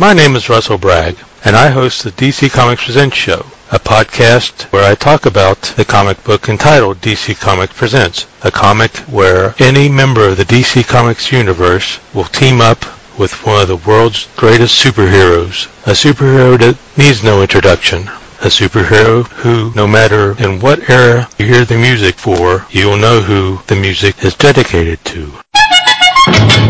[0.00, 4.70] My name is Russell Burbage, and I host the DC Comics Presents Show, a podcast
[4.70, 9.88] where I talk about the comic book entitled DC Comics Presents, a comic where any
[9.88, 12.84] member of the DC Comics universe will team up
[13.18, 18.02] with one of the world's greatest superheroes, a superhero that needs no introduction,
[18.42, 22.98] a superhero who, no matter in what era you hear the music for, you will
[22.98, 25.32] know who the music is dedicated to.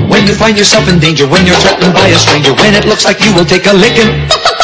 [0.08, 3.04] When you find yourself in danger, when you're threatened by a stranger, when it looks
[3.04, 4.08] like you will take a licking,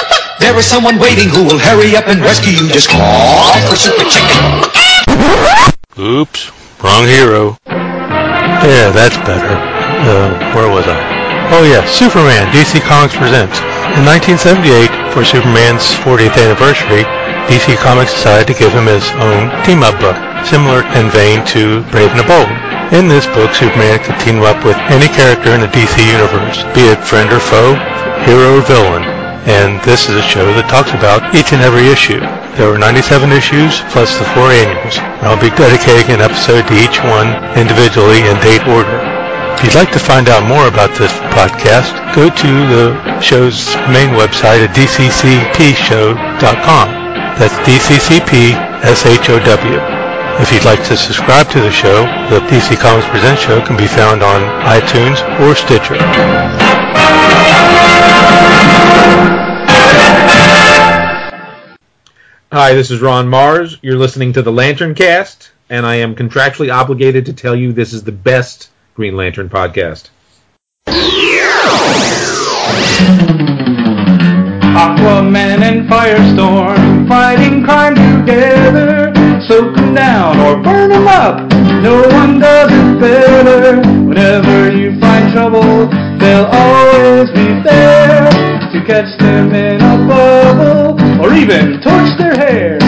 [0.40, 2.68] there is someone waiting who will hurry up and rescue you.
[2.72, 4.40] Just call for Super Chicken.
[6.00, 6.40] Oops,
[6.82, 7.56] wrong hero.
[7.68, 9.52] Yeah, that's better.
[10.08, 10.96] Uh, where was I?
[11.52, 13.60] Oh yeah, Superman, DC Comics presents.
[14.00, 17.04] In 1978, for Superman's 40th anniversary,
[17.46, 20.16] DC Comics decided to give him his own team-up book,
[20.48, 22.48] similar in vein to Brave and the Bold.
[22.92, 26.88] In this book, Superman could team up with any character in the DC universe, be
[26.88, 27.76] it friend or foe,
[28.24, 29.04] hero or villain.
[29.44, 32.16] And this is a show that talks about each and every issue.
[32.56, 34.96] There were 97 issues plus the four annuals.
[35.20, 37.28] I'll be dedicating an episode to each one
[37.60, 39.04] individually in date order.
[39.52, 44.16] If you'd like to find out more about this podcast, go to the show's main
[44.16, 47.03] website at dccpshow.com.
[47.36, 48.54] That's DCCPSHOW.
[50.40, 53.88] If you'd like to subscribe to the show, the DC Comics Presents show can be
[53.88, 55.96] found on iTunes or Stitcher.
[62.52, 63.78] Hi, this is Ron Marz.
[63.82, 67.92] You're listening to the Lantern Cast, and I am contractually obligated to tell you this
[67.92, 70.10] is the best Green Lantern podcast.
[74.76, 79.12] Aquaman and Firestorm fighting crime together.
[79.46, 81.52] Soak 'em down or burn 'em up.
[81.82, 83.80] No one does it better.
[84.08, 88.30] Whenever you find trouble, they'll always be there
[88.72, 92.78] to catch them in a bubble or even torch their hair.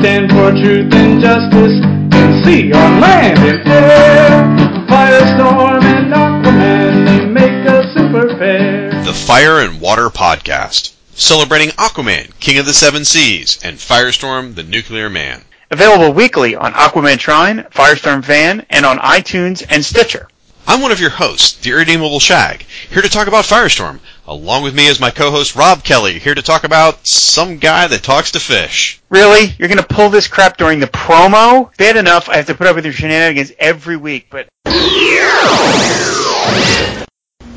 [0.00, 1.76] Stand for truth and justice
[2.20, 4.46] in sea, on land, and air.
[4.88, 8.90] Firestorm and Aquaman, they make a super pair.
[9.04, 10.90] The Fire and Water Podcast,
[11.20, 15.42] celebrating Aquaman, King of the Seven Seas, and Firestorm, the Nuclear Man.
[15.70, 20.28] Available weekly on Aquaman Shrine, Firestorm Fan, and on iTunes and Stitcher.
[20.66, 24.00] I'm one of your hosts, the Irredeemable Shag, here to talk about Firestorm.
[24.26, 28.02] Along with me is my co-host Rob Kelly, here to talk about some guy that
[28.02, 29.00] talks to fish.
[29.10, 29.54] Really?
[29.58, 31.76] You're gonna pull this crap during the promo?
[31.76, 34.48] Bad enough I have to put up with your shenanigans every week, but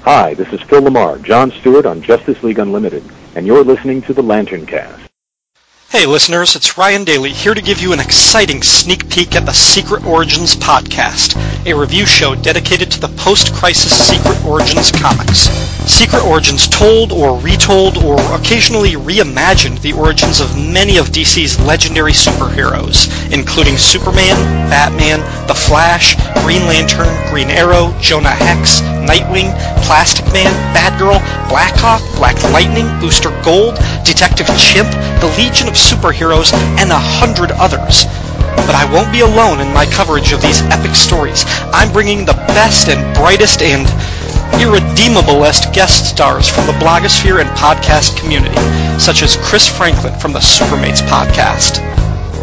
[0.04, 3.04] Hi, this is Phil LaMarr, John Stewart on Justice League Unlimited,
[3.36, 5.13] and you're listening to the Lantern Cast.
[5.94, 9.54] Hey listeners, it's Ryan Daly here to give you an exciting sneak peek at the
[9.54, 11.38] Secret Origins podcast,
[11.68, 15.50] a review show dedicated to the post-crisis Secret Origins comics.
[15.86, 22.14] Secret Origins told or retold or occasionally reimagined the origins of many of DC's legendary
[22.14, 24.36] superheroes, including Superman,
[24.72, 29.54] Batman, The Flash, Green Lantern, Green Arrow, Jonah Hex, Nightwing,
[29.86, 34.90] Plastic Man, Batgirl, Blackhawk, Black Lightning, Booster Gold, Detective Chimp,
[35.22, 38.06] the Legion of Superheroes, and a hundred others.
[38.66, 41.44] But I won't be alone in my coverage of these epic stories.
[41.74, 43.86] I'm bringing the best and brightest and
[44.64, 48.56] irredeemablest guest stars from the blogosphere and podcast community,
[49.00, 51.82] such as Chris Franklin from the Supermates podcast.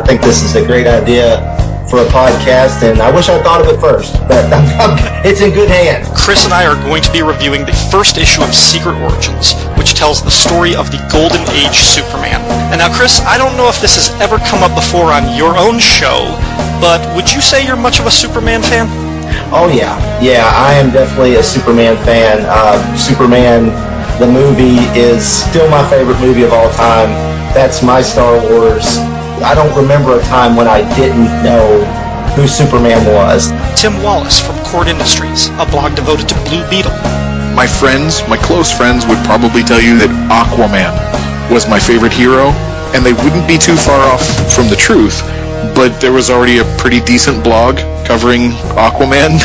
[0.00, 1.44] I think this is a great idea
[1.84, 4.48] for a podcast, and I wish I thought of it first, but
[5.28, 6.08] it's in good hands.
[6.16, 9.92] Chris and I are going to be reviewing the first issue of Secret Origins, which
[9.92, 12.40] tells the story of the Golden Age Superman.
[12.72, 15.52] And now, Chris, I don't know if this has ever come up before on your
[15.58, 16.32] own show,
[16.80, 18.88] but would you say you're much of a Superman fan?
[19.52, 22.40] Oh yeah, yeah, I am definitely a Superman fan.
[22.48, 23.68] Uh, Superman,
[24.16, 27.12] the movie, is still my favorite movie of all time.
[27.52, 28.96] That's my Star Wars.
[29.42, 31.82] I don't remember a time when I didn't know
[32.36, 33.50] who Superman was.
[33.74, 36.92] Tim Wallace from Kord Industries, a blog devoted to Blue Beetle.
[37.56, 42.50] My friends, my close friends, would probably tell you that Aquaman was my favorite hero,
[42.92, 44.22] and they wouldn't be too far off
[44.52, 45.22] from the truth.
[45.74, 49.40] But there was already a pretty decent blog covering Aquaman,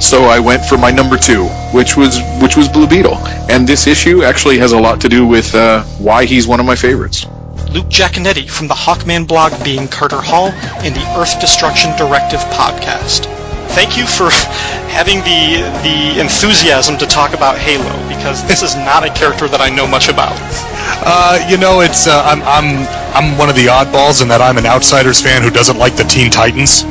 [0.02, 3.16] so I went for my number two, which was which was Blue Beetle.
[3.48, 6.66] And this issue actually has a lot to do with uh, why he's one of
[6.66, 7.26] my favorites.
[7.76, 10.48] Luke Giaconetti from the Hawkman blog being Carter Hall
[10.80, 13.28] and the Earth Destruction Directive podcast.
[13.76, 14.30] Thank you for
[14.96, 19.60] having the the enthusiasm to talk about Halo because this is not a character that
[19.60, 20.32] I know much about.
[20.98, 24.56] Uh, you know, it's uh, I'm I'm I'm one of the oddballs in that I'm
[24.56, 26.82] an Outsiders fan who doesn't like the Teen Titans.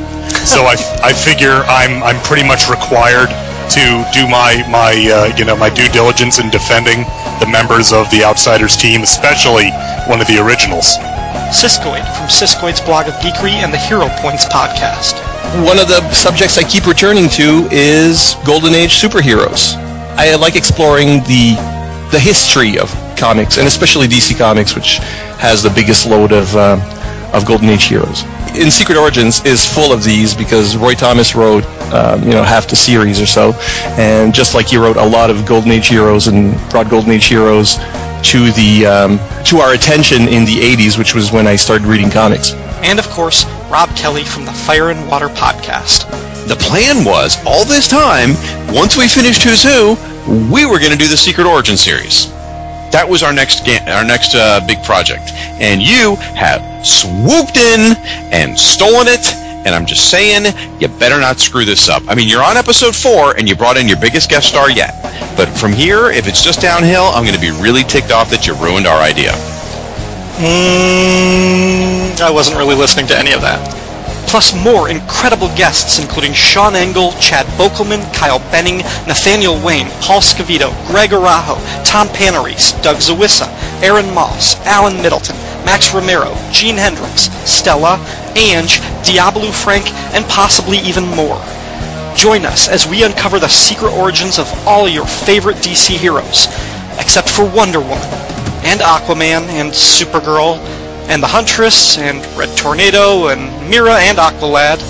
[0.46, 3.28] So I, I figure I'm I'm pretty much required
[3.74, 3.84] to
[4.14, 7.02] do my my uh, you know my due diligence in defending
[7.40, 9.72] the members of the Outsiders team, especially
[10.08, 10.98] one of the originals.
[11.50, 15.14] Siskoid from Siskoid's blog of geekery and the Hero Points podcast.
[15.64, 19.74] One of the subjects I keep returning to is Golden Age superheroes.
[20.16, 21.54] I like exploring the
[22.12, 24.98] the history of comics, and especially DC Comics, which
[25.38, 26.78] has the biggest load of uh,
[27.32, 28.22] of Golden Age heroes.
[28.56, 32.68] In Secret Origins is full of these because Roy Thomas wrote um, you know half
[32.68, 33.52] the series or so,
[33.98, 37.26] and just like he wrote a lot of Golden Age heroes and brought Golden Age
[37.26, 37.76] heroes
[38.26, 42.10] to the um, to our attention in the 80s, which was when I started reading
[42.10, 42.52] comics.
[42.82, 46.10] And of course, Rob Kelly from the Fire and Water podcast.
[46.48, 48.30] The plan was all this time,
[48.72, 49.96] once we finished Who's Who,
[50.52, 52.30] we were going to do the Secret Origin series.
[52.90, 57.96] That was our next ga- our next uh, big project, and you have swooped in
[58.32, 59.45] and stolen it.
[59.66, 62.04] And I'm just saying, you better not screw this up.
[62.06, 64.94] I mean, you're on episode four, and you brought in your biggest guest star yet.
[65.36, 68.46] But from here, if it's just downhill, I'm going to be really ticked off that
[68.46, 69.32] you ruined our idea.
[70.38, 73.85] Mm, I wasn't really listening to any of that.
[74.26, 80.70] Plus more incredible guests including Sean Engel, Chad Bokelman, Kyle Benning, Nathaniel Wayne, Paul Scavito,
[80.88, 83.48] Greg Arajo, Tom Panarese, Doug Zawisza,
[83.82, 87.98] Aaron Moss, Alan Middleton, Max Romero, Gene Hendricks, Stella,
[88.36, 91.40] Ange, Diablo Frank, and possibly even more.
[92.16, 96.46] Join us as we uncover the secret origins of all your favorite DC heroes,
[96.98, 97.98] except for Wonder Woman,
[98.64, 100.58] and Aquaman, and Supergirl,
[101.08, 104.80] and the Huntress, and Red Tornado, and Mera, and Aqualad,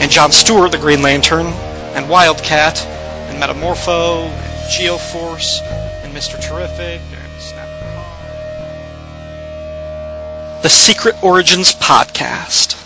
[0.00, 6.40] and John Stewart, the Green Lantern, and Wildcat, and Metamorpho, and Geoforce, and Mr.
[6.40, 7.68] Terrific, and Snap.
[10.62, 12.76] The Secret Origins Podcast.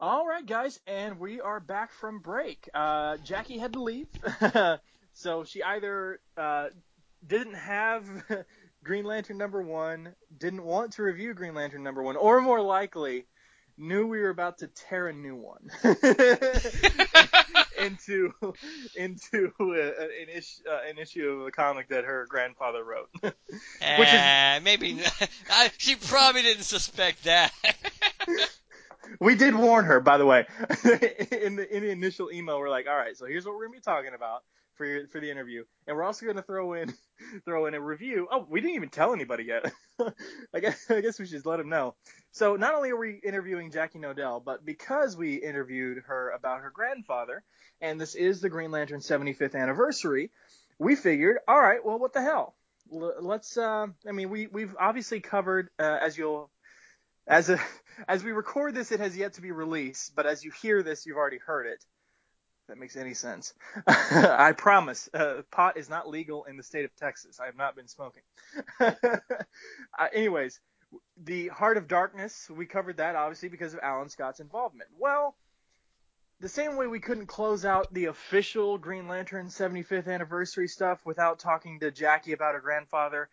[0.00, 2.68] All right, guys, and we are back from break.
[2.74, 4.08] Uh, Jacque had to leave,
[5.12, 6.66] so she either uh,
[7.26, 8.04] didn't have
[8.84, 13.26] Green Lantern number one, didn't want to review Green Lantern number one, or more likely,
[13.78, 15.70] knew we were about to tear a new one
[17.80, 18.32] into
[18.94, 23.08] into uh, an, issue, uh, an issue of a comic that her grandfather wrote.
[23.22, 23.34] Which
[24.08, 25.00] is Uh, maybe
[25.50, 27.52] I, she probably didn't suspect that.
[29.18, 30.46] We did warn her, by the way,
[31.30, 32.58] in the in the initial email.
[32.58, 34.42] We're like, all right, so here's what we're gonna be talking about
[34.76, 36.92] for your, for the interview, and we're also gonna throw in
[37.44, 38.28] throw in a review.
[38.30, 39.72] Oh, we didn't even tell anybody yet.
[40.54, 41.94] I guess I guess we should just let them know.
[42.32, 46.70] So not only are we interviewing Jacque Nodell, but because we interviewed her about her
[46.70, 47.42] grandfather,
[47.80, 50.30] and this is the Green Lantern 75th anniversary,
[50.78, 52.54] we figured, all right, well, what the hell?
[52.90, 53.56] Let's.
[53.56, 56.50] Uh, I mean, we we've obviously covered, uh, as you'll
[57.26, 57.58] as a
[58.08, 61.06] as we record this, it has yet to be released, but as you hear this,
[61.06, 61.84] you've already heard it.
[62.68, 63.52] That makes any sense.
[63.86, 67.38] I promise, uh, pot is not legal in the state of Texas.
[67.38, 68.22] I have not been smoking.
[68.80, 68.94] uh,
[70.12, 70.60] anyways,
[71.22, 74.88] the Heart of Darkness, we covered that obviously because of Alan Scott's involvement.
[74.98, 75.36] Well,
[76.40, 81.38] the same way we couldn't close out the official Green Lantern 75th anniversary stuff without
[81.38, 83.28] talking to Jacque about her grandfather,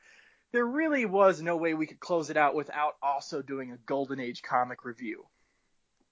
[0.52, 4.20] there really was no way we could close it out without also doing a Golden
[4.20, 5.26] Age comic review.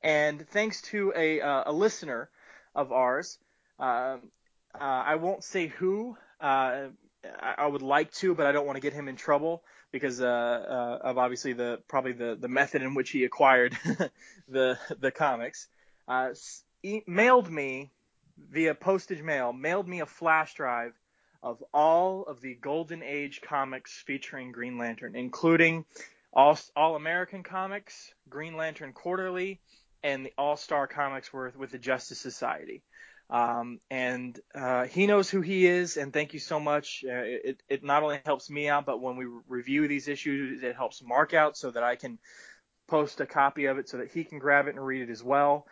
[0.01, 2.29] And thanks to a, uh, a listener
[2.75, 3.37] of ours,
[3.79, 4.21] um
[4.75, 6.17] uh, I won't say who.
[6.39, 6.87] Uh,
[7.41, 10.25] I, would like to, but I don't want to get him in trouble because uh,
[10.25, 13.77] uh, of obviously the probably the, the method in which he acquired
[14.47, 15.67] the the comics.
[16.07, 16.29] Uh,
[16.83, 17.91] e- mailed me
[18.51, 20.93] via postage mail, mailed me a flash drive
[21.43, 25.83] of all of the Golden Age comics featuring Green Lantern, including
[26.31, 29.59] all All American Comics, Green Lantern Quarterly,
[30.03, 32.83] and the All Star Comics with with the Justice Society.
[33.29, 37.03] Um, and uh, he knows who he is, and thank you so much.
[37.07, 40.75] Uh, it it not only helps me out, but when we review these issues, it
[40.75, 42.17] helps Mark out so that I can
[42.87, 45.23] post a copy of it so that he can grab it and read it as
[45.23, 45.67] well.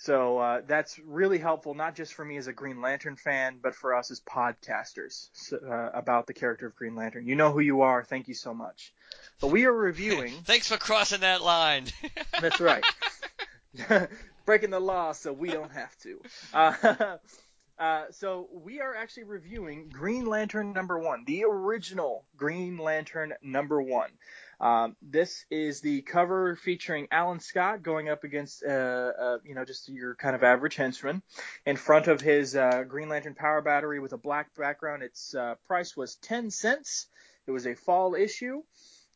[0.00, 3.74] So uh, that's really helpful, not just for me as a Green Lantern fan, but
[3.74, 7.26] for us as podcasters uh, about the character of Green Lantern.
[7.26, 8.04] You know who you are.
[8.04, 8.92] Thank you so much.
[9.40, 10.32] But we are reviewing.
[10.44, 11.86] Thanks for crossing that line.
[12.40, 12.84] That's right.
[14.46, 16.20] Breaking the law so we don't have to.
[16.54, 17.16] Uh,
[17.78, 23.80] uh, so we are actually reviewing Green Lantern number one, the original Green Lantern number
[23.82, 24.10] one.
[24.60, 29.64] Um, this is the cover featuring Alan Scott going up against, uh, uh, you know,
[29.64, 31.22] just your kind of average henchman
[31.64, 35.02] in front of his uh, Green Lantern power battery with a black background.
[35.02, 37.06] Its uh, price was 10 cents.
[37.46, 38.62] It was a fall issue.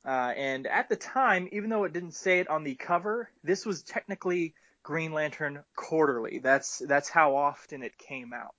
[0.05, 3.65] Uh, and at the time, even though it didn't say it on the cover, this
[3.65, 6.41] was technically Green Lantern Quarterly.
[6.41, 8.55] That's that's how often it came out.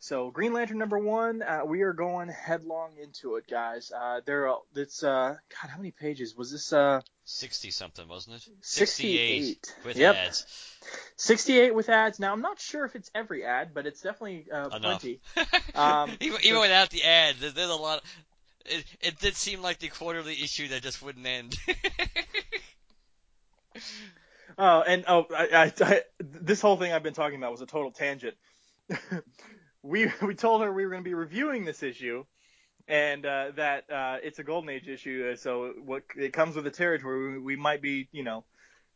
[0.00, 3.90] So Green Lantern number one, uh, we are going headlong into it, guys.
[3.90, 6.72] Uh, there, are- it's uh, God, how many pages was this?
[6.72, 8.48] Uh, Sixty something, wasn't it?
[8.62, 9.74] 68.
[9.84, 10.14] with Yep.
[10.16, 10.46] ads.
[11.16, 12.18] 68 with ads.
[12.18, 15.20] Now I'm not sure if it's every ad, but it's definitely uh, plenty.
[15.74, 18.02] Um, even, even without the ads, there's, there's a lot.
[18.70, 21.56] It, it did seem like the quarterly issue that just wouldn't end.
[24.58, 27.66] Oh, and oh, I, I, I, this whole thing I've been talking about was a
[27.66, 28.34] total tangent.
[29.82, 32.24] we we told her we were going to be reviewing this issue,
[32.88, 36.64] and uh, that uh, it's a Golden Age issue, uh, so what it comes with
[36.64, 37.34] the territory.
[37.34, 38.44] We, we might be, you know,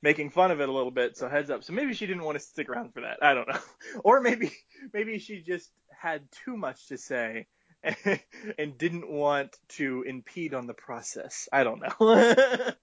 [0.02, 1.16] making fun of it a little bit.
[1.16, 1.62] So heads up.
[1.62, 3.18] So maybe she didn't want to stick around for that.
[3.22, 3.60] I don't know,
[4.04, 4.52] or maybe
[4.92, 7.46] maybe she just had too much to say.
[8.58, 11.48] And didn't want to impede on the process.
[11.52, 11.94] I don't know.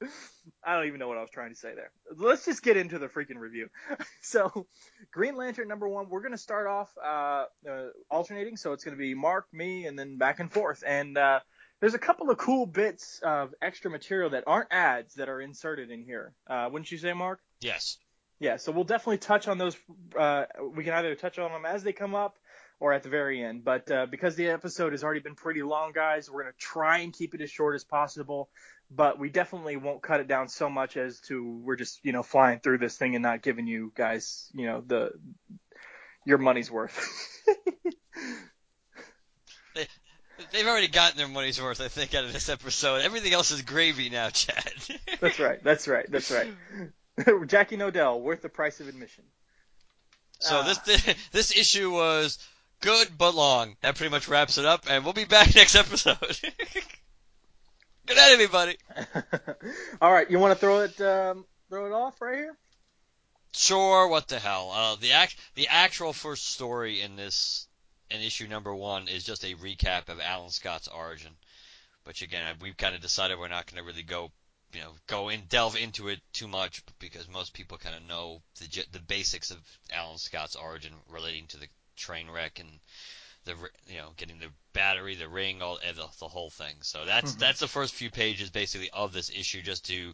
[0.63, 1.91] I don't even know what I was trying to say there.
[2.15, 3.69] Let's just get into the freaking review.
[4.21, 4.67] So,
[5.11, 8.57] Green Lantern number one, we're going to start off uh, uh, alternating.
[8.57, 10.83] So, it's going to be Mark, me, and then back and forth.
[10.85, 11.39] And uh,
[11.79, 15.91] there's a couple of cool bits of extra material that aren't ads that are inserted
[15.91, 16.33] in here.
[16.47, 17.39] Uh, wouldn't you say, Mark?
[17.59, 17.97] yes.
[18.41, 19.75] Yeah, so we'll definitely touch on those.
[20.17, 22.38] Uh, we can either touch on them as they come up
[22.79, 23.63] or at the very end.
[23.63, 26.99] But uh, because the episode has already been pretty long, guys, we're going to try
[26.99, 28.49] and keep it as short as possible.
[28.91, 32.23] But we definitely won't cut it down so much as to we're just you know
[32.23, 35.11] flying through this thing and not giving you guys you know the
[36.25, 36.97] your money's worth.
[39.75, 39.87] They,
[40.51, 43.01] they've already gotten their money's worth, I think, out of this episode.
[43.01, 44.73] Everything else is gravy now, Chad.
[45.19, 45.63] that's right.
[45.63, 46.05] That's right.
[46.09, 46.51] That's right.
[47.47, 49.23] Jacque Nodell, worth the price of admission.
[50.39, 50.73] So Ah.
[50.85, 52.39] this this issue was
[52.81, 53.75] good but long.
[53.81, 56.17] That pretty much wraps it up, and we'll be back next episode.
[58.05, 58.77] good night, everybody.
[60.01, 62.57] All right, you want to throw it um, throw it off right here?
[63.51, 64.71] Sure, what the hell?
[64.71, 67.67] Uh, the act the actual first story in this
[68.11, 71.31] in issue number one is just a recap of Alan Scott's origin.
[72.05, 74.31] Which again, we've kind of decided we're not going to really go,
[74.73, 78.41] you know, go in delve into it too much because most people kind of know
[78.59, 79.59] the the basics of
[79.91, 81.67] Alan Scott's origin relating to the
[81.99, 82.69] train wreck and
[83.45, 83.55] the
[83.87, 86.75] you know getting the battery, the ring, all the, the whole thing.
[86.81, 87.39] So that's Mhm.
[87.39, 90.13] that's the first few pages basically of this issue, just to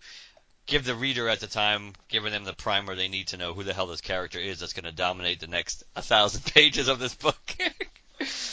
[0.68, 3.64] give the reader at the time, giving them the primer they need to know who
[3.64, 7.00] the hell this character is that's going to dominate the next a thousand pages of
[7.00, 7.38] this book.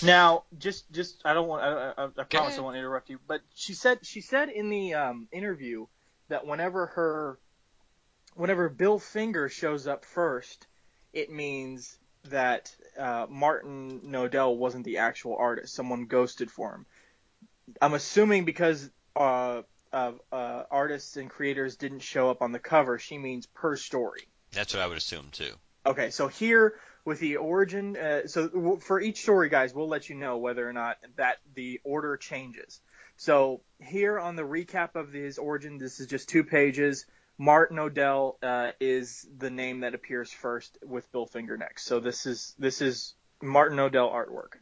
[0.02, 3.40] Now, just just I don't want I, I, I promise I won't interrupt you, but
[3.54, 5.86] she said she said in the um, interview
[6.28, 7.38] that whenever her
[8.34, 10.66] whenever Bill Finger shows up first,
[11.12, 15.74] it means that uh, Martin Nodell wasn't the actual artist.
[15.74, 16.86] Someone ghosted for him.
[17.80, 19.62] I'm assuming because uh,
[19.92, 24.22] of uh, artists and creators didn't show up on the cover, she means per story.
[24.52, 25.52] that's what I would assume too.
[25.84, 26.74] Okay, so here
[27.04, 30.68] with the origin, uh, so w- for each story, guys, we'll let you know whether
[30.68, 32.80] or not that the order changes.
[33.16, 37.06] So here on the recap of his origin, this is just two pages.
[37.38, 41.84] Martin Nodell uh, is the name that appears first with Bill Finger next.
[41.84, 44.58] So this is this is Martin Nodell artwork.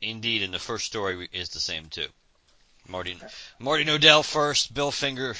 [0.00, 2.06] Indeed, and the first story is the same too.
[2.88, 3.18] Marty
[3.58, 5.34] Marty Nodell first, Bill Finger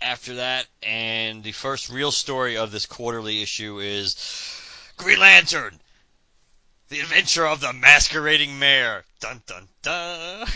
[0.00, 4.16] after that, and the first real story of this quarterly issue is
[4.96, 5.78] Green Lantern,
[6.88, 9.04] the adventure of the masquerading mayor.
[9.20, 10.48] Dun dun dun.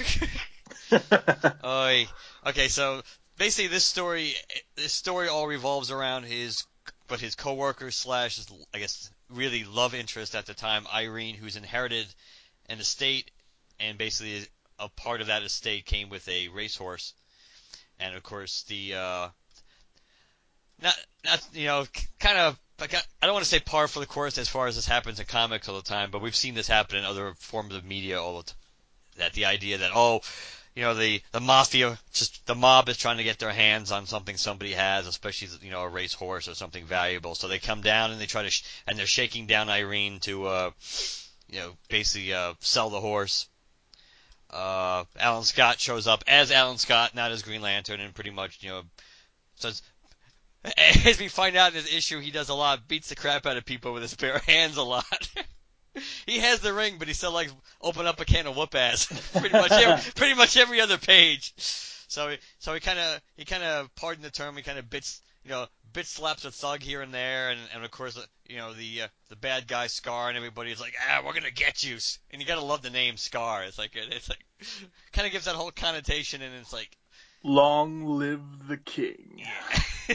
[1.64, 2.08] Oy.
[2.46, 3.02] Okay, so
[3.38, 4.34] basically this story,
[4.76, 6.64] this story all revolves around his,
[7.08, 8.40] but his coworker slash,
[8.72, 12.06] I guess, really love interest at the time, Irene, who's inherited
[12.68, 13.30] an estate,
[13.80, 14.46] and basically
[14.78, 17.14] a part of that estate came with a racehorse,
[18.00, 19.28] and of course the, uh,
[20.82, 21.86] not, not, you know,
[22.18, 22.86] kind of, I
[23.22, 25.68] don't want to say par for the course as far as this happens in comics
[25.68, 28.44] all the time, but we've seen this happen in other forms of media all the
[28.44, 28.56] time.
[29.16, 30.22] That the idea that, oh,
[30.74, 34.06] you know the the mafia just the mob is trying to get their hands on
[34.06, 37.34] something somebody has especially you know a racehorse or something valuable.
[37.34, 40.46] So they come down and they try to sh- and they're shaking down Irene to
[40.46, 40.70] uh
[41.48, 43.48] you know basically uh sell the horse.
[44.50, 48.62] Uh Alan Scott shows up as Alan Scott not as Green Lantern and pretty much
[48.62, 48.82] you know
[49.54, 49.82] says
[51.04, 53.56] as we find out in this issue he does a lot beats the crap out
[53.56, 55.28] of people with his bare hands a lot
[56.26, 59.06] he has the ring, but he still likes open up a can of whoop ass.
[59.32, 61.52] pretty much, every, pretty much every other page.
[61.56, 64.88] So, he, so he kind of, he kind of, pardon the term, he kind of
[64.88, 68.18] bits, you know, bit slaps a thug here and there, and, and of course,
[68.48, 71.82] you know, the uh, the bad guy Scar and everybody's like, ah, we're gonna get
[71.84, 71.98] you,
[72.30, 73.64] and you gotta love the name Scar.
[73.64, 74.44] It's like, it's like,
[75.12, 76.96] kind of gives that whole connotation, and it's like,
[77.46, 79.42] Long live the king.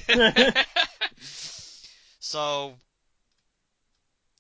[0.10, 0.64] Yeah.
[2.20, 2.74] so,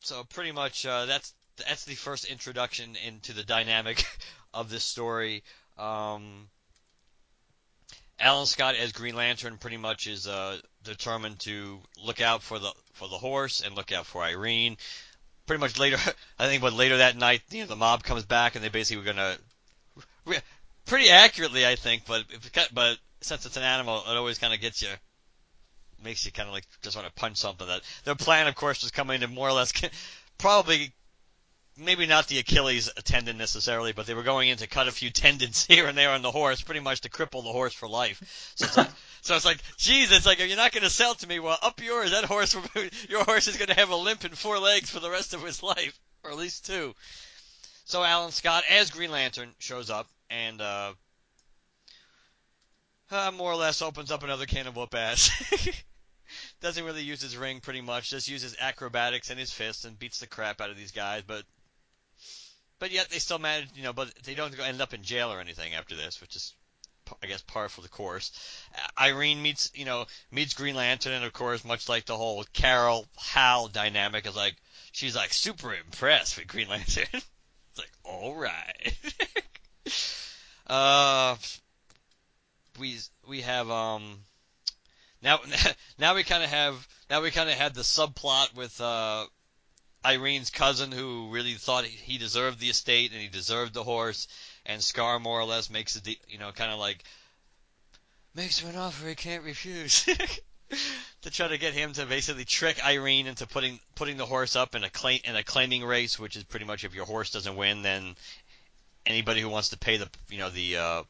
[0.10, 1.34] so pretty much uh, that's
[1.68, 4.04] that's the first introduction into the dynamic
[4.56, 5.44] of this story.
[5.78, 6.50] Um,
[8.20, 12.72] Alan Scott as Green Lantern pretty much is uh, determined to look out for the
[12.94, 14.78] for the horse and look out for Irene.
[15.46, 15.98] Pretty much later,
[16.40, 19.06] I think, but later that night, you know, the mob comes back and they basically
[19.06, 19.38] were gonna,
[20.88, 22.24] pretty accurately, I think, but
[22.74, 24.90] but since it's an animal, it always kind of gets you,
[26.04, 27.68] makes you kind of like just want to punch something.
[27.68, 29.72] That their plan, of course, was coming to more or less
[30.38, 30.94] probably
[31.80, 35.10] maybe not the Achilles tendon necessarily, but they were going in to cut a few
[35.10, 38.54] tendons here and there on the horse, pretty much to cripple the horse for life.
[38.56, 38.90] So it's like,
[39.22, 41.40] so it's like, geez, it's like, you're not going to sell to me.
[41.40, 42.56] Well, up yours, that horse,
[43.10, 45.44] your horse is going to have a limp and four legs for the rest of
[45.44, 46.94] his life, or at least two.
[47.86, 50.94] So Alan Scott, as Green Lantern, shows up and, uh,
[53.12, 55.32] uh more or less opens up another can of whoop ass.
[56.62, 60.20] Doesn't really use his ring pretty much, just uses acrobatics and his fists and beats
[60.20, 61.44] the crap out of these guys, but
[62.80, 65.40] but yet they still manage, you know, but they don't end up in jail or
[65.40, 66.54] anything after this, which is,
[67.22, 68.32] I guess, par for the course.
[68.98, 73.06] Irene meets, you know, meets Green Lantern, and of course, much like the whole Carol
[73.18, 74.56] Hal dynamic, is like
[74.94, 77.06] she's like super impressed with Green Lantern.
[77.14, 78.98] it's like, all right.
[80.68, 81.36] uh,
[82.80, 84.20] we we have um
[85.22, 85.40] now
[86.00, 89.26] now we kind of have now we kind of had the subplot with uh
[90.04, 94.30] Irene's cousin who really thought he deserved the estate and he deserved the horse,
[94.66, 97.04] and Scar more or less makes a de- you know kind of like
[98.34, 100.06] makes him an offer he can't refuse.
[101.22, 104.76] to try to get him to basically trick Irene into putting putting the horse up
[104.76, 107.58] in a claim in a claiming race, which is pretty much if your horse doesn't
[107.58, 108.16] win, then
[109.06, 111.04] anybody who wants to pay the you know the uh,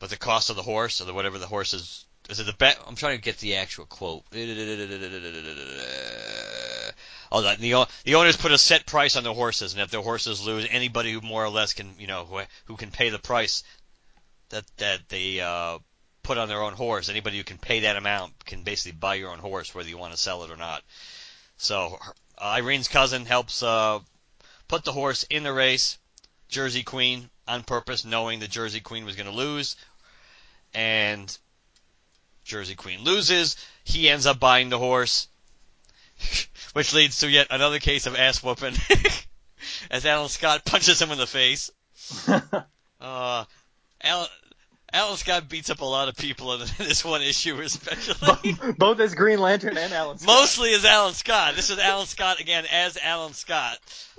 [0.00, 2.52] but the cost of the horse or the whatever the horse is is it the
[2.52, 2.78] bet?
[2.86, 4.24] I'm trying to get the actual quote.
[7.32, 10.46] Oh, the the owners put a set price on their horses, and if their horses
[10.46, 13.64] lose, anybody who more or less can, you know, who, who can pay the price
[14.50, 15.78] that that they uh,
[16.22, 19.30] put on their own horse, anybody who can pay that amount can basically buy your
[19.30, 20.84] own horse, whether you want to sell it or not.
[21.56, 21.98] So
[22.38, 23.98] uh, Irene's cousin helps uh,
[24.68, 25.98] put the horse in the race,
[26.48, 29.76] Jersey Queen, on purpose, knowing the Jersey Queen was going to lose,
[30.72, 31.36] and
[32.44, 33.56] Jersey Queen loses.
[33.84, 35.28] He ends up buying the horse
[36.72, 38.74] which leads to yet another case of ass whooping
[39.90, 41.70] as Alan Scott punches him in the face.
[43.00, 43.44] uh,
[44.02, 44.28] Alan,
[44.92, 48.56] Alan Scott beats up a lot of people in this one issue, especially.
[48.78, 50.26] Both as Green Lantern and Alan Scott.
[50.34, 51.56] Mostly as Alan Scott.
[51.56, 53.78] This is Alan Scott again as Alan Scott,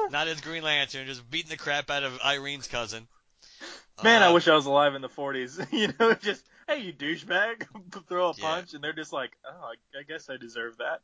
[0.09, 3.07] not as Green Lantern, just beating the crap out of Irene's cousin.
[4.03, 5.71] Man, uh, I wish I was alive in the 40s.
[5.71, 7.65] you know, just hey, you douchebag,
[8.07, 8.55] throw a Yeah.
[8.55, 11.01] punch, and they're just like, oh, I, I guess I deserve that.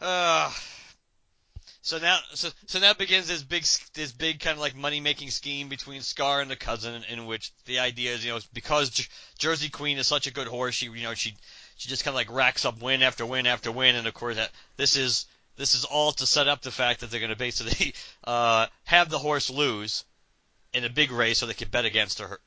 [0.00, 0.50] Uh,
[1.82, 5.30] so now, so, so now begins this big, this big kind of like money making
[5.30, 9.08] scheme between Scar and the cousin, in which the idea is, you know, because J-
[9.38, 11.34] Jersey Queen is such a good horse, she, you know, she,
[11.76, 14.36] she just kind of like racks up win after win after win, and of course
[14.36, 15.26] that this is,
[15.56, 17.94] this is all to set up the fact that they're going to basically,
[18.24, 20.04] uh, have the horse lose
[20.72, 22.38] in a big race so they can bet against her.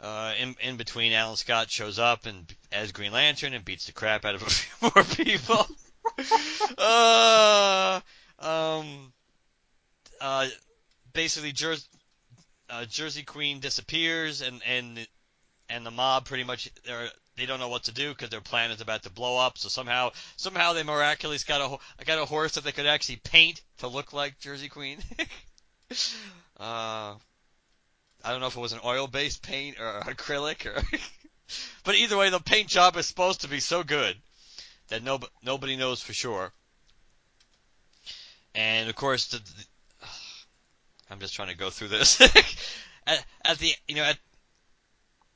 [0.00, 3.92] Uh, in, in between, Alan Scott shows up and as Green Lantern and beats the
[3.92, 5.66] crap out of a few more people.
[6.78, 8.00] uh,
[8.38, 9.12] um,
[10.20, 10.48] uh,
[11.12, 11.76] basically, Jer-
[12.68, 15.06] uh, Jersey Queen disappears, and and
[15.68, 18.70] and the mob pretty much they're they don't know what to do because their plan
[18.70, 19.58] is about to blow up.
[19.58, 23.62] So somehow somehow they miraculously got a got a horse that they could actually paint
[23.78, 24.98] to look like Jersey Queen.
[26.58, 27.14] uh,
[28.26, 30.82] I don't know if it was an oil-based paint or acrylic, or
[31.84, 34.16] but either way, the paint job is supposed to be so good
[34.88, 36.52] that no, nobody knows for sure.
[38.52, 39.66] And of course, the, the,
[41.10, 42.20] I'm just trying to go through this.
[43.06, 44.18] at, at the, you know, at,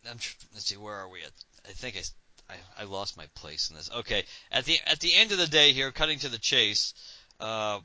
[0.04, 0.18] I'm,
[0.52, 1.30] let's see, where are we at?
[1.68, 3.88] I think I, I, I lost my place in this.
[3.98, 6.94] Okay, at the at the end of the day here, cutting to the chase,
[7.38, 7.78] uh,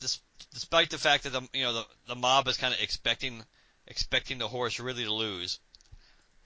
[0.00, 0.20] this,
[0.52, 3.42] despite the fact that the you know the the mob is kind of expecting
[3.90, 5.58] expecting the horse really to lose,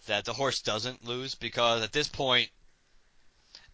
[0.06, 2.50] that the horse doesn't lose because at this point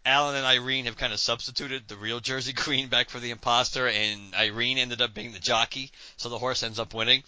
[0.05, 3.87] Alan and Irene have kind of substituted the real Jersey Queen back for the imposter,
[3.87, 7.23] and Irene ended up being the jockey, so the horse ends up winning.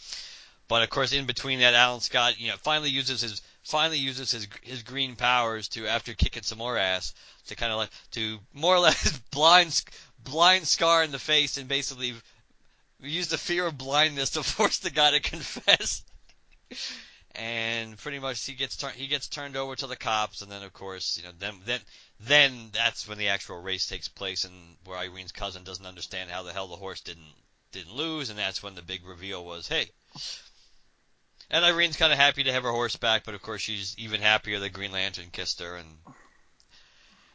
[0.69, 4.31] But of course, in between that, Alan Scott, you know, finally uses his finally uses
[4.31, 7.15] his his green powers to, after kicking some more ass,
[7.47, 9.83] to kind of like to more or less blind
[10.25, 12.15] blind Scar in the face, and basically
[13.01, 16.03] use the fear of blindness to force the guy to confess.
[17.35, 20.63] And pretty much he gets turned he gets turned over to the cops, and then
[20.63, 21.81] of course you know then then
[22.21, 24.55] then that's when the actual race takes place, and
[24.85, 27.35] where Irene's cousin doesn't understand how the hell the horse didn't
[27.73, 29.87] didn't lose, and that's when the big reveal was, hey.
[31.51, 34.21] And Irene's kind of happy to have her horse back, but of course she's even
[34.21, 35.89] happier that Green Lantern kissed her, and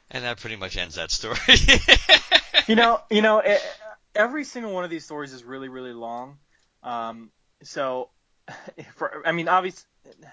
[0.10, 1.38] and that pretty much ends that story.
[2.68, 3.44] you know, you know,
[4.16, 6.38] every single one of these stories is really, really long.
[6.84, 7.32] Um,
[7.64, 8.10] so,
[8.96, 9.86] for, I mean, obviously,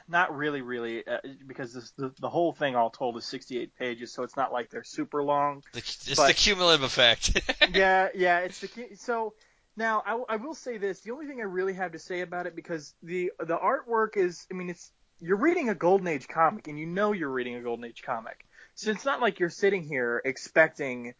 [0.09, 4.13] not really, really, uh, because this, the, the whole thing all told is 68 pages,
[4.13, 5.63] so it's not like they're super long.
[5.73, 7.41] The, it's But- the cumulative effect.
[7.75, 8.69] yeah, yeah, it's the.
[8.97, 9.35] So
[9.77, 12.47] now I, I will say this: the only thing I really have to say about
[12.47, 16.69] it, because the the artwork is, I mean, it's you're reading a Golden Age comic,
[16.69, 19.83] and you know you're reading a Golden Age comic, so it's not like you're sitting
[19.83, 21.15] here expecting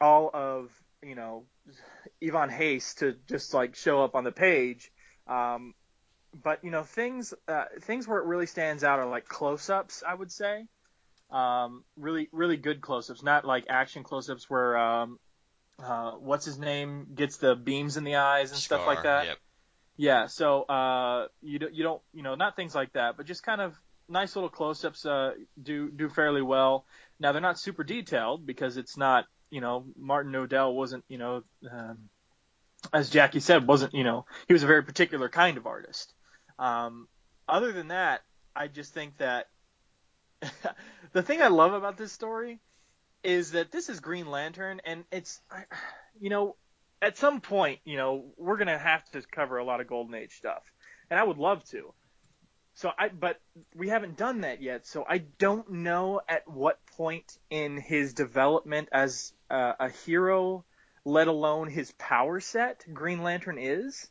[0.00, 0.70] all of
[1.02, 1.44] you know
[2.22, 4.90] Ivan Reis to just like show up on the page.
[5.26, 5.74] Um,
[6.34, 10.14] but you know things uh, things where it really stands out are like close-ups, I
[10.14, 10.66] would say.
[11.30, 15.18] Um, really really good close-ups, not like action close-ups where um,
[15.82, 19.26] uh, what's his name gets the beams in the eyes and stuff like that.
[19.26, 19.38] Yep.
[19.96, 23.42] Yeah, so uh, you don't, you don't you know not things like that, but just
[23.42, 23.74] kind of
[24.08, 26.86] nice little close-ups uh, do do fairly well.
[27.20, 31.42] Now they're not super detailed because it's not you know Martin Nodell wasn't you know
[31.70, 32.08] um,
[32.92, 36.14] as Jacque said wasn't you know he was a very particular kind of artist.
[36.58, 37.08] Um,
[37.48, 38.22] other than that,
[38.54, 39.48] I just think that
[41.12, 42.60] the thing I love about this story
[43.22, 45.40] is that this is Green Lantern, and it's,
[46.20, 46.56] you know,
[47.00, 50.36] at some point, you know, we're gonna have to cover a lot of Golden Age
[50.36, 50.62] stuff,
[51.10, 51.92] and I would love to.
[52.74, 53.40] So I, but
[53.74, 58.88] we haven't done that yet, so I don't know at what point in his development
[58.92, 60.64] as uh, a hero,
[61.04, 64.08] let alone his power set, Green Lantern is.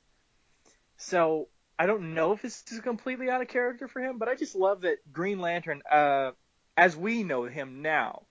[0.97, 1.47] So
[1.79, 4.55] I don't know if this is completely out of character for him, but I just
[4.55, 6.31] love that Green Lantern, uh,
[6.75, 8.23] as we know him now,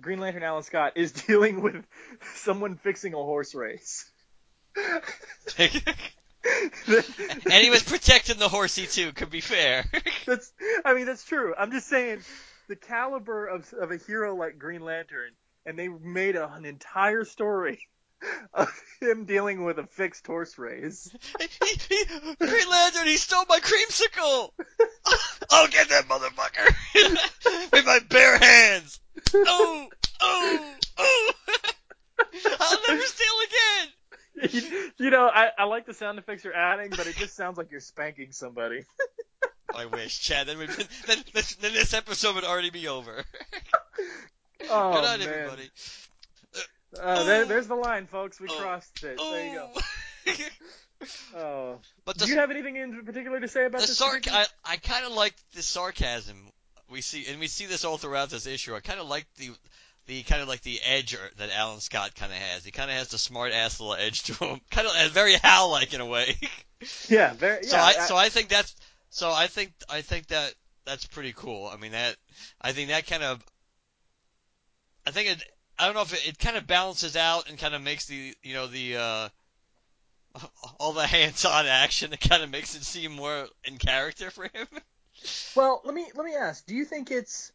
[0.00, 1.84] Green Lantern Alan Scott is dealing with
[2.34, 4.10] someone fixing a horse race.
[6.86, 9.12] and he was protecting the horsey too.
[9.12, 9.84] Could be fair.
[10.26, 10.52] that's,
[10.84, 11.54] I mean, that's true.
[11.56, 12.20] I'm just saying
[12.68, 15.32] the caliber of of a hero like Green Lantern,
[15.64, 17.80] and they made a, an entire story
[18.52, 21.10] of him dealing with a fixed horse race.
[22.38, 24.50] Green Lantern, he stole my creamsicle.
[25.50, 29.00] I'll get that motherfucker with my bare hands.
[29.34, 29.88] Oh,
[30.20, 31.32] oh, oh!
[32.60, 34.50] I'll never steal again.
[34.50, 37.58] you, you know, I, I like the sound effects you're adding, but it just sounds
[37.58, 38.84] like you're spanking somebody.
[39.74, 40.46] I wish, Chad.
[40.46, 40.70] Then, been,
[41.06, 43.24] then, this, then this episode would already be over.
[44.70, 45.28] Oh Good night, man.
[45.28, 45.70] everybody.
[47.00, 48.40] Uh, there, there's the line, folks.
[48.40, 49.18] We crossed it.
[49.18, 49.70] There you go.
[51.36, 51.78] Oh.
[52.04, 54.00] But Do you have anything in particular to say about the this?
[54.00, 56.36] Sarc- I, I kind of like the sarcasm
[56.90, 58.74] we see, and we see this all throughout this issue.
[58.74, 59.50] I kind of like the
[60.06, 62.64] the kind of like the edge that Alan Scott kind of has.
[62.64, 65.70] He kind of has the smart ass little edge to him, kind of very Hal
[65.70, 66.36] like in a way.
[67.08, 67.64] Yeah, very.
[67.64, 68.76] so yeah, I so I think that's
[69.08, 70.52] so I think I think that
[70.84, 71.66] that's pretty cool.
[71.66, 72.16] I mean that
[72.60, 73.42] I think that kind of
[75.06, 75.42] I think it
[75.78, 78.34] I don't know if it, it kind of balances out and kind of makes the
[78.42, 79.28] you know the uh
[80.78, 82.12] all the hands-on action.
[82.12, 84.66] It kind of makes it seem more in character for him.
[85.54, 86.66] Well, let me let me ask.
[86.66, 87.52] Do you think it's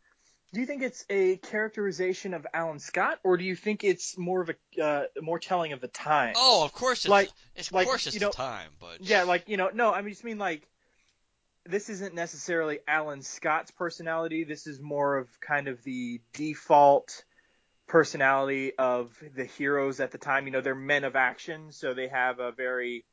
[0.53, 4.41] do you think it's a characterization of Alan Scott, or do you think it's more
[4.41, 6.33] of a uh, more telling of the time?
[6.37, 9.01] Oh, of course it's like it's, of like, course it's you know, the time, but
[9.01, 10.67] yeah, like you know, no, I mean, just mean like
[11.65, 14.43] this isn't necessarily Alan Scott's personality.
[14.43, 17.23] This is more of kind of the default
[17.89, 20.45] personality of the heroes at the time.
[20.45, 23.03] You know, they're men of action, so they have a very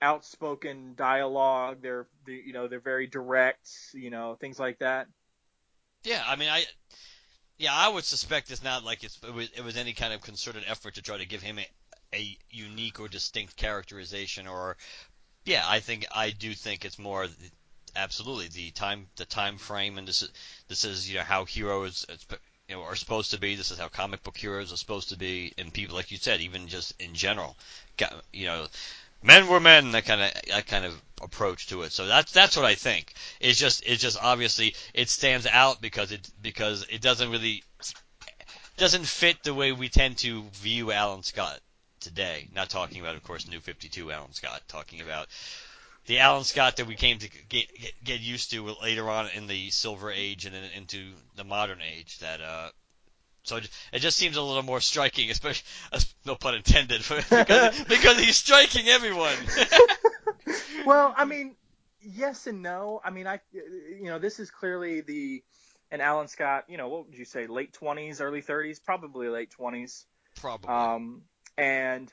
[0.00, 1.78] outspoken dialogue.
[1.82, 3.68] They're, they, you know, they're very direct.
[3.92, 5.08] You know, things like that.
[6.04, 6.64] Yeah, I mean, I
[7.58, 10.22] yeah, I would suspect it's not like it's it was, it was any kind of
[10.22, 11.66] concerted effort to try to give him a,
[12.14, 14.46] a unique or distinct characterization.
[14.46, 14.76] Or
[15.44, 17.26] yeah, I think I do think it's more
[17.94, 20.30] absolutely the time the time frame, and this is
[20.68, 22.06] this is you know how heroes
[22.72, 23.54] you know are supposed to be.
[23.54, 26.40] This is how comic book heroes are supposed to be, and people like you said,
[26.40, 27.56] even just in general,
[28.32, 28.66] you know.
[29.24, 31.92] Men were men, that kind of that kind of approach to it.
[31.92, 33.12] So that's that's what I think.
[33.40, 37.62] It's just it's just obviously it stands out because it because it doesn't really
[38.78, 41.60] doesn't fit the way we tend to view Alan Scott
[42.00, 42.48] today.
[42.52, 44.62] Not talking about, of course, New Fifty Two Alan Scott.
[44.66, 45.28] Talking about
[46.06, 49.46] the Alan Scott that we came to get get, get used to later on in
[49.46, 52.18] the Silver Age and then into the modern age.
[52.18, 52.68] That uh,
[53.44, 55.66] so it, it just seems a little more striking, especially
[56.26, 59.34] no pun intended, because, because he's striking everyone.
[60.84, 61.54] well, I mean,
[62.00, 63.00] yes and no.
[63.04, 65.42] I mean, I you know this is clearly the
[65.90, 66.64] and Alan Scott.
[66.68, 67.46] You know, what would you say?
[67.46, 70.06] Late twenties, early thirties, probably late twenties.
[70.36, 70.68] Probably.
[70.68, 71.22] Um,
[71.58, 72.12] and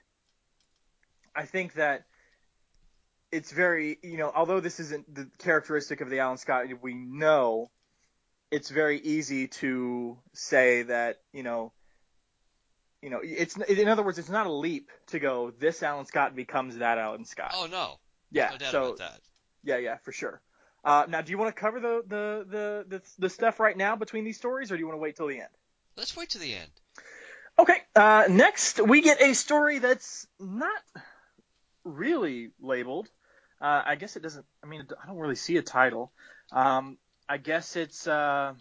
[1.36, 2.06] I think that
[3.32, 7.70] it's very, you know, although this isn't the characteristic of the Alan Scott we know,
[8.52, 11.72] it's very easy to say that, you know,
[13.02, 15.52] you know, it's in other words, it's not a leap to go.
[15.58, 17.54] This Alan Scott becomes that Alan Scott.
[17.56, 18.00] Oh no.
[18.32, 18.52] Yeah.
[18.60, 18.98] No so
[19.64, 20.42] yeah, yeah, for sure.
[20.84, 23.96] Uh, now, do you want to cover the, the, the, the, the stuff right now
[23.96, 25.50] between these stories, or do you want to wait till the end?
[25.98, 26.70] Let's wait to the end.
[27.58, 27.78] Okay.
[27.96, 30.82] Uh, next, we get a story that's not
[31.84, 33.10] really labeled.
[33.62, 34.46] Uh, I guess it doesn't.
[34.64, 36.12] I mean, I don't really see a title.
[36.52, 38.54] Um, I guess it's uh,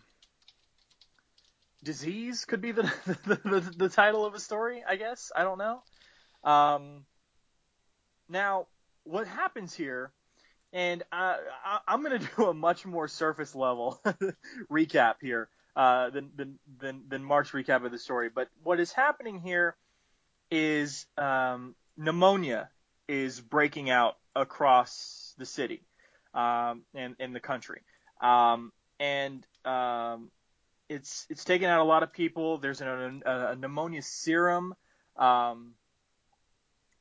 [1.83, 2.83] disease could be the
[3.27, 4.83] the, the the title of a story.
[4.87, 5.83] I guess I don't know.
[6.45, 7.05] Um,
[8.29, 8.67] now,
[9.05, 10.13] what happens here?
[10.73, 11.39] And I,
[11.87, 14.01] I'm going to do a much more surface level
[14.71, 18.29] recap here uh, than, than than than Mark's recap of the story.
[18.35, 19.77] But what is happening here
[20.51, 22.69] is um, pneumonia
[23.07, 25.83] is breaking out across the city
[26.35, 27.81] um, and in the country,
[28.21, 30.31] um, and um,
[30.89, 32.59] it's it's taken out a lot of people.
[32.59, 34.75] There's a, a pneumonia serum,
[35.17, 35.75] um,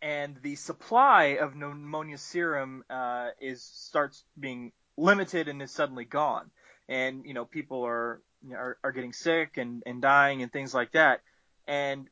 [0.01, 6.49] and the supply of pneumonia serum uh, is starts being limited and is suddenly gone.
[6.89, 8.22] And you know people are
[8.53, 11.22] are, are getting sick and, and dying and things like that.
[11.68, 12.09] And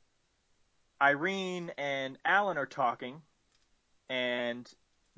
[1.02, 3.22] Irene and Alan are talking,
[4.10, 4.69] and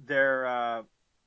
[0.05, 0.83] they're uh,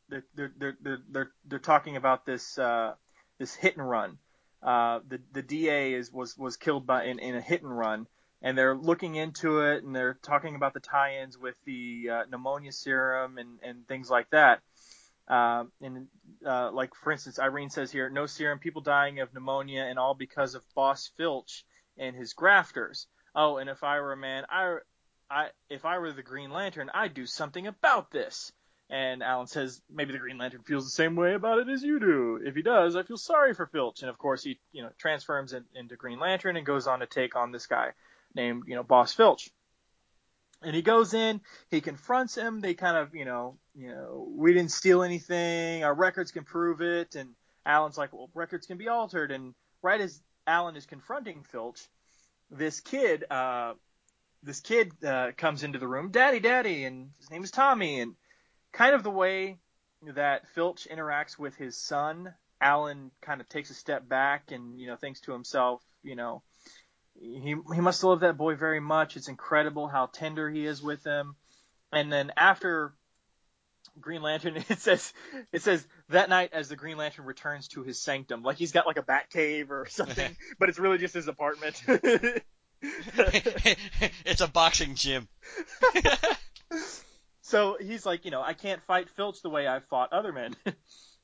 [0.08, 2.94] they're, they're they're they're they're talking about this uh,
[3.38, 4.18] this hit and run.
[4.62, 8.06] Uh, the the DA is was was killed by in, in a hit and run,
[8.42, 12.72] and they're looking into it, and they're talking about the tie-ins with the uh, pneumonia
[12.72, 14.60] serum and and things like that.
[15.28, 16.08] Uh, and
[16.44, 20.14] uh, like for instance, Irene says here, no serum, people dying of pneumonia, and all
[20.14, 21.64] because of Boss Filch
[21.96, 23.06] and his grafters.
[23.34, 24.78] Oh, and if I were a man, I,
[25.30, 28.52] I, if I were the Green Lantern, I'd do something about this.
[28.90, 32.00] And Alan says, maybe the Green Lantern feels the same way about it as you
[32.00, 32.40] do.
[32.44, 34.00] If he does, I feel sorry for Filch.
[34.00, 37.06] And of course, he, you know, transforms in, into Green Lantern and goes on to
[37.06, 37.90] take on this guy
[38.34, 39.48] named, you know, Boss Filch.
[40.60, 41.40] And he goes in,
[41.70, 42.60] he confronts him.
[42.60, 45.84] They kind of, you know, you know, we didn't steal anything.
[45.84, 47.14] Our records can prove it.
[47.14, 47.30] And
[47.64, 49.30] Alan's like, well, records can be altered.
[49.30, 51.80] And right as Alan is confronting Filch,
[52.50, 53.74] this kid, uh,
[54.42, 58.00] this kid uh, comes into the room, Daddy, Daddy, and his name is Tommy.
[58.00, 58.16] And
[58.72, 59.58] kind of the way
[60.02, 64.86] that Filch interacts with his son, Alan kind of takes a step back and you
[64.86, 66.42] know thinks to himself, you know,
[67.18, 69.16] he he must love that boy very much.
[69.16, 71.36] It's incredible how tender he is with him.
[71.92, 72.94] And then after
[74.00, 75.12] Green Lantern, it says
[75.52, 78.86] it says that night as the Green Lantern returns to his sanctum, like he's got
[78.86, 81.82] like a bat cave or something, but it's really just his apartment.
[82.82, 85.28] it's a boxing gym.
[87.50, 90.54] So he's like, you know, I can't fight Filch the way I've fought other men.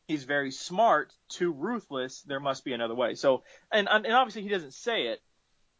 [0.08, 2.22] he's very smart, too ruthless.
[2.22, 3.14] There must be another way.
[3.14, 5.20] So, and and obviously he doesn't say it,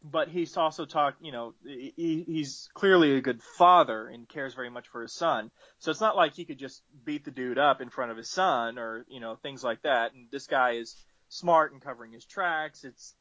[0.04, 4.70] but he's also talked, you know, he, he's clearly a good father and cares very
[4.70, 5.50] much for his son.
[5.80, 8.30] So it's not like he could just beat the dude up in front of his
[8.30, 10.12] son or, you know, things like that.
[10.14, 10.94] And this guy is
[11.28, 12.84] smart and covering his tracks.
[12.84, 13.14] It's,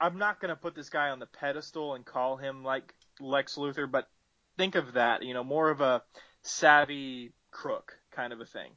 [0.00, 3.56] I'm not going to put this guy on the pedestal and call him like Lex
[3.56, 4.08] Luthor, but
[4.56, 6.02] think of that, you know, more of a
[6.44, 8.70] savvy crook kind of a thing.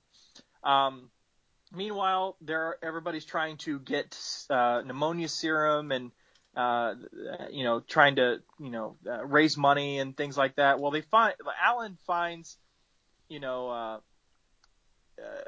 [0.63, 1.09] Um,
[1.73, 4.17] meanwhile, there everybody's trying to get
[4.49, 6.11] uh, pneumonia serum and
[6.57, 6.95] uh,
[7.51, 10.79] you know, trying to, you know, uh, raise money and things like that.
[10.79, 12.57] Well, they find Alan finds,
[13.29, 13.99] you know, uh,
[15.21, 15.43] uh,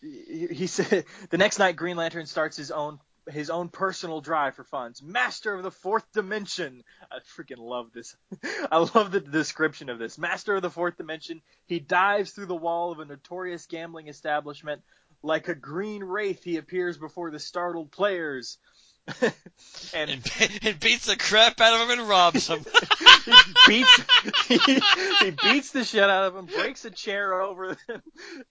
[0.00, 2.98] he said the next night Green Lantern starts his own
[3.30, 5.02] his own personal drive for funds.
[5.02, 6.82] Master of the fourth dimension.
[7.10, 8.16] I freaking love this.
[8.70, 10.18] I love the description of this.
[10.18, 11.42] Master of the fourth dimension.
[11.66, 14.82] He dives through the wall of a notorious gambling establishment.
[15.22, 18.58] Like a green wraith, he appears before the startled players.
[19.94, 22.64] And, and, and beats the crap out of him and robs him.
[23.24, 23.32] he
[23.66, 24.02] beats
[24.48, 24.58] he,
[25.20, 28.02] he, beats the shit out of him, breaks a chair over him,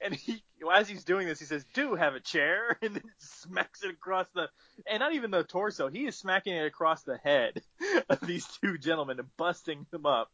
[0.01, 3.83] and he as he's doing this, he says, "Do have a chair," and then smacks
[3.83, 4.47] it across the
[4.89, 5.89] and not even the torso.
[5.89, 7.61] He is smacking it across the head
[8.09, 10.31] of these two gentlemen and busting them up.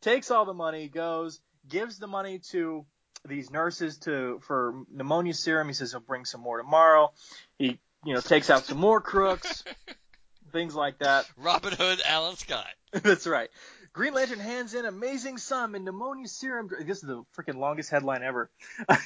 [0.00, 2.84] Takes all the money, goes, gives the money to
[3.24, 5.68] these nurses to for pneumonia serum.
[5.68, 7.12] He says he'll bring some more tomorrow.
[7.58, 9.64] He you know, takes out some more crooks,
[10.52, 11.28] things like that.
[11.36, 12.66] Robin Hood, Alan Scott.
[12.92, 13.50] That's right.
[13.92, 16.70] Green Lantern hands in amazing sum in pneumonia serum.
[16.86, 18.50] This is the freaking longest headline ever.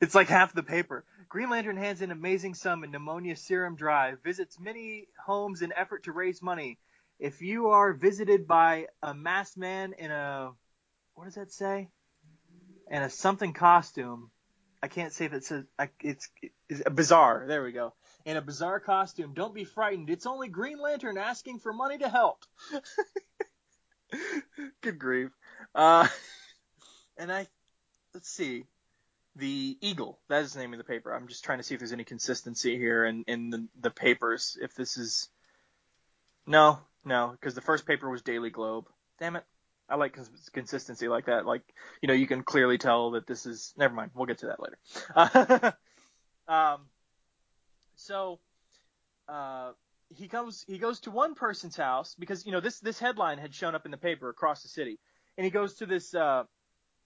[0.00, 1.04] It's like half the paper.
[1.28, 6.04] Green Lantern hands in amazing sum in pneumonia serum drive, visits many homes in effort
[6.04, 6.78] to raise money.
[7.18, 10.52] If you are visited by a masked man in a
[11.14, 11.88] what does that say?
[12.88, 14.30] In a something costume.
[14.82, 15.64] I can't say if it says
[16.00, 16.28] it's
[16.86, 17.44] a bizarre.
[17.46, 17.94] There we go.
[18.24, 20.10] In a bizarre costume, don't be frightened.
[20.10, 22.44] It's only Green Lantern asking for money to help.
[24.82, 25.30] Good grief.
[25.74, 26.06] Uh,
[27.18, 27.46] and I
[28.14, 28.64] let's see.
[29.36, 31.14] The Eagle, that is the name of the paper.
[31.14, 34.58] I'm just trying to see if there's any consistency here in, in the, the papers.
[34.60, 35.28] If this is.
[36.44, 38.86] No, no, because the first paper was Daily Globe.
[39.20, 39.44] Damn it.
[39.88, 41.46] I like cons- consistency like that.
[41.46, 41.62] Like,
[42.02, 43.72] you know, you can clearly tell that this is.
[43.76, 44.10] Never mind.
[44.14, 45.76] We'll get to that later.
[46.48, 46.80] um,
[47.96, 48.38] so,
[49.28, 49.72] uh,
[50.14, 53.54] he comes, he goes to one person's house because, you know, this, this headline had
[53.54, 54.98] shown up in the paper across the city.
[55.36, 56.44] And he goes to this, uh,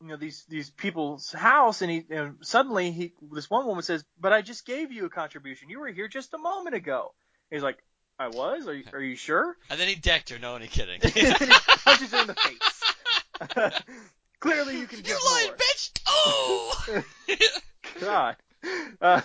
[0.01, 4.05] you know these these people's house and he and suddenly he this one woman says
[4.21, 7.15] but i just gave you a contribution you were here just a moment ago
[7.51, 7.79] he's like
[8.23, 10.39] i was are you, are you sure And then he decked her.
[10.39, 11.01] No, only kidding.
[11.03, 11.55] and then he
[11.85, 13.83] punches her in the face
[14.41, 15.91] clearly you can give You lying more bitch!
[16.07, 17.03] Oh!
[18.01, 18.37] god
[19.01, 19.21] uh,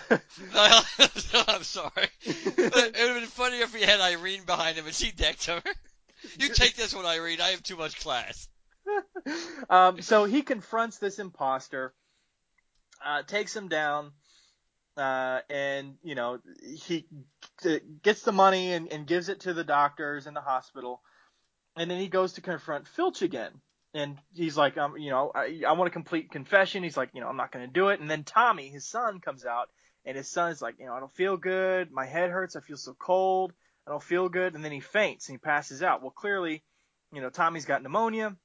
[1.48, 1.92] I'm sorry.
[1.94, 5.46] But it would have been funnier if he had Irene behind him and she decked
[5.46, 5.62] her.
[6.38, 7.40] You take this one, Irene.
[7.40, 8.48] I have too much class.
[9.70, 11.94] um, so he confronts this imposter,
[13.04, 14.10] uh, takes him down,
[14.96, 16.40] uh, and you know
[16.84, 17.06] he
[18.02, 21.02] gets the money and, and gives it to the doctors in the hospital,
[21.76, 23.52] and then he goes to confront Filch again,
[23.94, 26.82] and he's like, um, you know, I, I want a complete confession.
[26.82, 28.00] He's like, you know, I'm not going to do it.
[28.00, 29.70] And then Tommy, his son, comes out,
[30.04, 31.90] and his son's like, you know, I don't feel good.
[31.90, 32.56] My head hurts.
[32.56, 33.52] I feel so cold.
[33.86, 34.54] I don't feel good.
[34.54, 36.02] And then he faints and he passes out.
[36.02, 36.62] Well, clearly,
[37.12, 38.36] you know, Tommy's got pneumonia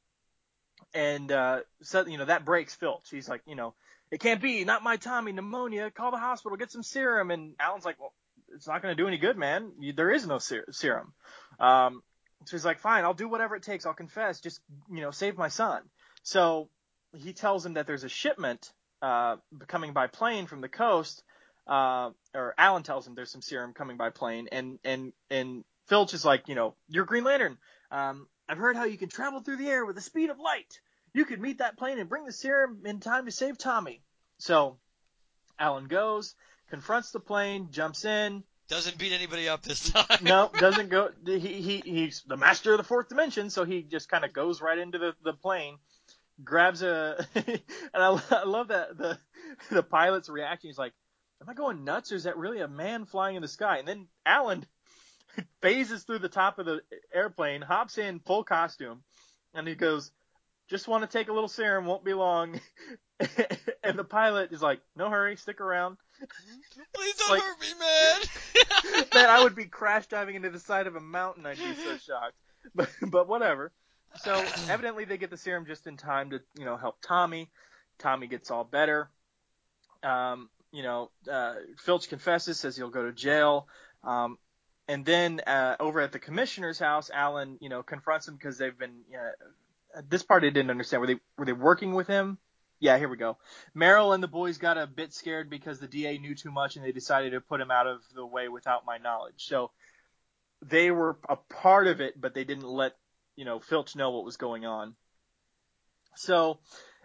[0.93, 3.09] and uh so you know that breaks Filch.
[3.09, 3.73] He's like, you know,
[4.11, 5.89] it can't be, not my Tommy, pneumonia.
[5.91, 7.31] Call the hospital, get some serum.
[7.31, 8.13] And Alan's like, well,
[8.53, 9.71] it's not going to do any good, man.
[9.79, 11.13] You, there is no ser- serum.
[11.59, 12.01] Um,
[12.45, 13.85] so he's like, fine, I'll do whatever it takes.
[13.85, 14.41] I'll confess.
[14.41, 14.59] Just
[14.91, 15.81] you know, save my son.
[16.23, 16.69] So
[17.13, 18.71] he tells him that there's a shipment
[19.01, 19.35] uh
[19.67, 21.23] coming by plane from the coast.
[21.65, 26.13] Uh, or Alan tells him there's some serum coming by plane, and and and Filch
[26.13, 27.57] is like, you know, you're Green Lantern.
[27.91, 30.79] Um, I've heard how you can travel through the air with the speed of light.
[31.13, 34.01] You could meet that plane and bring the serum in time to save Tommy.
[34.39, 34.77] So
[35.59, 36.35] Alan goes,
[36.73, 38.43] confronts the plane, jumps in.
[38.67, 40.23] Doesn't beat anybody up this time.
[40.23, 41.11] No, doesn't go.
[41.23, 44.59] He, he he's the master of the fourth dimension, so he just kind of goes
[44.59, 45.77] right into the, the plane,
[46.43, 47.59] grabs a, and
[47.93, 49.19] I, I love that the
[49.69, 50.69] the pilot's reaction.
[50.69, 50.93] He's like,
[51.43, 53.87] "Am I going nuts, or is that really a man flying in the sky?" And
[53.87, 54.65] then Alan
[55.61, 56.81] phases through the top of the
[57.13, 59.03] airplane, hops in full costume,
[59.53, 60.11] and he goes,
[60.69, 62.59] "Just want to take a little serum, won't be long."
[63.83, 65.97] and the pilot is like, "No hurry, stick around."
[66.93, 69.05] Please don't Like- hurt me, man.
[69.13, 71.45] Man, I would be crash diving into the side of a mountain.
[71.45, 72.35] I'd be so shocked.
[72.75, 73.71] But but whatever.
[74.21, 74.33] So
[74.69, 77.49] evidently they get the serum just in time to you know help Tommy.
[77.99, 79.09] Tommy gets all better.
[80.01, 83.67] Um, you know, uh, Filch confesses, says he'll go to jail.
[84.03, 84.37] Um,
[84.87, 88.77] and then uh, over at the commissioner's house, Alan, you know, confronts him because they've
[88.77, 89.01] been.
[89.13, 89.31] Uh,
[90.09, 91.01] this part I didn't understand.
[91.01, 92.37] Were they were they working with him?
[92.79, 93.37] Yeah, here we go.
[93.73, 96.83] Merrill and the boys got a bit scared because the DA knew too much and
[96.83, 99.45] they decided to put him out of the way without my knowledge.
[99.45, 99.71] So
[100.61, 102.93] they were a part of it, but they didn't let
[103.35, 104.95] you know Filch know what was going on.
[106.15, 106.59] So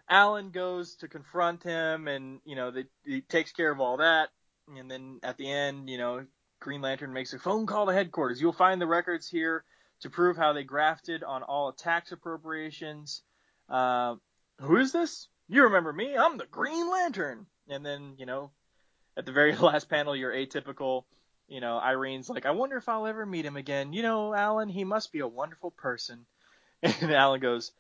[0.09, 4.31] Alan goes to confront him, and you know they, he takes care of all that,
[4.77, 6.25] and then at the end, you know
[6.61, 8.41] Green Lantern makes a phone call to headquarters.
[8.41, 9.65] You'll find the records here
[10.01, 13.23] to prove how they grafted on all tax appropriations.
[13.69, 14.17] Uh,
[14.61, 15.29] who is this?
[15.49, 16.17] You remember me?
[16.17, 17.47] I'm the Green Lantern.
[17.69, 18.51] And then you know
[19.17, 21.05] at the very last panel, your atypical.
[21.49, 23.95] You know, Irene's like, I wonder if I'll ever meet him again.
[23.95, 26.25] You know, Alan, he must be a wonderful person.
[26.83, 27.73] And Alan goes,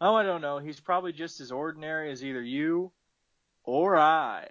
[0.00, 0.58] Oh, I don't know.
[0.58, 2.90] He's probably just as ordinary as either you
[3.64, 4.48] or I.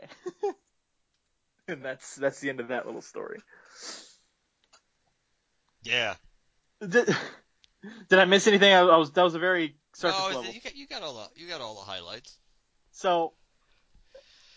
[1.67, 3.41] and that's that's the end of that little story.
[5.83, 6.15] Yeah.
[6.89, 7.15] Did,
[8.09, 8.73] did I miss anything?
[8.73, 10.53] I, I was that was a very surface No, level.
[10.53, 12.37] you got, you got all the you got all the highlights.
[12.91, 13.33] So,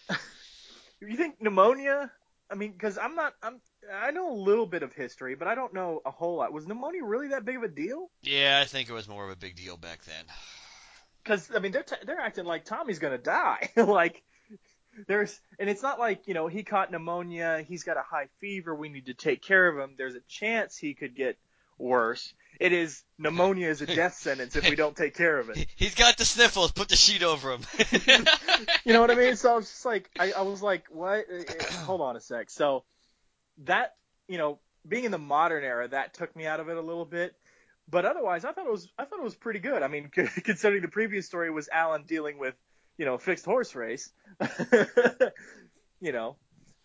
[1.01, 2.11] you think pneumonia?
[2.51, 3.35] I mean, because I'm not.
[3.43, 3.61] I'm.
[3.93, 6.53] I know a little bit of history, but I don't know a whole lot.
[6.53, 8.11] Was pneumonia really that big of a deal?
[8.23, 10.25] Yeah, I think it was more of a big deal back then.
[11.23, 13.71] Because I mean, they're t- they're acting like Tommy's gonna die.
[13.77, 14.23] like
[15.07, 17.65] there's, and it's not like you know he caught pneumonia.
[17.67, 18.75] He's got a high fever.
[18.75, 19.95] We need to take care of him.
[19.99, 21.37] There's a chance he could get
[21.79, 22.33] worse.
[22.61, 25.67] it is pneumonia is a death sentence if we don't take care of it.
[25.77, 26.73] He's got the sniffles.
[26.73, 27.61] Put the sheet over him.
[28.85, 29.37] You know what I mean?
[29.37, 31.27] So I was just like, I, I was like, what?
[31.31, 32.49] Uh, uh, Hold on a sec.
[32.51, 32.85] So
[33.65, 33.95] that,
[34.27, 37.05] you know, being in the modern era, that took me out of it a little
[37.05, 37.35] bit.
[37.91, 39.83] But otherwise, I thought it was, I thought it was pretty good.
[39.83, 40.11] I mean,
[40.43, 42.55] considering the previous story was Alan dealing with,
[42.97, 44.11] you know, fixed horse race,
[46.01, 46.37] you know.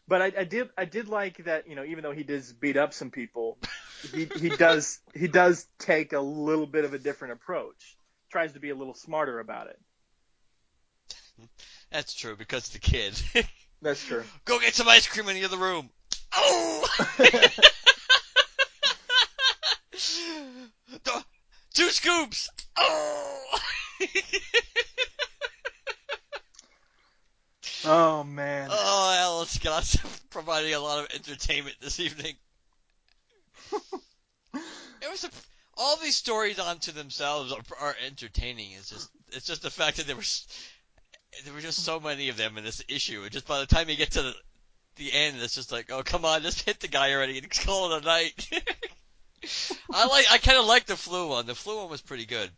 [0.07, 2.77] But I, I did, I did like that, you know, even though he does beat
[2.77, 3.57] up some people,
[4.13, 7.97] he, he does, he does take a little bit of a different approach.
[8.31, 9.79] Tries to be a little smarter about it.
[11.91, 13.19] That's true because the kid.
[13.81, 14.23] That's true.
[14.45, 15.89] Go get some ice cream in the other room.
[16.35, 16.87] Oh!
[21.73, 22.49] Two scoops.
[22.77, 23.59] Oh!
[27.85, 28.69] Oh man.
[28.71, 29.97] Oh, Alan Scott's
[30.29, 32.35] providing a lot of entertainment this evening.
[33.73, 35.29] it was a,
[35.77, 38.71] all these stories onto themselves are, are entertaining.
[38.73, 40.47] It's just it's just the fact that there was
[41.43, 43.21] there were just so many of them in this issue.
[43.23, 44.35] And just by the time you get to the
[44.95, 47.91] the end, it's just like, oh come on, just hit the guy already and call
[47.91, 48.49] it a night.
[49.93, 51.47] I like I kind of like the flu one.
[51.47, 52.49] The flu one was pretty good.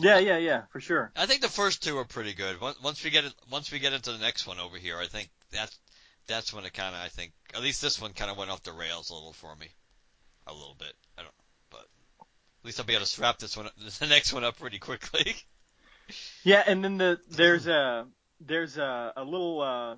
[0.00, 1.12] Yeah, yeah, yeah, for sure.
[1.16, 2.60] I think the first two are pretty good.
[2.60, 5.06] Once once we get it, once we get into the next one over here, I
[5.06, 5.78] think that's
[6.26, 8.62] that's when it kind of I think at least this one kind of went off
[8.62, 9.68] the rails a little for me,
[10.46, 10.92] a little bit.
[11.18, 11.34] I don't,
[11.70, 11.86] but
[12.20, 14.78] at least I'll be able to wrap this one, up, the next one up pretty
[14.78, 15.34] quickly.
[16.42, 18.04] Yeah, and then the there's a
[18.40, 19.94] there's a, a little uh,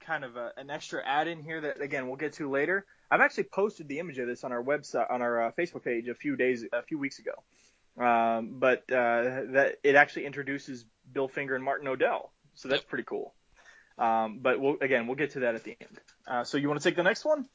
[0.00, 2.86] kind of a, an extra add in here that again we'll get to later.
[3.10, 6.08] I've actually posted the image of this on our website on our uh, Facebook page
[6.08, 7.32] a few days a few weeks ago.
[7.98, 13.04] Um, but uh, that it actually introduces Bill Finger and Martin Nodell, so that's pretty
[13.04, 13.34] cool.
[13.98, 16.00] Um, but we'll, again, we'll get to that at the end.
[16.26, 17.46] Uh, so you want to take the next one?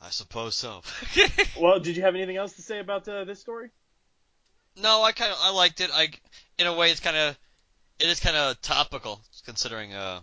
[0.00, 0.82] I suppose so.
[1.60, 3.70] well, did you have anything else to say about uh, this story?
[4.76, 5.90] No, I kind of I liked it.
[5.92, 6.08] I
[6.58, 7.38] in a way it's kind of
[7.98, 10.20] it is kind of topical considering uh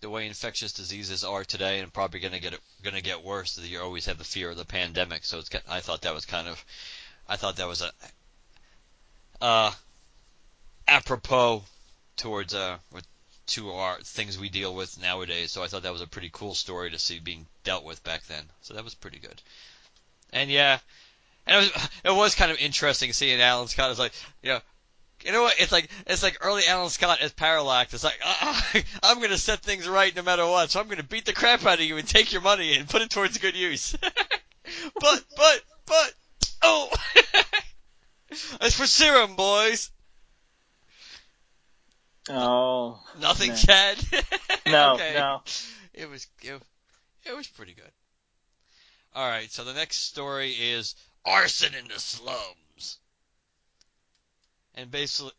[0.00, 3.58] the way infectious diseases are today and probably going to get going to get worse.
[3.58, 6.46] You always have the fear of the pandemic, so it's I thought that was kind
[6.46, 6.62] of
[7.26, 7.90] I thought that was a
[9.40, 9.72] uh
[10.86, 11.64] apropos
[12.16, 12.78] towards uh
[13.46, 15.52] to our things we deal with nowadays.
[15.52, 18.24] So I thought that was a pretty cool story to see being dealt with back
[18.26, 18.44] then.
[18.62, 19.40] So that was pretty good.
[20.32, 20.78] And yeah,
[21.46, 24.12] and it was it was kind of interesting seeing Alan Scott as like
[24.42, 24.60] you know.
[25.24, 25.58] You know what?
[25.58, 27.94] It's like it's like early Alan Scott as Parallax.
[27.94, 28.60] It's like uh,
[29.02, 30.70] I'm gonna set things right no matter what.
[30.70, 33.00] So I'm gonna beat the crap out of you and take your money and put
[33.00, 33.96] it towards good use.
[35.00, 36.14] but but but
[36.62, 36.90] oh,
[38.60, 39.90] it's for serum, boys.
[42.28, 43.00] Oh.
[43.20, 43.58] Nothing, man.
[43.58, 43.98] Chad.
[44.66, 45.12] No, okay.
[45.14, 45.42] no.
[45.92, 46.58] It was it,
[47.26, 47.90] it was pretty good.
[49.14, 50.94] All right, so the next story is
[51.24, 52.98] arson in the slums,
[54.74, 55.32] and basically,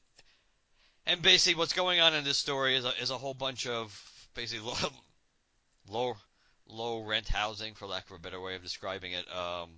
[1.08, 4.00] and basically, what's going on in this story is a, is a whole bunch of
[4.36, 4.90] basically low,
[5.90, 6.18] low
[6.68, 9.26] low rent housing, for lack of a better way of describing it.
[9.36, 9.70] Um,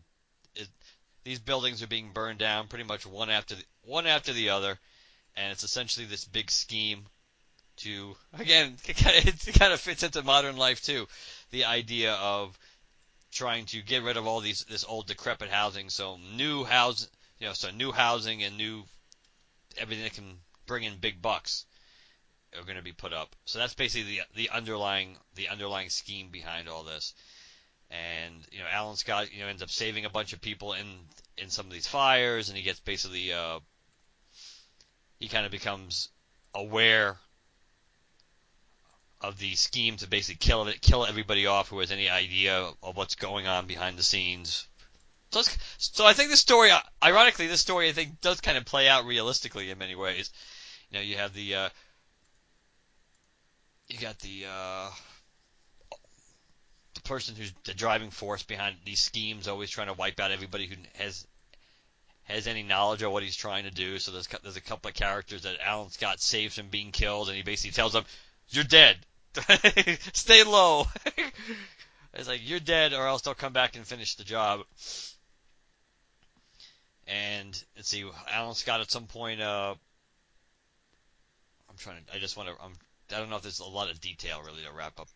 [0.55, 0.67] it,
[1.27, 4.79] these buildings are being burned down pretty much one after the, one after the other,
[5.35, 7.05] and it's essentially this big scheme
[7.75, 11.05] to again it kind of, fits into modern life too,
[11.51, 12.57] the idea of
[13.29, 17.09] trying to get rid of all these this old decrepit housing, so new house
[17.39, 18.83] you know so new housing and new
[19.77, 21.65] everything that can bring in big bucks
[22.57, 23.35] are going to be put up.
[23.43, 27.13] So that's basically the the underlying the underlying scheme behind all this.
[27.89, 30.87] And you know, Alan Scott, you know, ends up saving a bunch of people in
[31.37, 33.59] in some of these fires, and he gets basically uh,
[35.19, 36.09] he kind of becomes
[36.53, 37.17] aware
[39.21, 42.95] of the scheme to basically kill it, kill everybody off who has any idea of
[42.95, 44.67] what's going on behind the scenes.
[45.31, 45.41] So,
[45.77, 46.71] so I think this story,
[47.03, 50.31] ironically, this story I think does kind of play out realistically in many ways.
[50.89, 51.69] You know, you have the uh,
[53.87, 54.89] you got the uh,
[57.07, 60.75] person who's the driving force behind these schemes, always trying to wipe out everybody who
[60.95, 61.25] has
[62.23, 63.97] has any knowledge of what he's trying to do.
[63.99, 67.37] So there's there's a couple of characters that Alan Scott saves from being killed, and
[67.37, 68.05] he basically tells them,
[68.49, 68.97] "You're dead.
[70.13, 70.85] Stay low."
[72.13, 74.61] it's like you're dead, or else they'll come back and finish the job.
[77.07, 79.41] And let's see, Alan Scott at some point.
[79.41, 79.75] Uh,
[81.69, 82.15] I'm trying to.
[82.15, 82.55] I just want to.
[82.61, 82.73] I'm.
[83.13, 85.07] I don't know if there's a lot of detail really to wrap up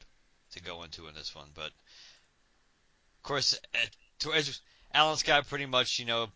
[0.51, 3.85] to go into in this one, but of course, eh,
[4.19, 4.59] to, as
[4.93, 6.27] Alan Scott pretty much, you know,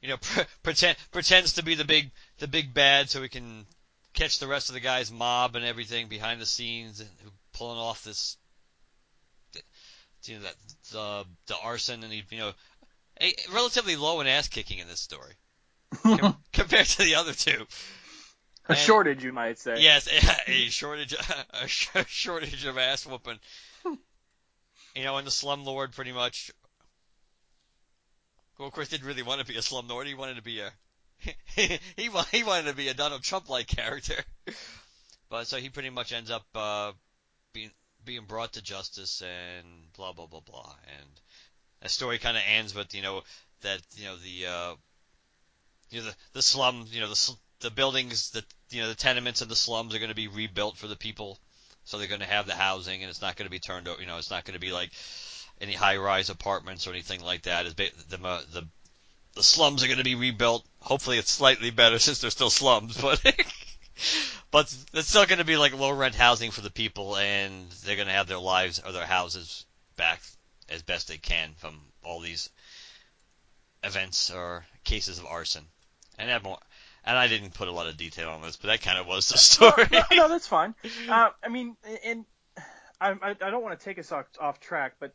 [0.00, 0.18] you know,
[0.62, 3.66] pretend pretends to be the big the big bad, so he can
[4.14, 7.08] catch the rest of the guys' mob and everything behind the scenes and
[7.52, 8.36] pulling off this,
[10.24, 10.54] you know, that
[10.92, 12.52] the the arson, and he, you know,
[13.20, 15.34] a, relatively low in ass kicking in this story
[16.52, 17.66] compared to the other two.
[18.68, 19.76] A And- shortage, you might say.
[19.80, 20.06] Yes,
[20.46, 21.14] a shortage,
[21.94, 23.38] a shortage of ass whooping.
[23.84, 26.50] you know, and the slumlord pretty much.
[28.58, 30.06] Well, of course, didn't really want to be a slumlord.
[30.06, 30.70] He wanted to be a.
[31.56, 32.08] he he
[32.44, 34.14] wanted to be a Donald Trump like character.
[35.28, 36.92] But so he pretty much ends up uh,
[37.52, 37.70] being
[38.04, 39.66] being brought to justice and
[39.96, 40.74] blah blah blah blah.
[40.98, 41.08] And
[41.80, 43.22] the story kind of ends with you know
[43.62, 44.74] that you know the uh,
[45.90, 49.40] you know the the slum you know the the buildings the you know the tenements
[49.40, 51.38] and the slums are going to be rebuilt for the people.
[51.84, 54.00] So they're going to have the housing, and it's not going to be turned over.
[54.00, 54.92] You know, it's not going to be like
[55.60, 57.76] any high-rise apartments or anything like that.
[57.76, 57.90] The
[58.24, 58.68] uh, the
[59.34, 60.64] the slums are going to be rebuilt.
[60.80, 63.20] Hopefully, it's slightly better since they're still slums, but
[64.50, 68.08] but it's still going to be like low-rent housing for the people, and they're going
[68.08, 69.64] to have their lives or their houses
[69.96, 70.20] back
[70.68, 72.50] as best they can from all these
[73.82, 75.64] events or cases of arson.
[76.18, 76.58] And that more.
[77.04, 79.28] And I didn't put a lot of detail on this, but that kind of was
[79.28, 79.86] the story.
[79.90, 80.74] no, no, that's fine.
[81.08, 82.24] Uh, I mean, and
[83.00, 85.12] I, I, don't want to take us off, off track, but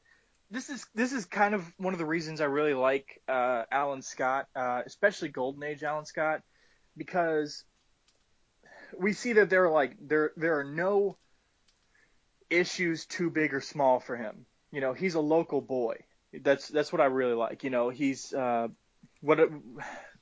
[0.51, 4.01] this is this is kind of one of the reasons I really like uh, Alan
[4.01, 6.41] Scott, uh, especially Golden Age Alan Scott,
[6.95, 7.64] because
[8.97, 11.18] we see that there are like there there are no
[12.49, 14.45] issues too big or small for him.
[14.72, 15.97] You know, he's a local boy.
[16.34, 17.64] That's that's what I really like.
[17.64, 18.69] You know, he's uh,
[19.22, 19.39] what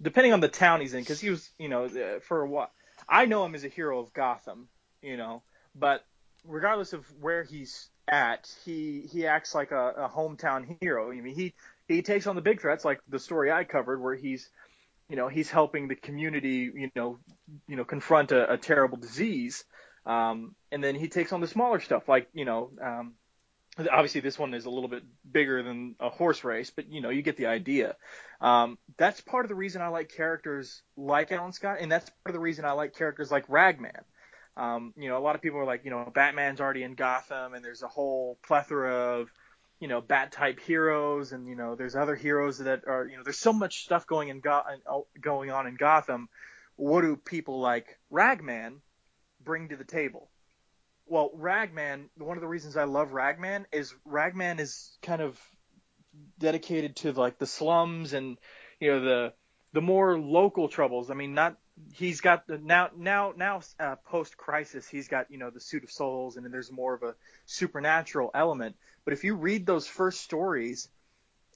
[0.01, 2.71] depending on the town he's in, because he was you know for a while.
[3.07, 4.67] I know him as a hero of Gotham.
[5.01, 5.43] You know,
[5.75, 6.03] but
[6.43, 11.11] regardless of where he's at, he he acts like a, a hometown hero.
[11.11, 11.53] I mean, he
[11.87, 14.49] he takes on the big threats, like the story I covered, where he's
[15.09, 17.19] you know he's helping the community you know
[17.67, 19.63] you know confront a, a terrible disease
[20.05, 23.13] um, and then he takes on the smaller stuff like you know um,
[23.77, 27.09] obviously this one is a little bit bigger than a horse race but you know
[27.09, 27.95] you get the idea.
[28.41, 32.27] Um, that's part of the reason i like characters like alan scott and that's part
[32.27, 34.03] of the reason i like characters like ragman.
[34.57, 37.53] Um, you know a lot of people are like you know batman's already in gotham
[37.53, 39.29] and there's a whole plethora of
[39.79, 43.23] you know bat type heroes and you know there's other heroes that are you know
[43.23, 46.29] there's so much stuff going in Go- going on in Gotham.
[46.75, 48.81] What do people like Ragman
[49.43, 50.29] bring to the table
[51.07, 55.39] well Ragman one of the reasons I love Ragman is Ragman is kind of
[56.39, 58.37] dedicated to like the slums and
[58.79, 59.33] you know the
[59.73, 61.11] the more local troubles.
[61.11, 61.57] I mean not
[61.93, 65.83] he's got the now now now uh, post crisis he's got you know the suit
[65.83, 67.15] of souls and then there's more of a
[67.45, 68.75] supernatural element.
[69.03, 70.87] But if you read those first stories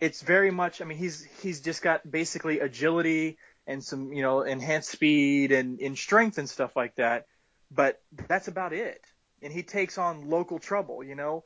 [0.02, 4.44] it's very much i mean he's he's just got basically agility and some you know
[4.44, 7.26] enhanced speed and in strength and stuff like that.
[7.72, 9.04] But that's about it
[9.42, 11.44] and he takes on local trouble you know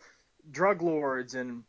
[0.51, 1.63] drug lords and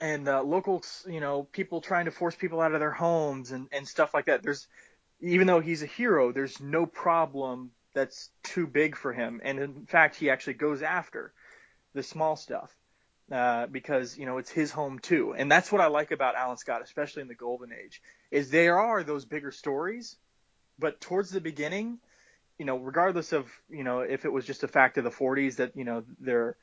[0.00, 3.68] and uh, local you know people trying to force people out of their homes and
[3.72, 4.66] and stuff like that there's
[5.20, 9.40] even though he's a hero, there's no problem that's too big for him.
[9.44, 11.32] And in fact, he actually goes after
[11.92, 12.74] the small stuff
[13.30, 15.34] uh, because you know it's his home too.
[15.36, 18.00] And that's what I like about Alan Scott, especially in the Golden Age,
[18.30, 20.16] is there are those bigger stories,
[20.78, 21.98] but towards the beginning,
[22.60, 25.56] you know, regardless of you know if it was just a fact of the 40s
[25.56, 26.58] that you know they're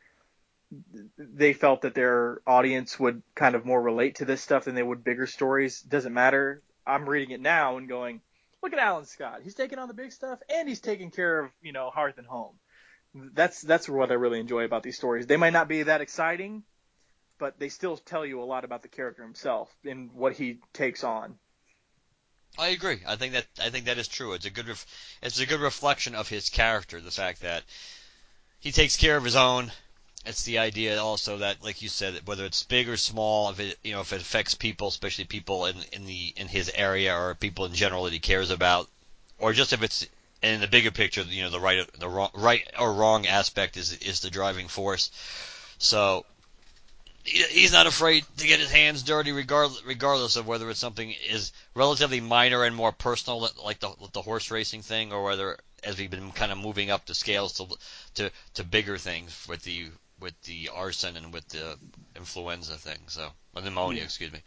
[1.17, 4.83] they felt that their audience would kind of more relate to this stuff than they
[4.83, 5.81] would bigger stories.
[5.81, 6.61] Doesn't matter.
[6.85, 8.21] I'm reading it now and going,
[8.61, 9.39] look at Alan Scott.
[9.43, 12.27] He's taking on the big stuff and he's taking care of, you know, hearth and
[12.27, 12.53] home.
[13.33, 15.25] That's that's what I really enjoy about these stories.
[15.25, 16.61] They might not be that exciting,
[17.39, 21.03] but they still tell you a lot about the character himself and what he takes
[21.03, 21.39] on.
[22.57, 22.99] I agree.
[23.05, 24.33] I think that I think that is true.
[24.33, 24.85] It's a good ref,
[25.21, 26.99] it's a good reflection of his character.
[26.99, 27.63] The fact that
[28.59, 29.71] he takes care of his own.
[30.25, 33.79] It's the idea also that, like you said, whether it's big or small, if it
[33.83, 37.35] you know if it affects people, especially people in in the in his area or
[37.35, 38.89] people in general that he cares about,
[39.37, 40.05] or just if it's
[40.41, 43.93] in the bigger picture, you know, the right the wrong right or wrong aspect is
[43.99, 45.11] is the driving force.
[45.77, 46.25] So
[47.27, 51.51] he's not afraid to get his hands dirty, regardless regardless of whether it's something is
[51.75, 56.09] relatively minor and more personal, like the the horse racing thing, or whether as we've
[56.11, 57.67] been kind of moving up the scales to
[58.15, 59.87] to to bigger things with the
[60.19, 61.77] with the arson and with the
[62.15, 62.99] influenza thing.
[63.07, 64.03] So, or pneumonia, Yeah.
[64.05, 64.41] excuse me.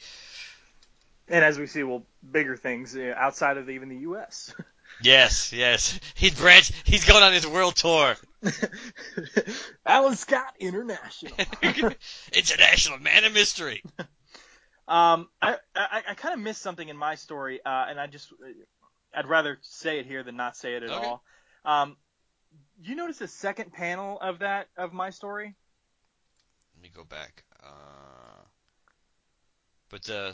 [1.28, 2.02] And as we see, well,
[2.32, 4.52] bigger things uh, outside of even the U.S.
[5.02, 5.98] Yes, yes.
[6.14, 6.72] He's branch.
[6.84, 8.16] He's going on his world tour.
[9.86, 11.36] Alan Scott International.
[12.32, 13.82] International man of mystery.
[14.88, 18.32] Um, I I, I kind of missed something in my story, uh, and I just
[19.14, 21.06] I'd rather say it here than not say it at Okay.
[21.06, 21.22] all.
[21.64, 21.96] Um,
[22.82, 25.54] you notice the second panel of that of my story?
[26.74, 27.44] Let me go back.
[27.62, 28.42] Uh,
[29.90, 30.32] but uh,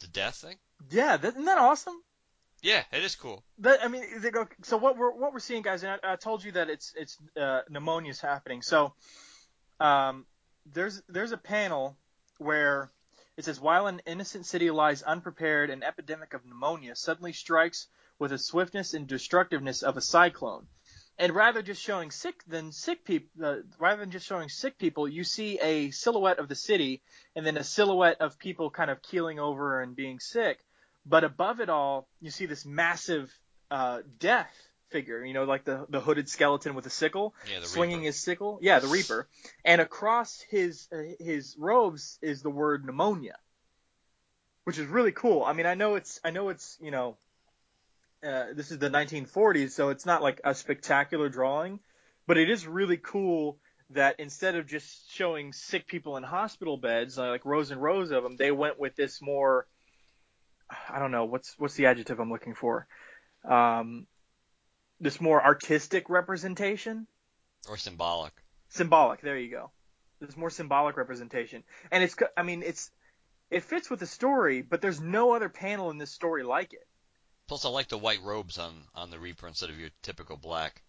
[0.00, 0.56] the death thing.
[0.90, 2.00] Yeah, isn't that awesome?
[2.62, 3.42] Yeah, it is cool.
[3.58, 6.16] That, I mean, they go, so what we're what we're seeing, guys, and I, I
[6.16, 8.62] told you that it's it's uh, pneumonia's happening.
[8.62, 8.92] So,
[9.78, 10.26] um,
[10.72, 11.96] there's there's a panel
[12.38, 12.90] where
[13.36, 17.86] it says while an innocent city lies unprepared, an epidemic of pneumonia suddenly strikes
[18.18, 20.66] with the swiftness and destructiveness of a cyclone.
[21.18, 25.08] And rather just showing sick than sick people, uh, rather than just showing sick people,
[25.08, 27.02] you see a silhouette of the city,
[27.34, 30.64] and then a silhouette of people kind of keeling over and being sick.
[31.06, 33.32] But above it all, you see this massive
[33.70, 34.54] uh, death
[34.90, 35.24] figure.
[35.24, 38.06] You know, like the the hooded skeleton with a sickle, Yeah, swinging Reaper.
[38.06, 38.58] his sickle.
[38.62, 39.28] Yeah, the Reaper.
[39.64, 43.36] And across his uh, his robes is the word pneumonia,
[44.64, 45.44] which is really cool.
[45.44, 47.16] I mean, I know it's I know it's you know,
[48.22, 51.80] uh, this is the 1940s, so it's not like a spectacular drawing,
[52.26, 53.58] but it is really cool
[53.90, 58.10] that instead of just showing sick people in hospital beds, uh, like rows and rows
[58.12, 59.66] of them, they went with this more.
[60.88, 62.86] I don't know what's what's the adjective I'm looking for.
[63.48, 64.06] Um,
[65.00, 67.06] this more artistic representation
[67.68, 68.32] Or symbolic.
[68.68, 69.20] symbolic.
[69.22, 69.70] There you go.
[70.20, 72.14] There's more symbolic representation, and it's.
[72.36, 72.90] I mean, it's.
[73.50, 76.86] It fits with the story, but there's no other panel in this story like it.
[77.48, 80.82] Plus, I like the white robes on on the Reaper instead of your typical black.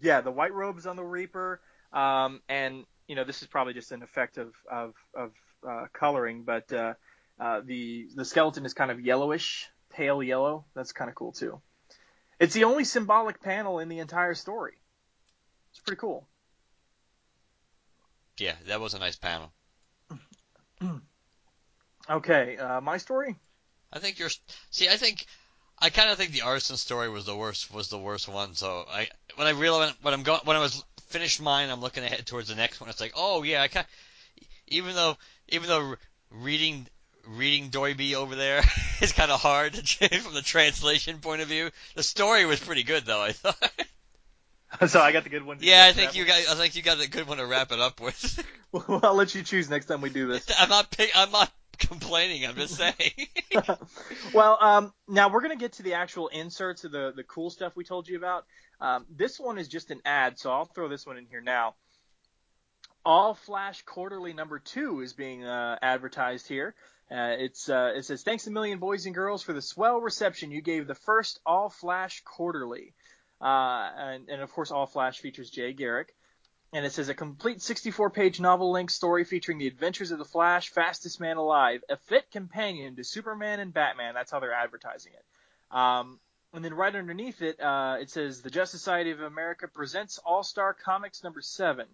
[0.00, 1.60] Yeah, the white robes on the Reaper,
[1.92, 5.32] um, and you know this is probably just an effect of of, of
[5.68, 6.94] uh, coloring, but uh,
[7.40, 10.64] uh, the the skeleton is kind of yellowish, pale yellow.
[10.74, 11.60] That's kind of cool too.
[12.38, 14.74] It's the only symbolic panel in the entire story.
[15.70, 16.26] It's pretty cool.
[18.38, 19.52] Yeah, that was a nice panel.
[22.10, 23.36] Okay, uh, my story.
[23.92, 24.30] I think you're.
[24.70, 25.26] See, I think
[25.78, 27.72] I kind of think the arson story was the worst.
[27.72, 28.54] Was the worst one.
[28.54, 32.04] So I when I realized when I'm going when I was finished mine, I'm looking
[32.04, 32.88] ahead towards the next one.
[32.88, 33.86] It's like, oh yeah, I kind
[34.68, 35.16] even though
[35.48, 35.96] even though
[36.30, 36.86] reading
[37.26, 38.62] reading Doiby over there
[39.00, 41.70] is kind of hard from the translation point of view.
[41.94, 43.22] The story was pretty good though.
[43.22, 43.72] I thought.
[44.86, 45.58] so I got the good one.
[45.60, 46.36] Yeah, I think you got.
[46.36, 48.44] I think you got a good one to wrap it up with.
[48.70, 50.46] Well, I'll let you choose next time we do this.
[50.58, 50.90] I'm not.
[50.90, 52.44] Pick, I'm not complaining.
[52.44, 53.28] I'm just saying.
[54.34, 57.74] well, um, now we're gonna get to the actual inserts of the the cool stuff
[57.76, 58.44] we told you about.
[58.78, 61.76] Um, this one is just an ad, so I'll throw this one in here now.
[63.06, 66.74] All Flash Quarterly number two is being uh, advertised here.
[67.10, 70.50] Uh, it's uh, it says thanks a million boys and girls for the swell reception
[70.50, 72.92] you gave the first All Flash Quarterly,
[73.40, 76.14] uh, and, and of course All Flash features Jay Garrick.
[76.70, 80.24] And it says a complete 64 page novel length story featuring the adventures of the
[80.26, 84.12] Flash, fastest man alive, a fit companion to Superman and Batman.
[84.12, 85.24] That's how they're advertising it.
[85.74, 86.20] Um,
[86.52, 90.42] and then right underneath it, uh, it says the Justice Society of America presents All
[90.42, 91.86] Star Comics number seven.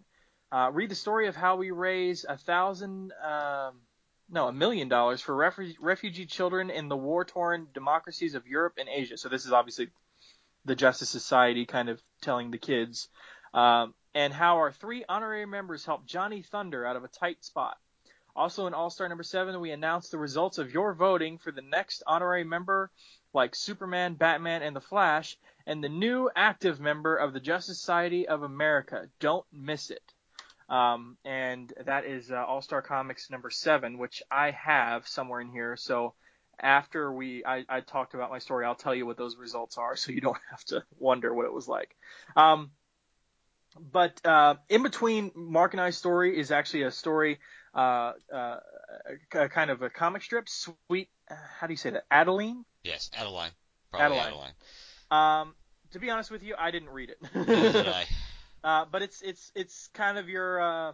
[0.50, 3.74] Uh, read the story of how we raise a thousand, um,
[4.34, 8.74] no, a million dollars for refu- refugee children in the war torn democracies of Europe
[8.78, 9.16] and Asia.
[9.16, 9.88] So this is obviously
[10.64, 13.08] the Justice Society kind of telling the kids.
[13.54, 17.78] Um, and how our three honorary members helped Johnny Thunder out of a tight spot.
[18.34, 21.62] Also in All Star number seven, we announced the results of your voting for the
[21.62, 22.90] next honorary member,
[23.32, 28.26] like Superman, Batman, and the Flash, and the new active member of the Justice Society
[28.26, 29.08] of America.
[29.20, 30.13] Don't miss it.
[30.68, 35.50] Um, and that is uh, All Star Comics number seven, which I have somewhere in
[35.50, 35.76] here.
[35.76, 36.14] So
[36.58, 39.96] after we I, I talked about my story, I'll tell you what those results are,
[39.96, 41.96] so you don't have to wonder what it was like.
[42.36, 42.70] Um,
[43.78, 47.40] but uh, in between Mark and I's story is actually a story,
[47.74, 48.56] uh, uh,
[49.34, 50.48] a, kind of a comic strip.
[50.48, 52.04] Sweet, how do you say that?
[52.10, 52.64] Adeline.
[52.84, 53.50] yes, Adeline.
[53.90, 54.52] Probably Adeline.
[55.10, 55.40] Adeline.
[55.40, 55.54] Um,
[55.92, 57.18] to be honest with you, I didn't read it.
[58.64, 60.92] Uh, but it's it's it's kind of your uh,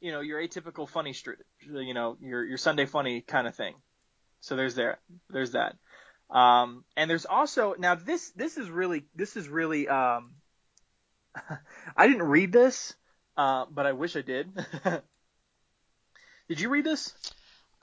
[0.00, 3.74] you know your atypical funny strip, you know your your Sunday funny kind of thing.
[4.40, 4.98] So there's there
[5.30, 5.76] there's that.
[6.28, 10.32] Um, and there's also now this this is really this is really um,
[11.96, 12.94] I didn't read this,
[13.36, 14.50] uh, but I wish I did.
[16.48, 17.14] did you read this?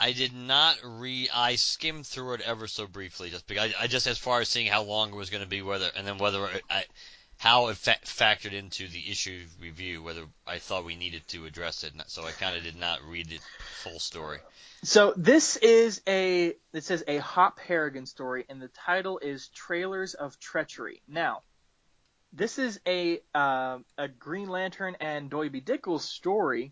[0.02, 1.30] I did not read.
[1.34, 4.50] I skimmed through it ever so briefly, just because I, I just as far as
[4.50, 6.84] seeing how long it was going to be, whether and then whether I,
[7.44, 11.84] how it fa- factored into the issue review, whether I thought we needed to address
[11.84, 11.92] it.
[12.08, 13.40] So I kind of did not read the
[13.84, 14.38] full story.
[14.84, 20.14] So this is a it says a Hop Harrigan story, and the title is Trailers
[20.14, 21.02] of Treachery.
[21.06, 21.42] Now,
[22.32, 26.72] this is a uh, a Green Lantern and Doiby Dickles story,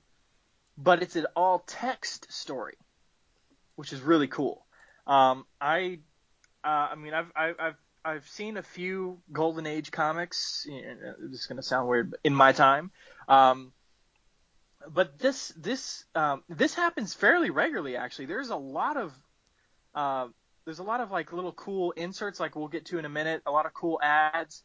[0.78, 2.78] but it's an all text story,
[3.76, 4.66] which is really cool.
[5.06, 6.00] Um, I
[6.64, 10.68] uh, I mean I've I've I've seen a few Golden Age comics.
[11.20, 12.92] This is gonna sound weird, in my time.
[13.28, 13.74] Um,
[14.90, 18.26] but this this um, this happens fairly regularly actually.
[18.26, 19.14] There's a lot of
[19.94, 20.28] uh,
[20.66, 23.44] there's a lot of like little cool inserts, like we'll get to in a minute.
[23.46, 24.64] A lot of cool ads,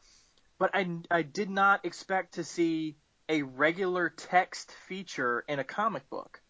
[0.58, 2.96] but I I did not expect to see
[3.28, 6.40] a regular text feature in a comic book.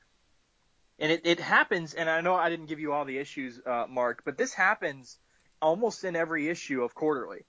[0.98, 3.84] And it, it happens, and I know I didn't give you all the issues, uh,
[3.88, 5.18] Mark, but this happens
[5.60, 7.44] almost in every issue of Quarterly.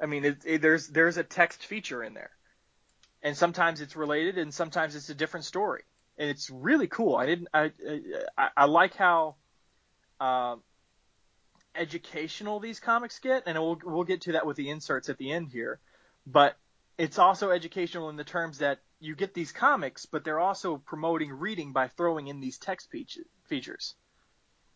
[0.00, 2.30] I mean, it, it, there's there's a text feature in there,
[3.22, 5.82] and sometimes it's related, and sometimes it's a different story,
[6.18, 7.14] and it's really cool.
[7.16, 7.72] I didn't I
[8.36, 9.36] I, I like how
[10.20, 10.62] um,
[11.74, 15.30] educational these comics get, and we'll we'll get to that with the inserts at the
[15.30, 15.78] end here,
[16.26, 16.56] but
[16.98, 21.32] it's also educational in the terms that you get these comics, but they're also promoting
[21.32, 22.90] reading by throwing in these text
[23.48, 23.94] features.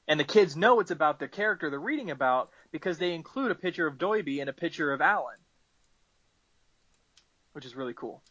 [0.09, 3.57] And the kids know it's about the character they're reading about because they include a
[3.57, 5.39] picture of Doiby and a picture of Alan,
[7.53, 8.23] which is really cool.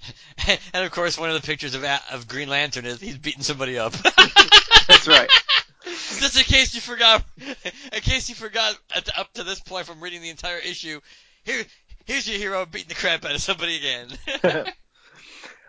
[0.48, 3.78] and of course, one of the pictures of of Green Lantern is he's beating somebody
[3.78, 3.92] up.
[4.88, 5.30] That's right.
[5.84, 10.00] Just in case you forgot, in case you forgot the, up to this point from
[10.00, 11.00] reading the entire issue,
[11.44, 11.64] here
[12.04, 14.68] here's your hero beating the crap out of somebody again.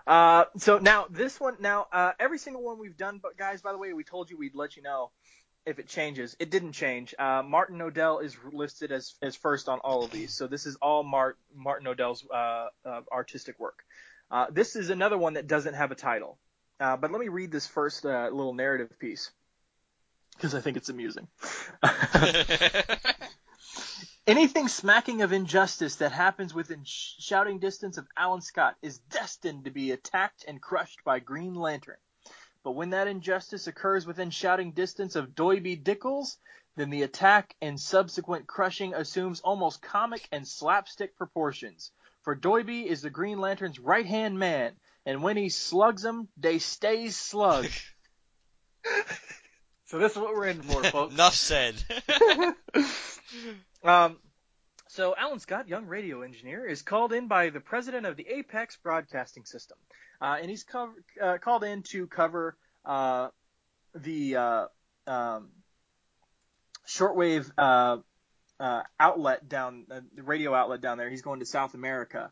[0.05, 3.71] Uh, so now this one, now uh, every single one we've done, but guys, by
[3.71, 5.11] the way, we told you we'd let you know
[5.65, 6.35] if it changes.
[6.39, 7.15] It didn't change.
[7.17, 10.75] Uh, Martin Nodell is listed as as first on all of these, so this is
[10.81, 13.83] all Mart, Martin Nodell's uh, uh, artistic work.
[14.29, 16.37] Uh, this is another one that doesn't have a title,
[16.79, 19.31] uh, but let me read this first uh, little narrative piece
[20.35, 21.27] because I think it's amusing.
[24.25, 29.65] Anything smacking of injustice that happens within sh- shouting distance of Alan Scott is destined
[29.65, 31.97] to be attacked and crushed by Green Lantern.
[32.63, 36.37] But when that injustice occurs within shouting distance of Doiby Dickles,
[36.77, 41.91] then the attack and subsequent crushing assumes almost comic and slapstick proportions.
[42.21, 46.59] For Doiby is the Green Lantern's right hand man, and when he slugs 'em, they
[46.59, 47.67] stays slug.
[49.85, 51.13] so this is what we're in for, folks.
[51.15, 51.75] Enough said.
[53.83, 54.17] Um,
[54.87, 58.77] so Alan Scott, young radio engineer, is called in by the president of the Apex
[58.81, 59.77] Broadcasting System,
[60.21, 60.65] uh, and he's
[61.21, 62.55] uh, called in to cover
[62.85, 63.29] uh,
[63.95, 64.65] the uh,
[65.07, 65.49] um,
[66.87, 67.97] shortwave uh,
[68.59, 71.09] uh, outlet down, the radio outlet down there.
[71.09, 72.31] He's going to South America,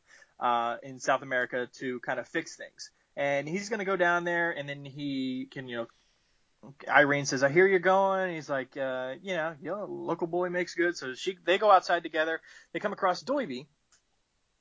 [0.83, 4.51] in South America to kind of fix things, and he's going to go down there,
[4.51, 5.87] and then he can, you know,
[6.87, 10.49] Irene says, "I hear you're going." He's like, uh, "You know, you know, local boy
[10.49, 12.39] makes good." So she, they go outside together.
[12.71, 13.65] They come across Doiby,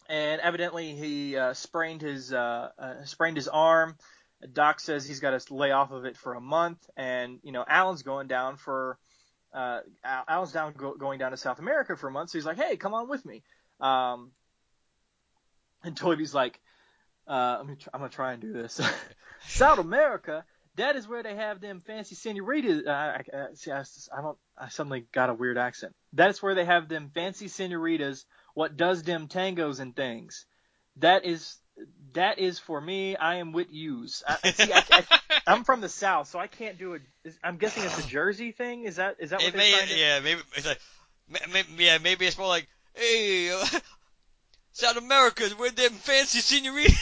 [0.09, 3.97] and evidently he uh, sprained his uh, uh, sprained his arm.
[4.53, 7.65] Doc says he's got to lay off of it for a month, and you know,
[7.69, 8.99] Alan's going down for
[9.53, 12.31] uh, Alan's down go, going down to South America for a month.
[12.31, 13.43] So he's like, "Hey, come on with me."
[13.79, 14.31] Um,
[15.85, 16.59] and Doiby's like,
[17.29, 18.81] uh, "I'm gonna try and do this."
[19.47, 20.45] South America
[20.77, 22.87] that is where they have them fancy senoritas.
[22.87, 23.81] Uh, I, I, see, I,
[24.17, 24.39] I don't.
[24.57, 25.95] I suddenly got a weird accent.
[26.13, 28.25] That's where they have them fancy senoritas.
[28.55, 30.47] What does them tangos and things?
[30.97, 31.57] That is
[32.13, 33.17] that is for me.
[33.17, 34.23] I am with yous.
[34.27, 37.03] I, see, I, I, am from the south, so I can't do it.
[37.43, 38.85] I'm guessing it's a Jersey thing.
[38.85, 39.99] Is that is that what it they're may, trying to?
[39.99, 40.81] Yeah, maybe it's like,
[41.53, 43.49] maybe, yeah, maybe it's more like, hey,
[44.73, 46.99] South America, where them fancy senoritas,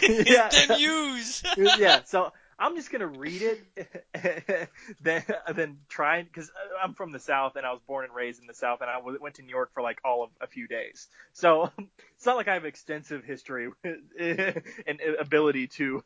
[0.26, 0.48] Yeah.
[0.48, 1.42] them yous.
[1.56, 2.00] yeah.
[2.04, 2.32] So
[2.62, 4.70] I'm just gonna read it,
[5.02, 6.48] then then try because
[6.80, 8.98] I'm from the South and I was born and raised in the South and I
[9.20, 11.08] went to New York for like all of a few days.
[11.32, 11.72] So
[12.16, 16.04] it's not like I have extensive history and ability to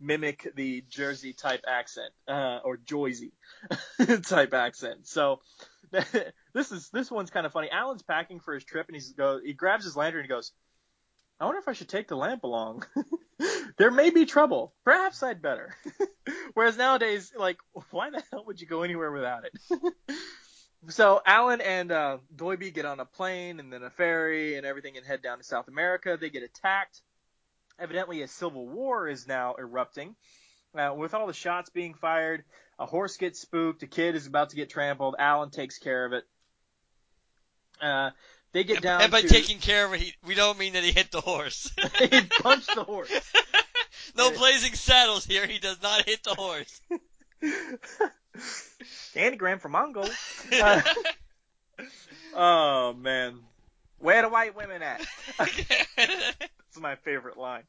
[0.00, 3.30] mimic the Jersey type accent uh, or Joyzy
[4.24, 5.06] type accent.
[5.06, 5.38] So
[6.52, 7.70] this is this one's kind of funny.
[7.70, 10.50] Alan's packing for his trip and he's go he grabs his lantern and goes.
[11.42, 12.84] I wonder if I should take the lamp along.
[13.76, 14.72] there may be trouble.
[14.84, 15.74] Perhaps I'd better.
[16.54, 17.56] Whereas nowadays, like,
[17.90, 19.52] why the hell would you go anywhere without it?
[20.88, 24.96] so Alan and uh, Doiby get on a plane and then a ferry and everything
[24.96, 26.16] and head down to South America.
[26.18, 27.00] They get attacked.
[27.76, 30.14] Evidently, a civil war is now erupting.
[30.78, 32.44] Uh, with all the shots being fired,
[32.78, 33.82] a horse gets spooked.
[33.82, 35.16] A kid is about to get trampled.
[35.18, 36.24] Alan takes care of it.
[37.80, 38.10] Uh,
[38.52, 40.84] they get down and by to taking care of it, he, we don't mean that
[40.84, 41.70] he hit the horse.
[41.98, 43.10] he punched the horse.
[44.16, 45.46] no blazing saddles here.
[45.46, 46.80] He does not hit the horse.
[49.16, 50.08] Anagram from Mongol.
[50.52, 50.82] Uh,
[52.34, 53.38] oh man,
[53.98, 55.04] where the white women at?
[55.38, 57.64] That's my favorite line.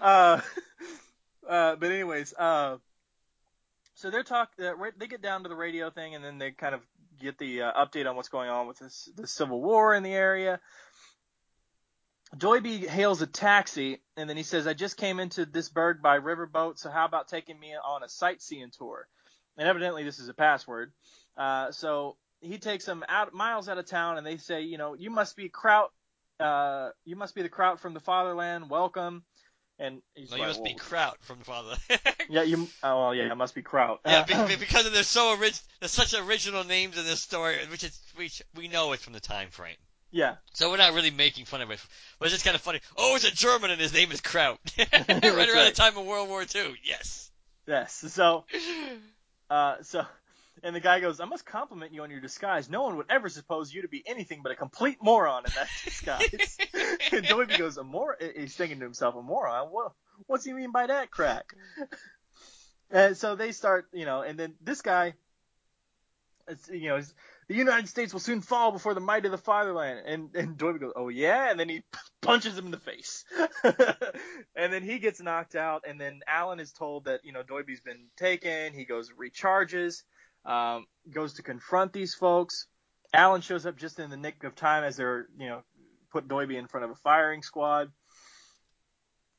[0.00, 0.40] uh,
[1.48, 2.76] uh, but anyways, uh,
[3.94, 4.50] so they're talk.
[4.62, 6.80] Uh, they get down to the radio thing, and then they kind of
[7.20, 10.12] get the uh, update on what's going on with this the civil war in the
[10.12, 10.60] area.
[12.36, 16.18] Doiby hails a taxi, and then he says, "I just came into this burg by
[16.18, 19.08] riverboat, so how about taking me on a sightseeing tour?"
[19.56, 20.92] And evidently, this is a password.
[21.36, 24.94] Uh, so he takes them out miles out of town, and they say, you know,
[24.94, 25.90] you must be Kraut.
[26.38, 28.70] Uh, you must be the Kraut from the fatherland.
[28.70, 29.24] Welcome.
[29.82, 31.74] And he's No, like, you must be Kraut from father.
[32.28, 32.68] yeah, you.
[32.82, 34.00] Oh, well, yeah, it must be Kraut.
[34.04, 37.82] yeah, be, be- because they're so orig- There's such original names in this story, which
[37.82, 39.76] is which we know it's from the time frame.
[40.10, 40.34] yeah.
[40.52, 41.80] So we're not really making fun of it.
[42.18, 42.80] But it's just kind of funny.
[42.98, 44.58] Oh, it's a German and his name is Kraut.
[44.78, 45.74] right around right.
[45.74, 46.74] the time of World War II.
[46.84, 47.30] Yes.
[47.66, 48.04] Yes.
[48.12, 48.44] So,
[49.48, 50.04] uh, so,
[50.62, 52.68] and the guy goes, "I must compliment you on your disguise.
[52.68, 55.68] No one would ever suppose you to be anything but a complete moron in that
[55.84, 56.58] disguise."
[57.12, 59.68] and Doiby goes, "A moron?" He's thinking to himself, "A moron?
[59.68, 59.92] What?
[60.26, 61.54] What's he mean by that crack?"
[62.90, 65.14] and so they start, you know, and then this guy,
[66.48, 67.00] it's, you know,
[67.48, 70.02] the United States will soon fall before the might of the fatherland.
[70.06, 71.82] And and Doiby goes, "Oh yeah," and then he
[72.20, 73.24] punches him in the face.
[74.54, 77.80] and then he gets knocked out, and then Alan is told that you know Doiby's
[77.80, 78.72] been taken.
[78.72, 80.02] He goes recharges,
[80.44, 82.66] um, goes to confront these folks.
[83.12, 85.62] Alan shows up just in the nick of time as they're you know
[86.12, 87.90] put Doiby in front of a firing squad.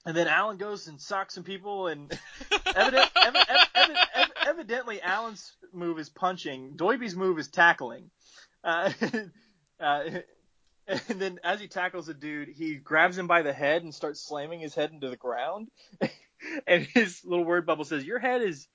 [0.05, 2.11] And then Alan goes and socks some people, and
[2.75, 6.75] evident, evi- evi- evi- evi- evidently Alan's move is punching.
[6.75, 8.09] Doiby's move is tackling.
[8.63, 8.91] Uh,
[9.80, 10.03] uh,
[10.88, 14.25] and then as he tackles a dude, he grabs him by the head and starts
[14.25, 15.69] slamming his head into the ground.
[16.67, 18.67] and his little word bubble says, "Your head is."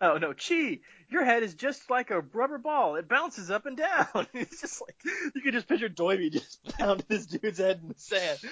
[0.00, 2.96] Oh no, Chi, your head is just like a rubber ball.
[2.96, 4.26] It bounces up and down.
[4.34, 4.96] It's just like
[5.34, 8.38] you can just picture Doiby just pounding this dude's head in the sand.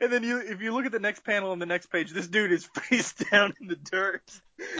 [0.00, 2.28] And then you, if you look at the next panel on the next page, this
[2.28, 4.22] dude is face down in the dirt.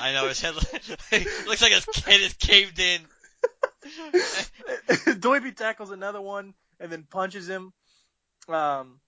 [0.01, 3.01] I know his head looks like his head is caved in.
[5.19, 7.73] Doiby tackles another one and then punches him.
[8.47, 9.01] Um,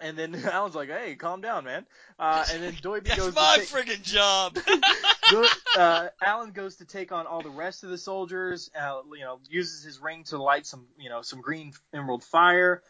[0.00, 1.86] and then Alan's like, "Hey, calm down, man."
[2.18, 3.34] Uh, and then Doiby That's goes.
[3.34, 4.56] my friggin' job.
[5.30, 5.46] Do-
[5.78, 8.70] uh, Alan goes to take on all the rest of the soldiers.
[8.78, 12.82] Uh, you know, uses his ring to light some, you know, some green emerald fire.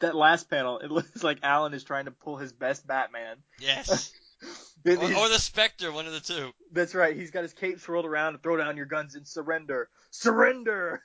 [0.00, 3.36] that last panel, it looks like Alan is trying to pull his best Batman.
[3.60, 4.12] Yes.
[4.84, 6.50] Or, or the Spectre, one of the two.
[6.72, 7.16] That's right.
[7.16, 8.32] He's got his cape swirled around.
[8.32, 9.88] To throw down your guns and surrender.
[10.10, 11.02] Surrender.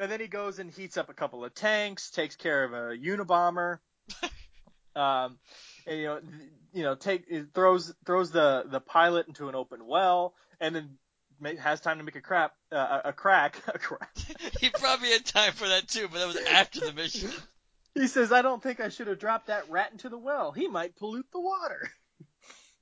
[0.00, 2.96] And then he goes and heats up a couple of tanks, takes care of a
[2.96, 3.78] Unabomber.
[4.96, 5.38] um,
[5.86, 6.20] and you know,
[6.72, 10.98] you know, take throws throws the the pilot into an open well, and then
[11.58, 14.10] has time to make a crap uh, a crack a crack.
[14.60, 17.30] He probably had time for that too, but that was after the mission.
[17.92, 20.52] He says, "I don't think I should have dropped that rat into the well.
[20.52, 21.90] He might pollute the water."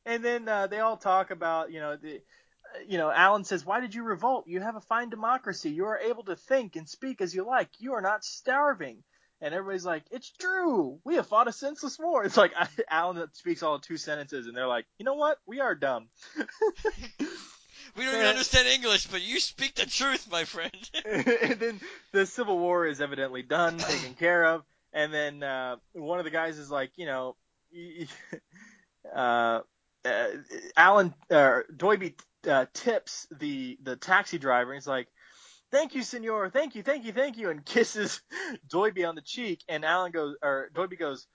[0.05, 2.21] and then uh, they all talk about, you know, the,
[2.87, 4.47] you know, Alan says, "Why did you revolt?
[4.47, 5.71] You have a fine democracy.
[5.71, 7.69] You are able to think and speak as you like.
[7.79, 9.03] You are not starving."
[9.41, 11.01] And everybody's like, "It's true.
[11.05, 12.53] We have fought a senseless war." It's like
[12.91, 15.39] Alan speaks all two sentences, and they're like, "You know what?
[15.47, 16.09] We are dumb."
[17.97, 20.73] We don't even understand English, but you speak the truth, my friend.
[21.05, 21.81] and then
[22.13, 26.31] the Civil War is evidently done, taken care of, and then uh, one of the
[26.31, 27.35] guys is like, you know,
[29.15, 29.61] uh,
[30.05, 30.29] uh,
[30.77, 32.15] Alan uh, Doiby
[32.47, 34.75] uh, tips the the taxi driver.
[34.75, 35.09] He's like,
[35.71, 36.51] "Thank you, Senor.
[36.51, 38.21] Thank you, thank you, thank you," and kisses
[38.69, 39.63] Doiby on the cheek.
[39.69, 41.27] And Alan goes, or Doiby goes.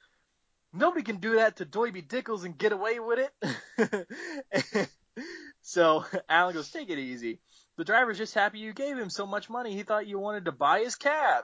[0.76, 3.30] Nobody can do that to Doiby Dickles and get away with
[3.78, 4.90] it.
[5.62, 7.40] so Alan goes, take it easy.
[7.78, 9.76] The driver's just happy you gave him so much money.
[9.76, 11.44] He thought you wanted to buy his cab.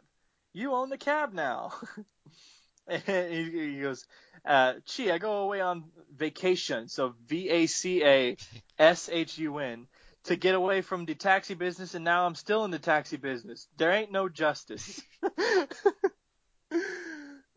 [0.54, 1.74] You own the cab now.
[2.90, 3.03] and
[3.34, 4.06] he, he goes,
[4.45, 5.85] uh, I go away on
[6.16, 6.88] vacation.
[6.88, 8.38] So V A C A
[8.77, 9.88] S H U N
[10.26, 13.68] to get away from the taxi business, and now I'm still in the taxi business.
[13.77, 15.01] There ain't no justice.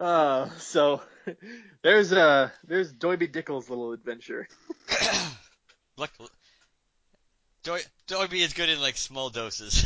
[0.01, 1.03] uh, so
[1.83, 4.49] there's uh there's Doiby Dickles' little adventure.
[5.97, 6.11] Look,
[7.65, 9.85] Doiby is good in like small doses.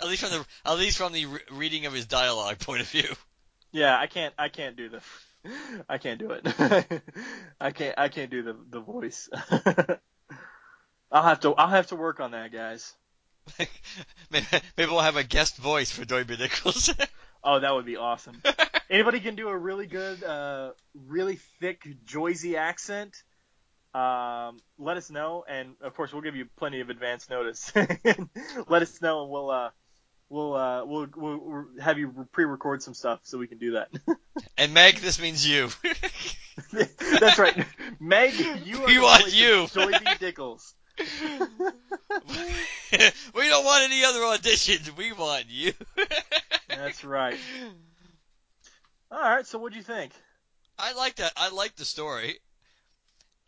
[0.00, 2.88] at least from the at least from the re- reading of his dialogue point of
[2.88, 3.08] view.
[3.72, 5.00] Yeah, I can't I can't do the
[5.88, 6.46] I can't do it.
[7.60, 9.28] I can't I can't do the the voice.
[11.12, 12.94] I'll have to I'll have to work on that, guys.
[14.30, 16.94] Maybe, maybe we'll have a guest voice for Doiby Dickles.
[17.42, 18.42] Oh, that would be awesome.
[18.90, 23.22] Anybody can do a really good, uh, really thick, Joyzy accent.
[23.94, 27.72] Um, let us know, and of course we'll give you plenty of advance notice.
[28.68, 29.70] let us know, and we'll uh,
[30.30, 33.88] we'll uh, we'll we'll we'll have you pre-record some stuff so we can do that.
[34.58, 35.68] and Meg, this means you.
[37.20, 37.66] That's right,
[38.00, 38.34] Meg.
[38.64, 39.62] You are We want you.
[39.62, 40.74] of Joyzy Dickles.
[43.34, 44.96] we don't want any other auditions.
[44.96, 45.72] We want you.
[46.68, 47.38] That's right.
[49.10, 50.12] All right, so what do you think?
[50.78, 51.32] I like that.
[51.36, 52.38] I like the story.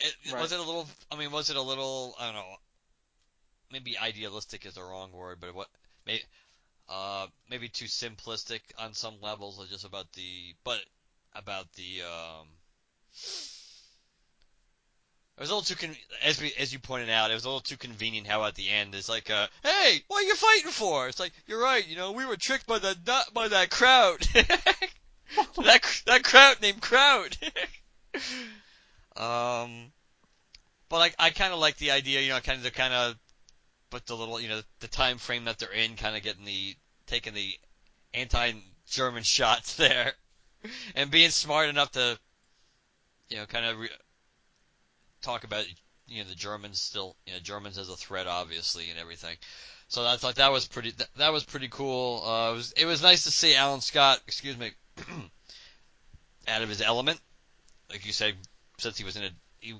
[0.00, 0.40] It, Right.
[0.40, 0.86] Was it a little?
[1.12, 2.14] I mean, was it a little?
[2.18, 2.44] I don't know.
[3.70, 5.68] maybe idealistic is the wrong word, but what
[6.06, 6.22] maybe
[6.90, 10.80] uh maybe too simplistic on some levels, just about the but
[11.34, 12.48] about the um.
[15.36, 17.48] It was a little too con- as we as you pointed out, it was a
[17.48, 20.70] little too convenient how at the end it's like, uh, "Hey, what are you fighting
[20.70, 23.70] for?" It's like, "You're right, you know, we were tricked by the nut by that
[23.70, 27.38] crowd, that that crowd named Crowd."
[29.16, 29.92] um,
[30.90, 33.16] but I I kind of like the idea, you know, kind of the kind of,
[33.88, 36.76] but the little, you know, the time frame that they're in, kind of getting the
[37.10, 37.58] taking the
[38.14, 40.12] anti-German shots there,
[40.94, 42.18] and being smart enough to,
[43.28, 43.78] you know, kind of.
[43.78, 43.88] Re-
[45.22, 45.66] talk about
[46.08, 49.36] you know the Germans still you know Germans as a threat obviously and everything.
[49.88, 52.22] So I thought that was pretty that, that was pretty cool.
[52.24, 54.72] Uh, it was it was nice to see Alan Scott, excuse me,
[56.48, 57.20] out of his element,
[57.90, 58.34] like you said,
[58.78, 59.30] since he was in a
[59.60, 59.74] he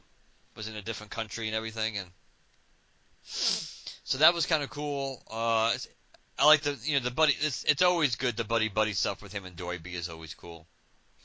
[0.56, 2.08] was in a different country and everything, and
[3.22, 5.22] so that was kind of cool.
[5.30, 5.74] Uh,
[6.40, 7.36] I like the you know the buddy.
[7.38, 10.66] It's it's always good the buddy buddy stuff with him and Doiby is always cool.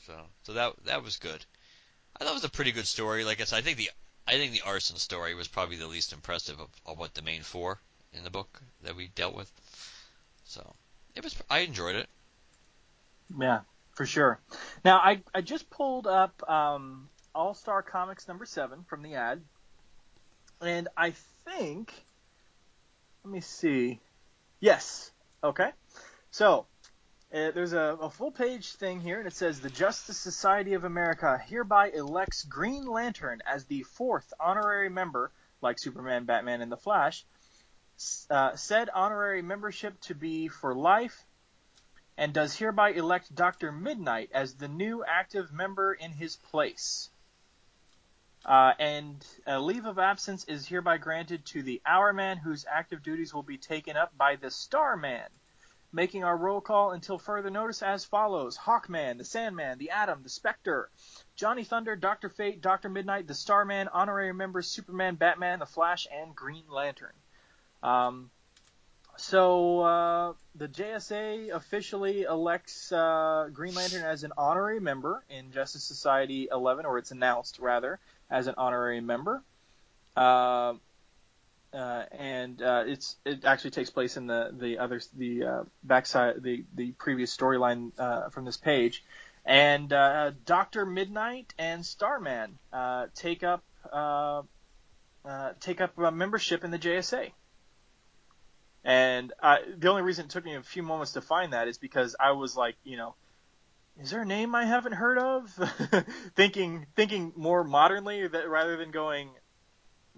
[0.06, 1.42] So so that that was good.
[2.14, 3.24] I thought it was a pretty good story.
[3.24, 3.90] Like I said, I think the
[4.28, 7.42] I think the arson story was probably the least impressive of, of what the main
[7.42, 7.80] four
[8.12, 9.50] in the book that we dealt with.
[10.44, 10.74] So
[11.14, 12.08] it was I enjoyed it.
[13.40, 13.60] Yeah,
[13.92, 14.38] for sure.
[14.84, 19.40] Now I I just pulled up um, All Star Comics number seven from the ad,
[20.60, 21.12] and I
[21.46, 21.92] think
[23.24, 23.98] let me see.
[24.60, 25.10] Yes.
[25.42, 25.70] Okay.
[26.30, 26.66] So
[27.32, 30.84] uh, there's a, a full page thing here, and it says the Justice Society of
[30.84, 36.76] America hereby elects Green Lantern as the fourth honorary member, like Superman, Batman, and the
[36.76, 37.24] Flash.
[38.30, 41.24] Uh, said honorary membership to be for life,
[42.18, 43.72] and does hereby elect Dr.
[43.72, 47.10] Midnight as the new active member in his place.
[48.46, 53.02] Uh, and a leave of absence is hereby granted to the Hour Man, whose active
[53.02, 55.28] duties will be taken up by the Starman
[55.92, 60.28] making our roll call until further notice as follows Hawkman, the Sandman, the Atom, the
[60.28, 60.90] Spectre,
[61.36, 62.28] Johnny Thunder, Dr.
[62.28, 62.90] Fate, Dr.
[62.90, 67.14] Midnight, the Starman, honorary members Superman, Batman, the Flash, and Green Lantern.
[67.82, 68.30] Um,
[69.16, 75.84] so uh, the JSA officially elects uh, Green Lantern as an honorary member in Justice
[75.84, 77.98] Society 11, or it's announced rather
[78.30, 79.42] as an honorary member.
[80.16, 80.74] Uh,
[81.72, 86.42] uh, and uh, it's it actually takes place in the the other the uh, backside
[86.42, 89.04] the the previous storyline uh, from this page,
[89.44, 94.42] and uh, Doctor Midnight and Starman uh, take up uh,
[95.24, 97.30] uh, take up a membership in the JSA.
[98.84, 101.76] And I, the only reason it took me a few moments to find that is
[101.76, 103.16] because I was like, you know,
[104.00, 105.50] is there a name I haven't heard of?
[106.36, 109.30] thinking thinking more modernly that rather than going,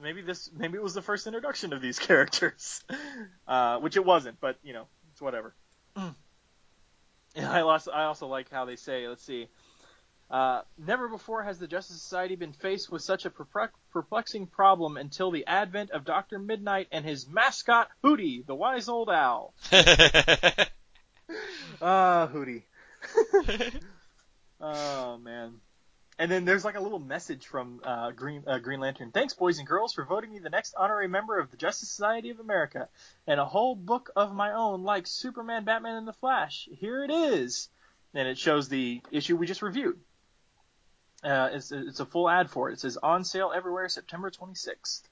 [0.00, 2.82] maybe this maybe it was the first introduction of these characters,
[3.46, 5.54] uh, which it wasn't, but you know it's whatever.
[7.36, 9.48] I also I also like how they say, let's see.
[10.30, 15.30] Uh, never before has the Justice Society been faced with such a perplexing problem until
[15.30, 19.54] the advent of Doctor Midnight and his mascot Hooty, the wise old owl.
[21.80, 22.64] Ah, uh, Hooty.
[24.60, 25.54] oh man.
[26.20, 29.12] And then there's like a little message from uh, Green uh, Green Lantern.
[29.12, 32.30] Thanks, boys and girls, for voting me the next honorary member of the Justice Society
[32.30, 32.88] of America,
[33.26, 36.68] and a whole book of my own, like Superman, Batman, and the Flash.
[36.72, 37.68] Here it is,
[38.14, 40.00] and it shows the issue we just reviewed.
[41.22, 42.74] Uh, it's, it's a full ad for it.
[42.74, 45.02] It says on sale everywhere, September 26th.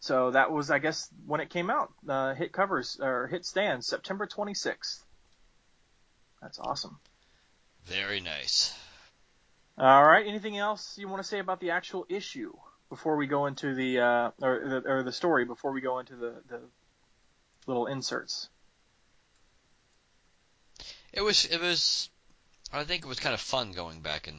[0.00, 1.92] So that was, I guess, when it came out.
[2.06, 5.04] Uh, hit covers or hit stands, September 26th.
[6.42, 6.98] That's awesome.
[7.86, 8.76] Very nice.
[9.78, 10.26] All right.
[10.26, 12.52] Anything else you want to say about the actual issue
[12.90, 16.16] before we go into the uh, or the or the story before we go into
[16.16, 16.60] the the
[17.66, 18.48] little inserts?
[21.12, 22.10] It was it was
[22.72, 24.38] I think it was kind of fun going back and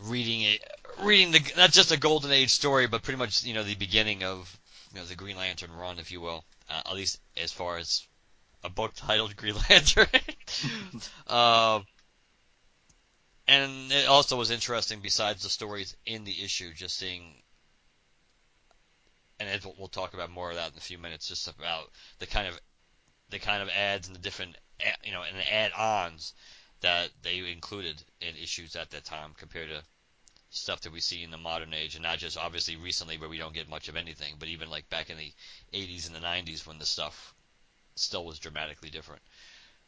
[0.00, 0.62] reading it
[1.02, 4.22] reading the not just a golden age story but pretty much you know the beginning
[4.22, 4.58] of
[4.92, 8.06] you know the Green Lantern run if you will uh, at least as far as
[8.64, 10.06] a book titled Green Lantern.
[11.28, 11.80] uh,
[13.46, 17.34] and it also was interesting besides the stories in the issue, just seeing,
[19.38, 22.48] and we'll talk about more of that in a few minutes, just about the kind
[22.48, 22.58] of
[23.30, 24.56] the kind of ads and the different
[25.02, 26.34] you know and the add-ons
[26.80, 29.82] that they included in issues at that time compared to
[30.50, 33.38] stuff that we see in the modern age, and not just obviously recently where we
[33.38, 35.32] don't get much of anything, but even like back in the
[35.74, 37.34] 80s and the 90s when the stuff
[37.96, 39.22] still was dramatically different.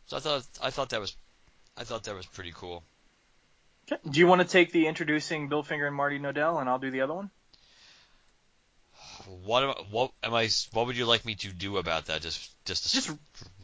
[0.06, 1.16] So I thought I thought that was
[1.76, 2.82] I thought that was pretty cool.
[3.88, 6.90] Do you want to take the introducing Bill Finger and Marty Nodell, and I'll do
[6.90, 7.30] the other one?
[9.44, 10.48] what am, what am I?
[10.72, 12.22] What would you like me to do about that?
[12.22, 13.10] Just just to Just-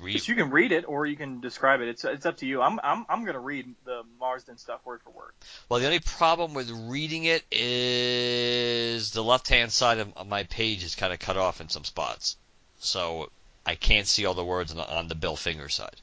[0.00, 0.12] read.
[0.12, 1.88] Just you can read it or you can describe it.
[1.88, 2.60] It's it's up to you.
[2.62, 5.32] I'm I'm I'm gonna read the Marston stuff word for word.
[5.68, 10.84] Well, the only problem with reading it is the left hand side of my page
[10.84, 12.36] is kind of cut off in some spots,
[12.80, 13.30] so
[13.66, 16.00] I can't see all the words on the, on the Bill Finger side.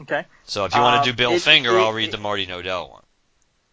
[0.00, 0.24] Okay.
[0.44, 2.90] So if you want to do Bill it- Finger, it- I'll read the Marty Nodell
[2.90, 3.02] one.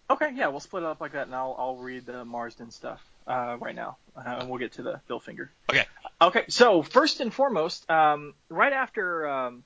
[0.09, 3.03] Okay, yeah, we'll split it up like that, and I'll I'll read the Marston stuff
[3.27, 5.51] uh, right now, uh, and we'll get to the Bill Finger.
[5.69, 5.83] Okay.
[6.21, 9.63] Okay, so first and foremost, um, right after um,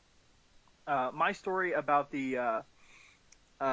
[0.88, 2.62] uh, my story about the uh,
[3.60, 3.64] uh,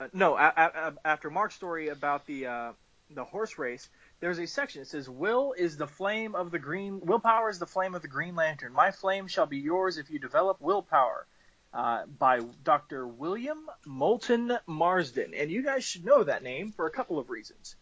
[0.00, 2.72] uh, no, a- a- after Mark's story about the uh,
[3.10, 3.86] the horse race,
[4.20, 4.82] there's a section.
[4.82, 7.00] It says, "Will is the flame of the green.
[7.00, 8.72] Willpower is the flame of the Green Lantern.
[8.72, 11.26] My flame shall be yours if you develop willpower."
[11.72, 13.06] Uh, by Dr.
[13.06, 17.76] William Moulton Marston, and you guys should know that name for a couple of reasons.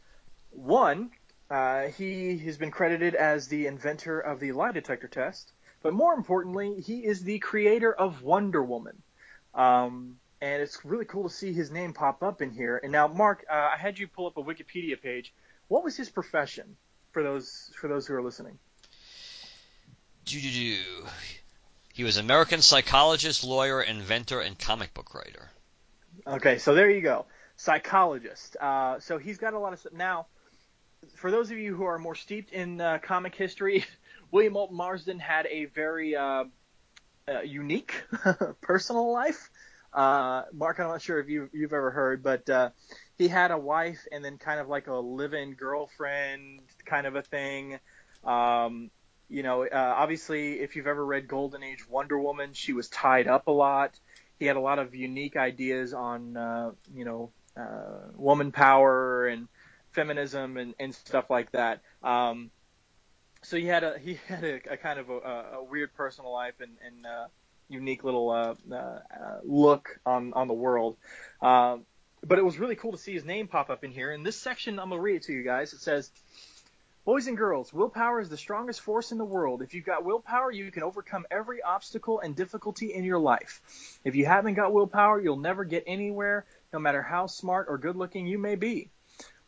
[0.51, 1.13] One,
[1.49, 6.15] uh, he has been credited as the inventor of the lie detector test, but more
[6.15, 9.01] importantly, he is the creator of Wonder Woman.
[9.55, 12.81] Um, and it's really cool to see his name pop up in here.
[12.83, 15.33] And now, Mark, uh, I had you pull up a Wikipedia page.
[15.69, 16.77] What was his profession
[17.13, 18.59] for those for those who are listening?
[20.25, 21.07] Doo-doo-doo.
[21.95, 25.49] He was an American psychologist, lawyer, inventor, and comic book writer.
[26.27, 27.27] Okay, so there you go.
[27.57, 28.57] Psychologist.
[28.61, 29.93] Uh, so he's got a lot of stuff.
[29.93, 30.27] Now,
[31.15, 33.85] for those of you who are more steeped in uh, comic history,
[34.31, 36.45] William Moulton Marston had a very uh,
[37.29, 37.95] uh, unique
[38.61, 39.51] personal life.
[39.93, 42.71] Uh, Mark, I'm not sure if you, you've ever heard, but uh,
[43.19, 47.23] he had a wife and then kind of like a live-in girlfriend kind of a
[47.23, 47.79] thing.
[48.25, 48.91] Um,
[49.29, 53.27] you know, uh, obviously, if you've ever read Golden Age Wonder Woman, she was tied
[53.27, 53.99] up a lot.
[54.39, 59.49] He had a lot of unique ideas on, uh, you know, uh, woman power and
[59.93, 61.81] feminism and, and stuff like that.
[62.03, 62.51] Um,
[63.43, 66.55] so he had a he had a, a kind of a, a weird personal life
[66.61, 67.27] and, and uh,
[67.69, 68.99] unique little uh, uh,
[69.45, 70.97] look on on the world.
[71.41, 71.87] Um,
[72.27, 74.13] but it was really cool to see his name pop up in here.
[74.13, 75.73] In this section, I'm gonna read it to you guys.
[75.73, 76.11] It says.
[77.05, 79.63] Boys and girls, willpower is the strongest force in the world.
[79.63, 84.01] If you've got willpower, you can overcome every obstacle and difficulty in your life.
[84.03, 87.95] If you haven't got willpower, you'll never get anywhere, no matter how smart or good
[87.95, 88.91] looking you may be.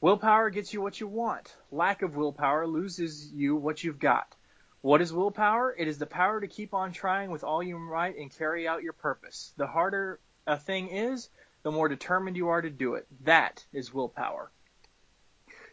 [0.00, 1.52] Willpower gets you what you want.
[1.73, 4.36] Lack of willpower loses you what you've got.
[4.81, 5.74] What is willpower?
[5.76, 8.84] It is the power to keep on trying with all your might and carry out
[8.84, 9.52] your purpose.
[9.57, 11.28] The harder a thing is,
[11.62, 13.07] the more determined you are to do it.
[13.25, 14.51] That is willpower.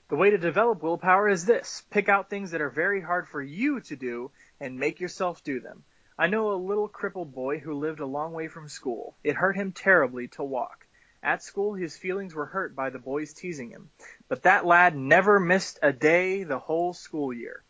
[0.08, 3.42] The way to develop willpower is this pick out things that are very hard for
[3.42, 5.84] you to do and make yourself do them.
[6.18, 9.18] I know a little crippled boy who lived a long way from school.
[9.24, 10.86] It hurt him terribly to walk.
[11.24, 13.90] At school, his feelings were hurt by the boys teasing him,
[14.28, 17.64] but that lad never missed a day the whole school year.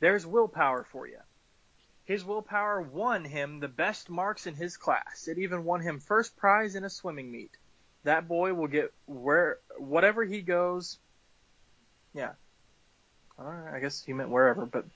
[0.00, 1.20] There's willpower for you.
[2.08, 5.28] His willpower won him the best marks in his class.
[5.28, 7.50] It even won him first prize in a swimming meet.
[8.04, 10.98] That boy will get where whatever he goes.
[12.14, 12.32] Yeah.
[13.38, 14.86] I guess he meant wherever, but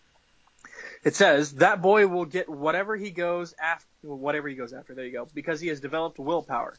[1.04, 4.94] it says that boy will get whatever he goes after whatever he goes after.
[4.94, 6.74] There you go, because he has developed willpower.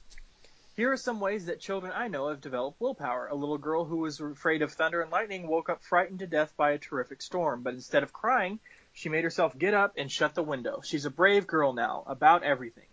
[0.76, 3.28] Here are some ways that children I know have developed willpower.
[3.28, 6.54] A little girl who was afraid of thunder and lightning woke up frightened to death
[6.58, 8.60] by a terrific storm, but instead of crying,
[8.94, 10.80] she made herself get up and shut the window.
[10.84, 12.88] She's a brave girl now, about everything.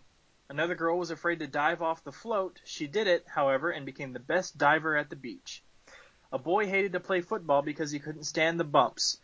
[0.49, 2.61] Another girl was afraid to dive off the float.
[2.65, 5.63] She did it, however, and became the best diver at the beach.
[6.33, 9.21] A boy hated to play football because he couldn't stand the bumps.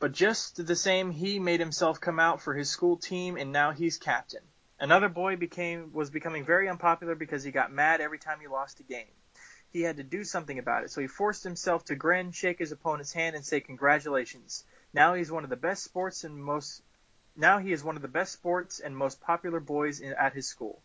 [0.00, 3.72] But just the same, he made himself come out for his school team, and now
[3.72, 4.42] he's captain.
[4.80, 8.80] Another boy became was becoming very unpopular because he got mad every time he lost
[8.80, 9.12] a game.
[9.70, 12.72] He had to do something about it, so he forced himself to grin, shake his
[12.72, 14.64] opponent's hand, and say congratulations.
[14.92, 16.82] Now he's one of the best sports and most
[17.36, 20.48] now he is one of the best sports and most popular boys in, at his
[20.48, 20.82] school.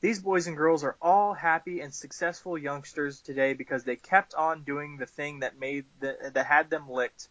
[0.00, 4.64] These boys and girls are all happy and successful youngsters today because they kept on
[4.64, 7.28] doing the thing that made the, that had them licked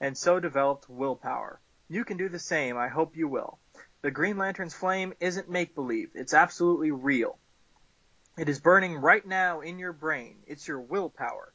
[0.00, 1.60] and so developed willpower.
[1.88, 2.76] You can do the same.
[2.76, 3.58] I hope you will.
[4.02, 6.10] The Green Lantern's flame isn't make believe.
[6.14, 7.38] It's absolutely real.
[8.36, 10.42] It is burning right now in your brain.
[10.46, 11.53] It's your willpower.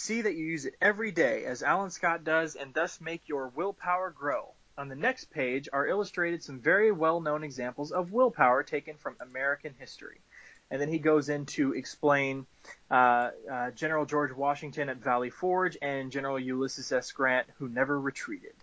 [0.00, 3.48] See that you use it every day, as Alan Scott does, and thus make your
[3.48, 4.54] willpower grow.
[4.78, 9.16] On the next page are illustrated some very well known examples of willpower taken from
[9.20, 10.22] American history.
[10.70, 12.46] And then he goes in to explain
[12.90, 17.12] uh, uh, General George Washington at Valley Forge and General Ulysses S.
[17.12, 18.54] Grant, who never retreated.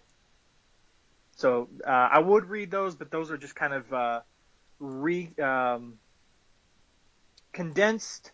[1.35, 4.21] So uh, I would read those, but those are just kind of uh,
[4.79, 5.99] re um,
[7.53, 8.31] condensed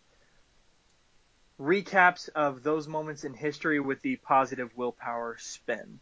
[1.60, 6.00] recaps of those moments in history with the positive willpower spin.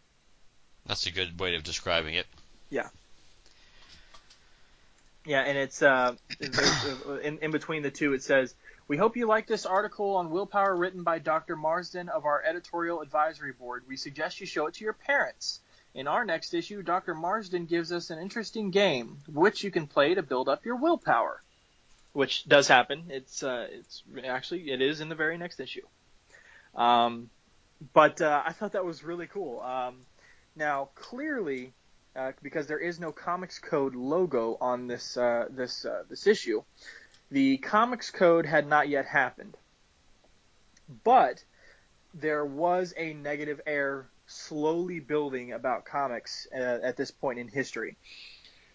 [0.87, 2.27] That's a good way of describing it.
[2.71, 2.89] Yeah.
[5.25, 6.17] Yeah, and it's uh,
[7.23, 8.57] in, in between the two, it says,
[8.89, 11.55] "We hope you like this article on willpower written by Dr.
[11.55, 13.85] Marston of our editorial advisory board.
[13.87, 15.61] We suggest you show it to your parents.
[15.95, 17.15] In our next issue, Dr.
[17.15, 21.41] Marston gives us an interesting game, which you can play to build up your willpower."
[22.13, 23.05] Which does happen.
[23.09, 25.87] It's uh, it's actually it is in the very next issue.
[26.75, 27.31] Um,
[27.95, 29.61] but uh, I thought that was really cool.
[29.61, 30.01] Um,
[30.55, 31.73] now, clearly,
[32.15, 36.63] uh, because there is no Comics Code logo on this uh, this uh, this issue,
[37.31, 39.57] the Comics Code had not yet happened.
[41.05, 41.43] But
[42.15, 47.97] there was a negative air slowly building about comics uh, at this point in history.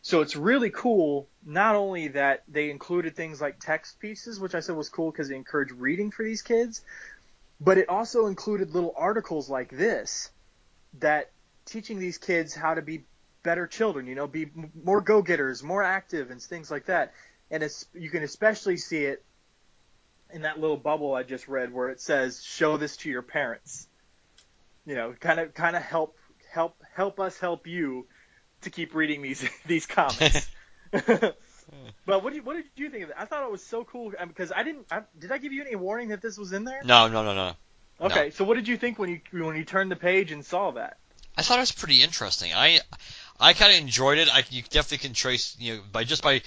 [0.08, 4.62] So it's really cool, not only that they included things like text pieces, which I
[4.62, 6.82] said was cool because it encouraged reading for these kids,
[7.60, 10.32] but it also included little articles like this
[11.00, 11.32] that
[11.66, 13.04] teaching these kids how to be
[13.44, 14.50] better children, you know, be
[14.82, 17.12] more go-getters, more active and things like that.
[17.52, 19.26] And it's, you can especially see it
[20.32, 23.90] in that little bubble I just read where it says, show this to your parents.
[24.86, 26.16] You know, kind of, kind of help,
[26.50, 28.08] help, help us help you
[28.62, 30.50] to keep reading these, these comics.
[30.92, 31.36] but
[32.06, 33.16] what, do you, what did you think of it?
[33.18, 35.62] I thought it was so cool um, because I didn't, I, did I give you
[35.62, 36.82] any warning that this was in there?
[36.84, 37.54] No, no, no, no.
[38.00, 38.30] Okay, No.
[38.30, 40.98] so what did you think when you when you turned the page and saw that?
[41.36, 42.52] I thought it was pretty interesting.
[42.54, 42.80] I
[43.40, 44.30] I kind of enjoyed it.
[44.32, 46.42] I you definitely can trace you know by just by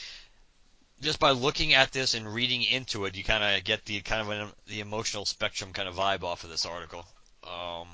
[1.01, 4.21] just by looking at this and reading into it, you kind of get the kind
[4.21, 7.05] of an, the emotional spectrum kind of vibe off of this article.
[7.43, 7.89] Um,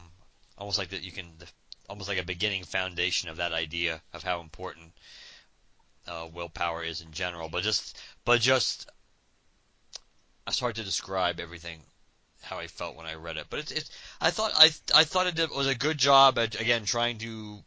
[0.58, 1.26] almost like that you can
[1.88, 4.92] almost like a beginning foundation of that idea of how important
[6.06, 7.48] uh, willpower is in general.
[7.48, 8.88] But just but just
[10.46, 11.80] it's hard to describe everything
[12.42, 13.46] how I felt when I read it.
[13.50, 13.90] But it's, it's
[14.20, 17.64] I thought I I thought it was a good job at again trying to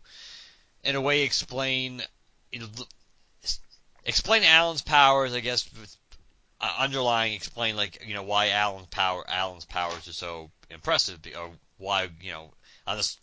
[0.84, 2.02] in a way explain
[4.06, 5.34] explain Alan's powers.
[5.34, 5.70] I guess
[6.62, 11.52] uh, underlying explain like you know why Alan's power Alan's powers are so impressive or
[11.78, 12.52] why you know
[12.88, 13.18] on this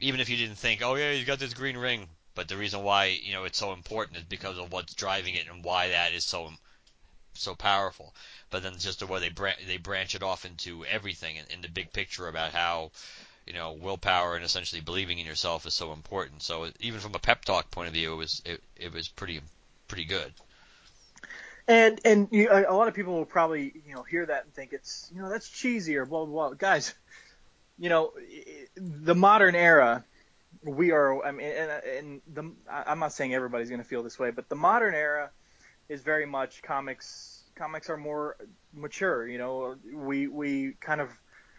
[0.00, 2.08] even if you didn't think oh yeah he's got this green ring.
[2.34, 5.48] But the reason why you know it's so important is because of what's driving it
[5.50, 6.50] and why that is so
[7.34, 8.14] so powerful.
[8.50, 11.60] But then just the way they bran- they branch it off into everything in, in
[11.62, 12.90] the big picture about how
[13.46, 16.42] you know willpower and essentially believing in yourself is so important.
[16.42, 19.40] So even from a pep talk point of view, it was it, it was pretty
[19.88, 20.32] pretty good.
[21.68, 24.72] And and you, a lot of people will probably you know hear that and think
[24.72, 26.54] it's you know that's cheesy or blah blah blah.
[26.54, 26.94] Guys,
[27.78, 28.12] you know
[28.76, 30.04] the modern era,
[30.62, 31.24] we are.
[31.24, 34.56] I mean, and, the I'm not saying everybody's going to feel this way, but the
[34.56, 35.30] modern era
[35.88, 37.44] is very much comics.
[37.54, 38.36] Comics are more
[38.74, 39.26] mature.
[39.26, 41.10] You know, we we kind of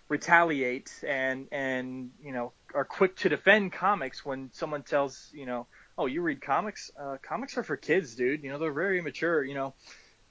[0.10, 5.68] retaliate and and you know are quick to defend comics when someone tells you know
[5.98, 9.44] oh you read comics uh, comics are for kids dude you know they're very immature
[9.44, 9.74] you know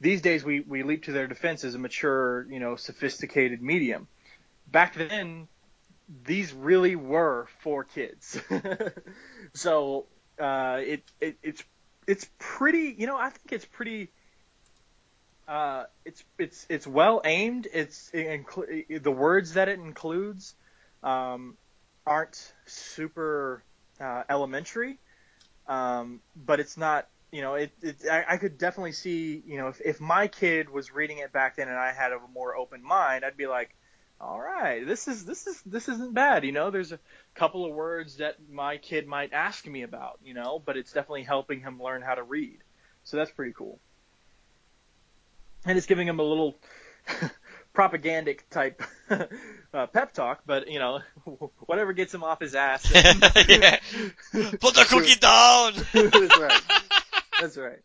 [0.00, 4.08] these days we we leap to their defense as a mature you know sophisticated medium
[4.73, 5.47] back then
[6.24, 8.40] these really were for kids
[9.54, 10.06] so
[10.40, 11.64] uh it, it it's
[12.06, 14.10] it's pretty you know I think it's pretty
[15.48, 17.68] uh, it's it's it's well aimed.
[17.72, 20.54] It's it inclu- the words that it includes
[21.02, 21.56] um,
[22.04, 23.62] aren't super
[24.00, 24.98] uh, elementary,
[25.66, 27.08] um, but it's not.
[27.32, 29.42] You know, it, it I, I could definitely see.
[29.46, 32.18] You know, if if my kid was reading it back then and I had a
[32.32, 33.74] more open mind, I'd be like,
[34.20, 36.44] all right, this is this is this isn't bad.
[36.44, 36.98] You know, there's a
[37.34, 40.18] couple of words that my kid might ask me about.
[40.24, 42.58] You know, but it's definitely helping him learn how to read.
[43.04, 43.78] So that's pretty cool
[45.66, 46.56] and it's giving him a little
[47.74, 51.00] propagandic type uh, pep talk, but you know,
[51.66, 52.90] whatever gets him off his ass.
[52.94, 53.78] Yeah.
[54.32, 55.74] Put the cookie down.
[55.92, 56.62] That's right.
[57.40, 57.80] That's right.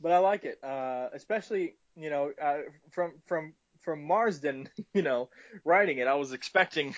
[0.00, 2.58] But I like it, uh, especially you know uh,
[2.90, 3.54] from from
[3.84, 5.28] from Marston, you know,
[5.64, 6.06] writing it.
[6.06, 6.94] I was expecting,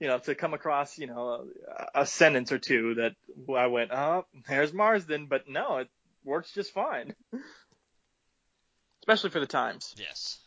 [0.00, 1.46] you know, to come across you know
[1.94, 3.12] a, a sentence or two that
[3.54, 5.88] I went, oh, there's Marston, but no, it
[6.24, 7.14] works just fine
[9.02, 9.94] especially for the times.
[9.98, 10.38] Yes.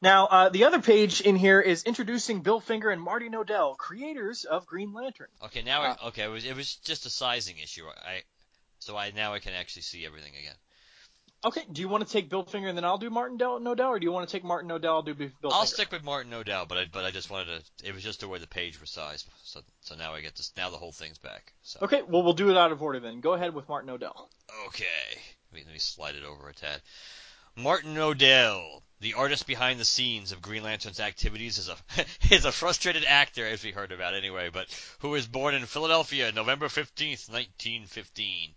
[0.00, 4.44] Now, uh, the other page in here is introducing Bill Finger and Marty Nodell, creators
[4.44, 5.28] of Green Lantern.
[5.44, 7.84] Okay, now I, okay, it was it was just a sizing issue.
[7.86, 8.22] I
[8.80, 10.56] so I now I can actually see everything again.
[11.44, 13.88] Okay, do you want to take Bill Finger and then I'll do Martin Del- Nodell,
[13.88, 15.54] or do you want to take Martin Nodell, I'll do Bill Finger?
[15.54, 17.46] I'll stick with Martin Nodell, but I but I just wanted
[17.78, 17.88] to.
[17.88, 19.28] It was just the way the page was sized.
[19.42, 20.52] So so now I get this.
[20.56, 21.52] Now the whole thing's back.
[21.62, 23.20] So Okay, well we'll do it out of order then.
[23.20, 24.28] Go ahead with Martin Nodell.
[24.68, 24.84] okay,
[25.52, 26.80] let me, let me slide it over a tad.
[27.54, 31.76] Martin Nodell, The artist behind the scenes of Green Lantern's activities is a
[32.34, 34.68] is a frustrated actor, as we heard about anyway, but
[35.00, 38.50] who was born in Philadelphia, November fifteenth, nineteen fifteen.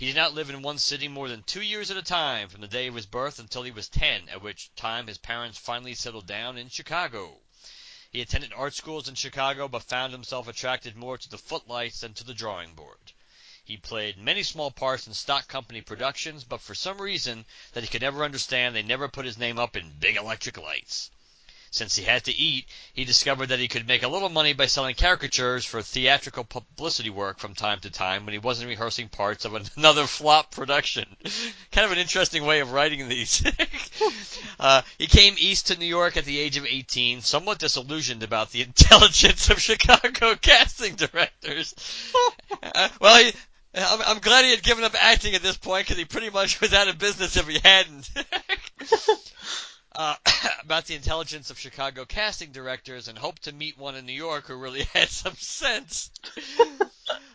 [0.00, 2.60] He did not live in one city more than two years at a time from
[2.60, 5.92] the day of his birth until he was ten, at which time his parents finally
[5.96, 7.40] settled down in Chicago.
[8.08, 12.14] He attended art schools in Chicago, but found himself attracted more to the footlights than
[12.14, 13.12] to the drawing board.
[13.64, 17.88] He played many small parts in stock company productions, but for some reason that he
[17.88, 21.10] could never understand, they never put his name up in big electric lights.
[21.70, 24.66] Since he had to eat, he discovered that he could make a little money by
[24.66, 29.44] selling caricatures for theatrical publicity work from time to time when he wasn't rehearsing parts
[29.44, 31.04] of another flop production.
[31.72, 33.44] kind of an interesting way of writing these.
[34.60, 38.50] uh, he came east to New York at the age of 18, somewhat disillusioned about
[38.50, 41.74] the intelligence of Chicago casting directors.
[42.62, 43.32] uh, well, he,
[43.74, 46.60] I'm, I'm glad he had given up acting at this point because he pretty much
[46.60, 48.10] was out of business if he hadn't.
[49.92, 50.16] Uh,
[50.62, 54.46] about the intelligence of Chicago casting directors and hoped to meet one in New York
[54.46, 56.10] who really had some sense.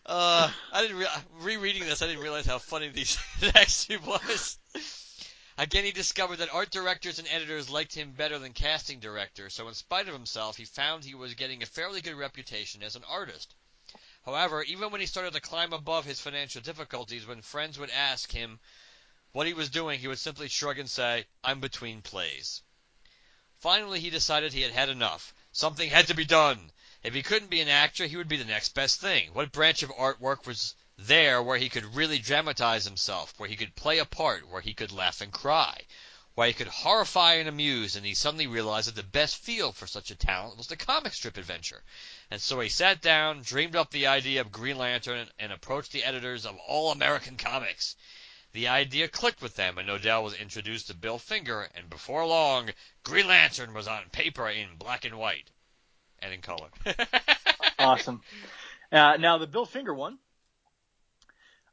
[0.06, 1.08] uh, I didn't re-
[1.42, 2.02] rereading this.
[2.02, 3.18] I didn't realize how funny these
[3.56, 4.58] actually was.
[5.58, 9.68] Again, he discovered that art directors and editors liked him better than casting directors, so
[9.68, 13.04] in spite of himself, he found he was getting a fairly good reputation as an
[13.08, 13.54] artist.
[14.26, 18.32] However, even when he started to climb above his financial difficulties, when friends would ask
[18.32, 18.60] him
[19.34, 22.62] what he was doing, he would simply shrug and say, I'm between plays.
[23.60, 25.34] Finally, he decided he had had enough.
[25.52, 26.72] Something had to be done.
[27.04, 29.34] If he couldn't be an actor, he would be the next best thing.
[29.34, 33.76] What branch of artwork was there where he could really dramatize himself, where he could
[33.76, 35.82] play a part, where he could laugh and cry,
[36.36, 39.88] where he could horrify and amuse, and he suddenly realized that the best field for
[39.88, 41.84] such a talent was the comic strip adventure.
[42.30, 46.04] And so he sat down, dreamed up the idea of Green Lantern, and approached the
[46.04, 47.96] editors of All American Comics.
[48.54, 52.70] The idea clicked with them, and Nodell was introduced to Bill Finger, and before long,
[53.04, 55.50] Green Lantern was on paper in black and white,
[56.20, 56.70] and in color.
[57.80, 58.22] awesome.
[58.92, 60.20] Uh, now the Bill Finger one.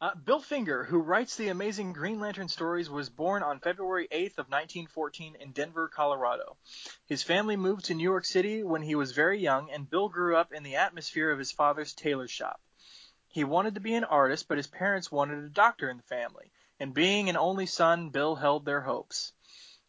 [0.00, 4.38] Uh, Bill Finger, who writes the amazing Green Lantern stories, was born on February 8th
[4.38, 6.56] of 1914 in Denver, Colorado.
[7.04, 10.34] His family moved to New York City when he was very young, and Bill grew
[10.34, 12.58] up in the atmosphere of his father's tailor shop.
[13.28, 16.50] He wanted to be an artist, but his parents wanted a doctor in the family,
[16.80, 19.32] and being an only son, Bill held their hopes.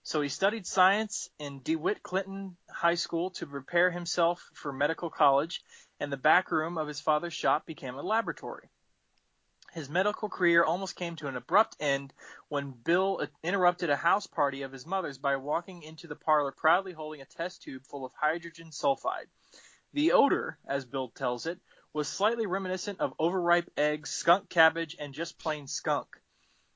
[0.04, 5.64] So he studied science in DeWitt Clinton High School to prepare himself for medical college,
[6.00, 8.70] and the back room of his father's shop became a laboratory.
[9.74, 12.14] His medical career almost came to an abrupt end
[12.50, 16.92] when Bill interrupted a house party of his mother's by walking into the parlor proudly
[16.92, 19.30] holding a test tube full of hydrogen sulfide.
[19.94, 21.60] The odor, as Bill tells it,
[21.94, 26.21] was slightly reminiscent of overripe eggs, skunk cabbage, and just plain skunk.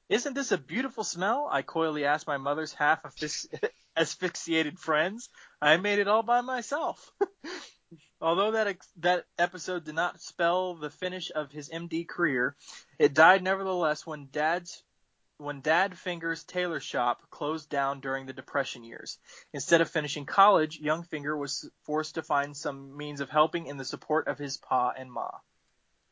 [0.07, 1.49] Isn't this a beautiful smell?
[1.51, 3.01] I coyly asked my mother's half
[3.97, 5.29] asphyxiated friends.
[5.61, 7.11] I made it all by myself.
[8.21, 12.55] Although that ex- that episode did not spell the finish of his MD career,
[12.99, 14.83] it died nevertheless when Dad's
[15.37, 19.17] when Dad Finger's tailor shop closed down during the Depression years.
[19.53, 23.77] Instead of finishing college, young Finger was forced to find some means of helping in
[23.77, 25.29] the support of his pa and ma.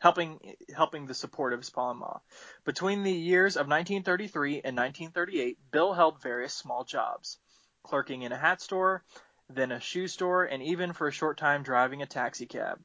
[0.04, 2.18] Helping helping the support of his pa and ma.
[2.66, 7.40] Between the years of 1933 and 1938, Bill held various small jobs,
[7.84, 9.06] clerking in a hat store,
[9.50, 12.82] then a shoe store, and even for a short time driving a taxi cab.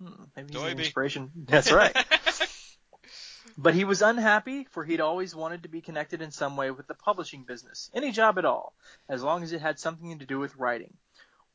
[0.00, 1.30] Hmm, maybe he's an inspiration.
[1.44, 1.94] That's right.
[3.58, 6.86] but he was unhappy, for he'd always wanted to be connected in some way with
[6.86, 8.72] the publishing business, any job at all,
[9.06, 10.96] as long as it had something to do with writing.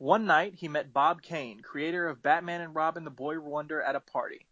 [0.00, 3.96] One night he met Bob Kane, creator of Batman and Robin the Boy Wonder, at
[3.96, 4.46] a party.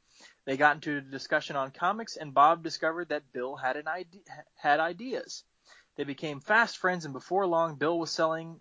[0.45, 4.21] They got into a discussion on comics, and Bob discovered that Bill had an idea,
[4.57, 5.45] had ideas.
[5.97, 8.61] They became fast friends, and before long, Bill was selling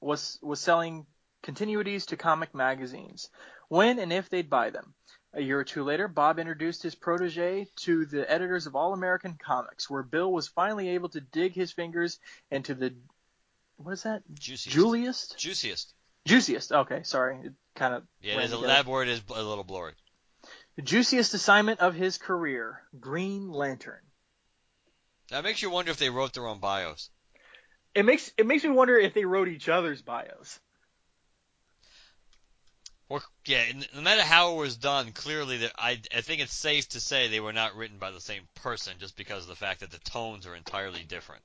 [0.00, 1.06] was was selling
[1.42, 3.28] continuities to comic magazines,
[3.68, 4.94] when and if they'd buy them.
[5.34, 9.34] A year or two later, Bob introduced his protege to the editors of All American
[9.34, 12.18] Comics, where Bill was finally able to dig his fingers
[12.50, 12.94] into the
[13.76, 14.22] what is that?
[14.32, 14.74] Juiciest.
[14.74, 15.38] Juliest?
[15.38, 15.94] Juiciest.
[16.26, 16.72] Juiciest.
[16.72, 17.38] Okay, sorry.
[17.44, 19.94] It kind of Yeah, it is a, that word is a little blurry.
[20.76, 24.00] The juiciest assignment of his career, Green Lantern.
[25.30, 27.10] That makes you wonder if they wrote their own bios.
[27.94, 30.60] It makes it makes me wonder if they wrote each other's bios.
[33.08, 36.88] Or yeah, no matter how it was done, clearly that I I think it's safe
[36.90, 39.80] to say they were not written by the same person, just because of the fact
[39.80, 41.42] that the tones are entirely different.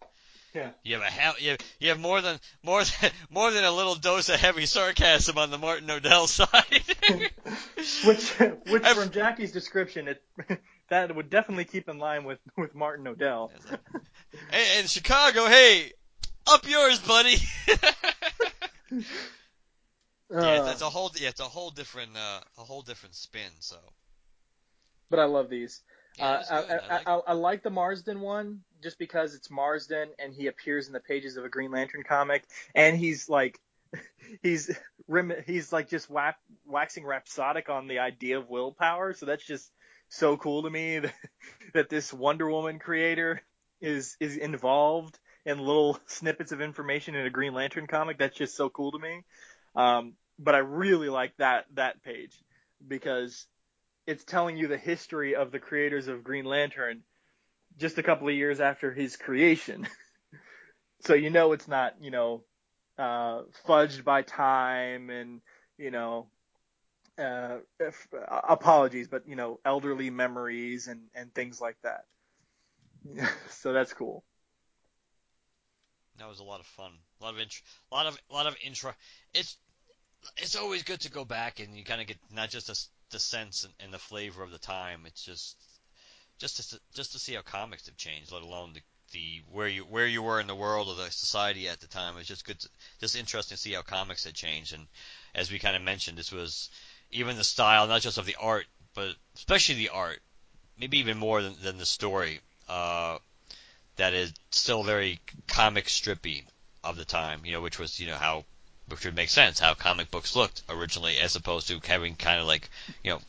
[0.57, 0.69] Yeah.
[0.83, 3.71] You have a ha- you have, you have more than more than more than a
[3.71, 6.49] little dose of heavy sarcasm on the Martin Nodell side.
[8.05, 8.29] which
[8.67, 10.23] which from Jacque's description, it
[10.89, 13.51] that would definitely keep in line with with Martin Nodell.
[14.49, 15.91] hey, in Chicago, hey,
[16.47, 17.35] Up yours, buddy.
[17.67, 17.75] yeah,
[20.33, 23.51] Uh, it's, it's a whole yeah, it's a whole different uh, a whole different spin.
[23.59, 23.77] So
[25.11, 25.81] but I love these.
[26.17, 26.55] Yeah, uh, I.
[26.55, 30.47] I, I like I, I like the Marston one just because it's Marston and he
[30.47, 32.43] appears in the pages of a Green Lantern comic,
[32.75, 33.59] and he's like,
[34.43, 34.71] he's
[35.45, 39.13] he's like just whack, waxing rhapsodic on the idea of willpower.
[39.13, 39.71] So that's just
[40.09, 41.13] so cool to me that,
[41.73, 43.41] that this Wonder Woman creator
[43.81, 48.17] is is involved in little snippets of information in a Green Lantern comic.
[48.17, 49.23] That's just so cool to me.
[49.75, 52.37] Um, but I really like that that page
[52.85, 53.47] because
[54.07, 57.03] it's telling you the history of the creators of Green Lantern
[57.77, 59.87] just a couple of years after his creation.
[61.01, 62.43] so you know it's not, you know,
[62.97, 65.41] uh, fudged by time and,
[65.77, 66.27] you know,
[67.19, 72.05] uh, if, uh, apologies, but, you know, elderly memories and, and things like that.
[73.49, 74.23] so that's cool.
[76.17, 76.91] that was a lot of fun.
[77.21, 77.61] A lot of int-
[77.91, 78.93] a lot of a lot of intro.
[79.33, 79.57] It's
[80.37, 82.75] it's always good to go back and you kind of get not just the,
[83.09, 85.01] the sense and, and the flavor of the time.
[85.05, 85.57] It's just
[86.37, 89.83] just to just to see how comics have changed, let alone the, the where you
[89.83, 92.17] where you were in the world or the society at the time.
[92.17, 92.69] It's just good, to,
[92.99, 94.73] just interesting to see how comics had changed.
[94.73, 94.87] And
[95.33, 96.69] as we kind of mentioned, this was
[97.11, 100.19] even the style, not just of the art, but especially the art,
[100.77, 102.39] maybe even more than, than the story.
[102.67, 103.17] Uh,
[103.95, 106.43] that is still very comic strippy
[106.83, 108.45] of the time, you know, which was you know how
[108.89, 112.47] which would make sense how comic books looked originally, as opposed to having kind of
[112.47, 112.69] like
[113.03, 113.21] you know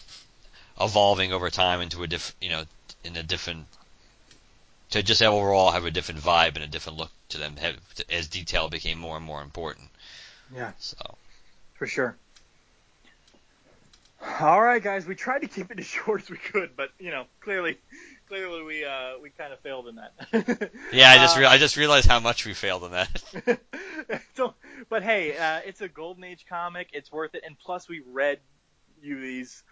[0.80, 2.64] evolving over time into a diff you know
[3.04, 3.66] in a different
[4.90, 7.76] to just overall have a different vibe and a different look to them have,
[8.10, 9.88] as detail became more and more important.
[10.54, 10.72] Yeah.
[10.78, 10.96] So
[11.74, 12.16] For sure.
[14.40, 15.06] All right, guys.
[15.06, 17.78] We tried to keep it as short as we could, but you know, clearly,
[18.28, 20.70] clearly we uh, we kind of failed in that.
[20.92, 23.60] yeah, I just Uh, re- I just realized how much we failed in that.
[24.36, 24.54] so,
[24.88, 26.90] but hey, uh, it's a golden age comic.
[26.92, 28.40] It's worth it, and plus we read
[29.02, 29.64] you these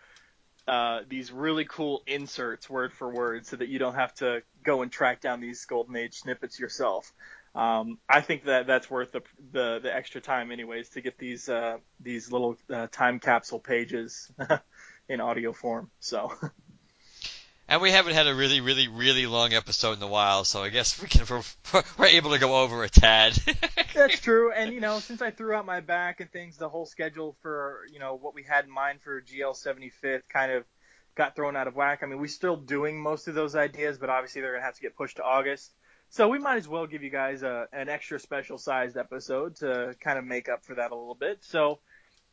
[0.67, 4.83] uh, these really cool inserts word for word, so that you don't have to go
[4.83, 7.12] and track down these golden age snippets yourself.
[7.55, 11.49] Um, I think that that's worth the, the the extra time, anyways, to get these
[11.49, 14.31] uh, these little uh, time capsule pages
[15.09, 15.91] in audio form.
[16.01, 16.33] So.
[17.69, 20.69] And we haven't had a really, really, really long episode in a while, so I
[20.69, 23.36] guess we can we're, we're able to go over a tad.
[23.95, 24.53] That's true.
[24.53, 27.81] And you know, since I threw out my back and things, the whole schedule for
[27.93, 30.65] you know what we had in mind for GL 75th kind of
[31.17, 32.01] got thrown out of whack.
[32.03, 34.83] I mean, we're still doing most of those ideas, but obviously they're gonna have to
[34.83, 35.73] get pushed to August.
[36.11, 39.97] So we might as well give you guys a, an extra special sized episode to
[40.01, 41.39] kind of make up for that a little bit.
[41.41, 41.81] So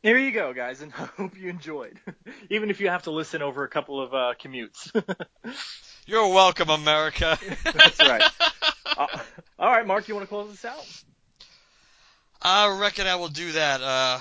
[0.04, 1.98] here you go, guys, and I hope you enjoyed,
[2.50, 4.90] even if you have to listen over a couple of uh, commutes.
[6.06, 7.38] You're welcome, America.
[7.64, 8.22] That's right.
[8.96, 9.06] Uh,
[9.58, 11.02] all right, Mark, you want to close this out?
[12.42, 13.80] I reckon I will do that.
[13.80, 14.20] Uh,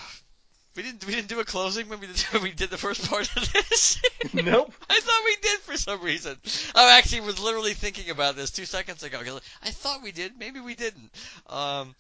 [0.78, 3.30] we didn't we didn't do a closing when we did we did the first part
[3.36, 4.02] of this.
[4.34, 4.74] Nope.
[4.90, 6.38] I thought we did for some reason.
[6.74, 9.20] I actually was literally thinking about this two seconds ago.
[9.62, 10.40] I thought we did.
[10.40, 11.12] Maybe we didn't.
[11.48, 11.94] Um,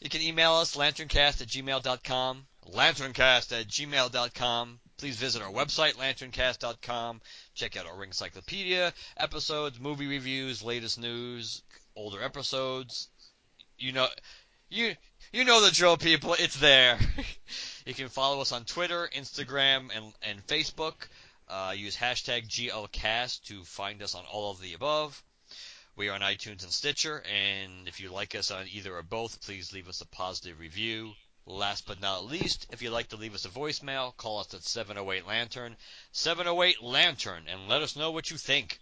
[0.00, 2.44] you can email us lanterncast at gmail.com.
[2.72, 4.80] Lanterncast at gmail.com.
[4.98, 7.20] Please visit our website, lanterncast.com.
[7.54, 11.62] Check out our Ring Encyclopedia, episodes, movie reviews, latest news,
[11.96, 13.08] older episodes.
[13.78, 14.08] You know,
[14.70, 14.94] you
[15.32, 16.34] you know the drill, people.
[16.34, 16.98] It's there.
[17.86, 21.08] you can follow us on Twitter, Instagram, and and Facebook.
[21.48, 25.22] Uh, use hashtag GLCast to find us on all of the above.
[25.96, 29.40] We are on iTunes and Stitcher, and if you like us on either or both,
[29.40, 31.14] please leave us a positive review.
[31.48, 34.62] Last but not least, if you'd like to leave us a voicemail, call us at
[34.62, 35.76] 708 Lantern,
[36.12, 38.78] 708 Lantern, and let us know what you think.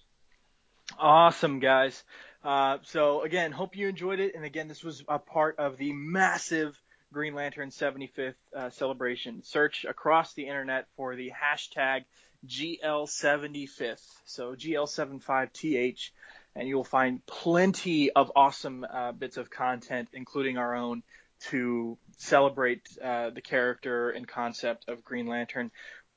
[0.99, 2.03] Awesome, guys.
[2.43, 4.35] Uh, so again, hope you enjoyed it.
[4.35, 6.77] And again, this was a part of the massive
[7.13, 9.45] Green Lantern 75th uh, celebration.
[9.45, 12.05] Search across the internet for the hashtag
[12.47, 14.05] GL75th.
[14.25, 16.11] So GL75TH,
[16.57, 21.05] and you'll find plenty of awesome uh, bits of content, including our own,
[21.51, 25.71] to celebrate uh, the character and concept of Green Lantern.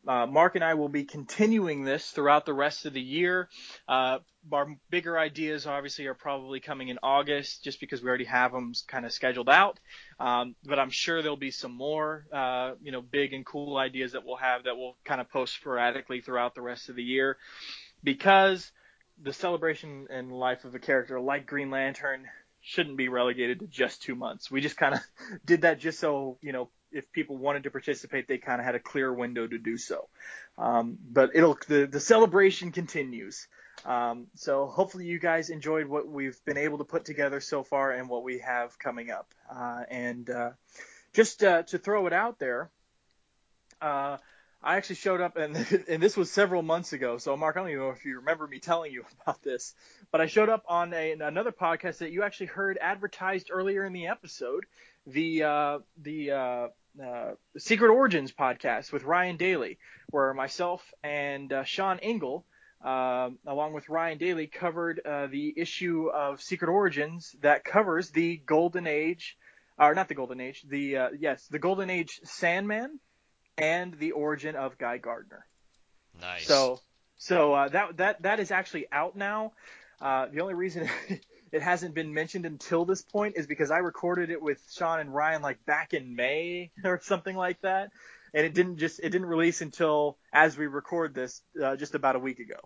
[0.08, 3.50] Uh, Mark and I will be continuing this throughout the rest of the year.
[3.86, 4.20] Uh,
[4.52, 8.72] our bigger ideas obviously are probably coming in August, just because we already have them
[8.88, 9.78] kind of scheduled out.
[10.18, 14.14] Um, but I'm sure there'll be some more, uh, you know, big and cool ideas
[14.14, 17.38] that we'll have that we'll kind of post sporadically throughout the rest of the year,
[18.02, 18.72] because
[19.22, 22.26] the celebration and life of a character like Green Lantern
[22.62, 24.52] shouldn't be relegated to just two months.
[24.52, 25.02] We just kind of
[25.46, 28.76] did that just so you know if people wanted to participate, they kind of had
[28.76, 30.08] a clear window to do so.
[30.58, 33.48] Um, but it'll the the celebration continues.
[33.86, 37.92] Um, so hopefully you guys enjoyed what we've been able to put together so far
[37.92, 39.34] and what we have coming up.
[39.50, 40.50] Uh, and uh,
[41.14, 42.70] just uh, to throw it out there,
[43.82, 44.18] uh,
[44.62, 45.56] I actually showed up, and
[45.88, 47.18] and this was several months ago.
[47.18, 49.74] So Mark, I don't even know if you remember me telling you about this,
[50.12, 53.94] but I showed up on a, another podcast that you actually heard advertised earlier in
[53.94, 54.66] the episode,
[55.08, 56.68] the uh, the uh,
[57.02, 59.78] uh, Secret Origins podcast with Ryan Daly,
[60.10, 62.46] where myself and uh, Sean Engel,
[62.84, 68.38] uh, along with Ryan Daly, covered uh, the issue of Secret Origins that covers the
[68.46, 69.38] Golden Age,
[69.78, 73.00] or not the Golden Age, the uh, yes, the Golden Age Sandman
[73.60, 75.46] and the origin of Guy Gardner.
[76.20, 76.48] Nice.
[76.48, 76.80] So
[77.18, 79.54] so uh, that that that is actually out now.
[80.02, 80.90] Uh, the only reason
[81.52, 85.14] it hasn't been mentioned until this point is because I recorded it with Sean and
[85.14, 87.92] Ryan like back in May or something like that,
[88.34, 92.16] and it didn't just it didn't release until as we record this uh, just about
[92.16, 92.60] a week ago.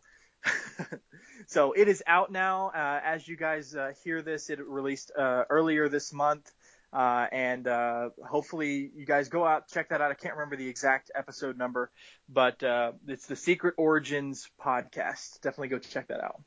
[1.47, 2.71] so it is out now.
[2.75, 6.51] Uh, as you guys uh, hear this, it released uh, earlier this month.
[6.93, 10.11] Uh, and uh, hopefully you guys go out check that out.
[10.11, 11.89] I can't remember the exact episode number,
[12.29, 15.41] but uh, it's the Secret Origins podcast.
[15.41, 16.39] Definitely go check that out.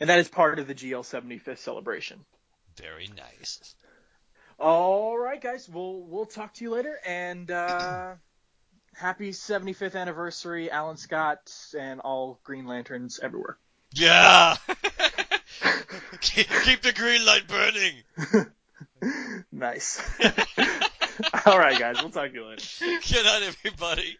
[0.00, 2.24] And that is part of the GL 75th celebration.
[2.76, 3.74] Very nice.
[4.58, 5.68] All right, guys.
[5.68, 8.14] We'll we'll talk to you later, and uh,
[8.94, 13.58] happy 75th anniversary, Alan Scott, and all Green Lanterns everywhere.
[13.92, 14.56] Yeah.
[16.20, 18.46] keep, keep the green light burning.
[19.52, 20.02] nice.
[21.46, 21.96] all right, guys.
[22.00, 22.64] We'll talk to you later.
[22.80, 24.18] Good night, everybody.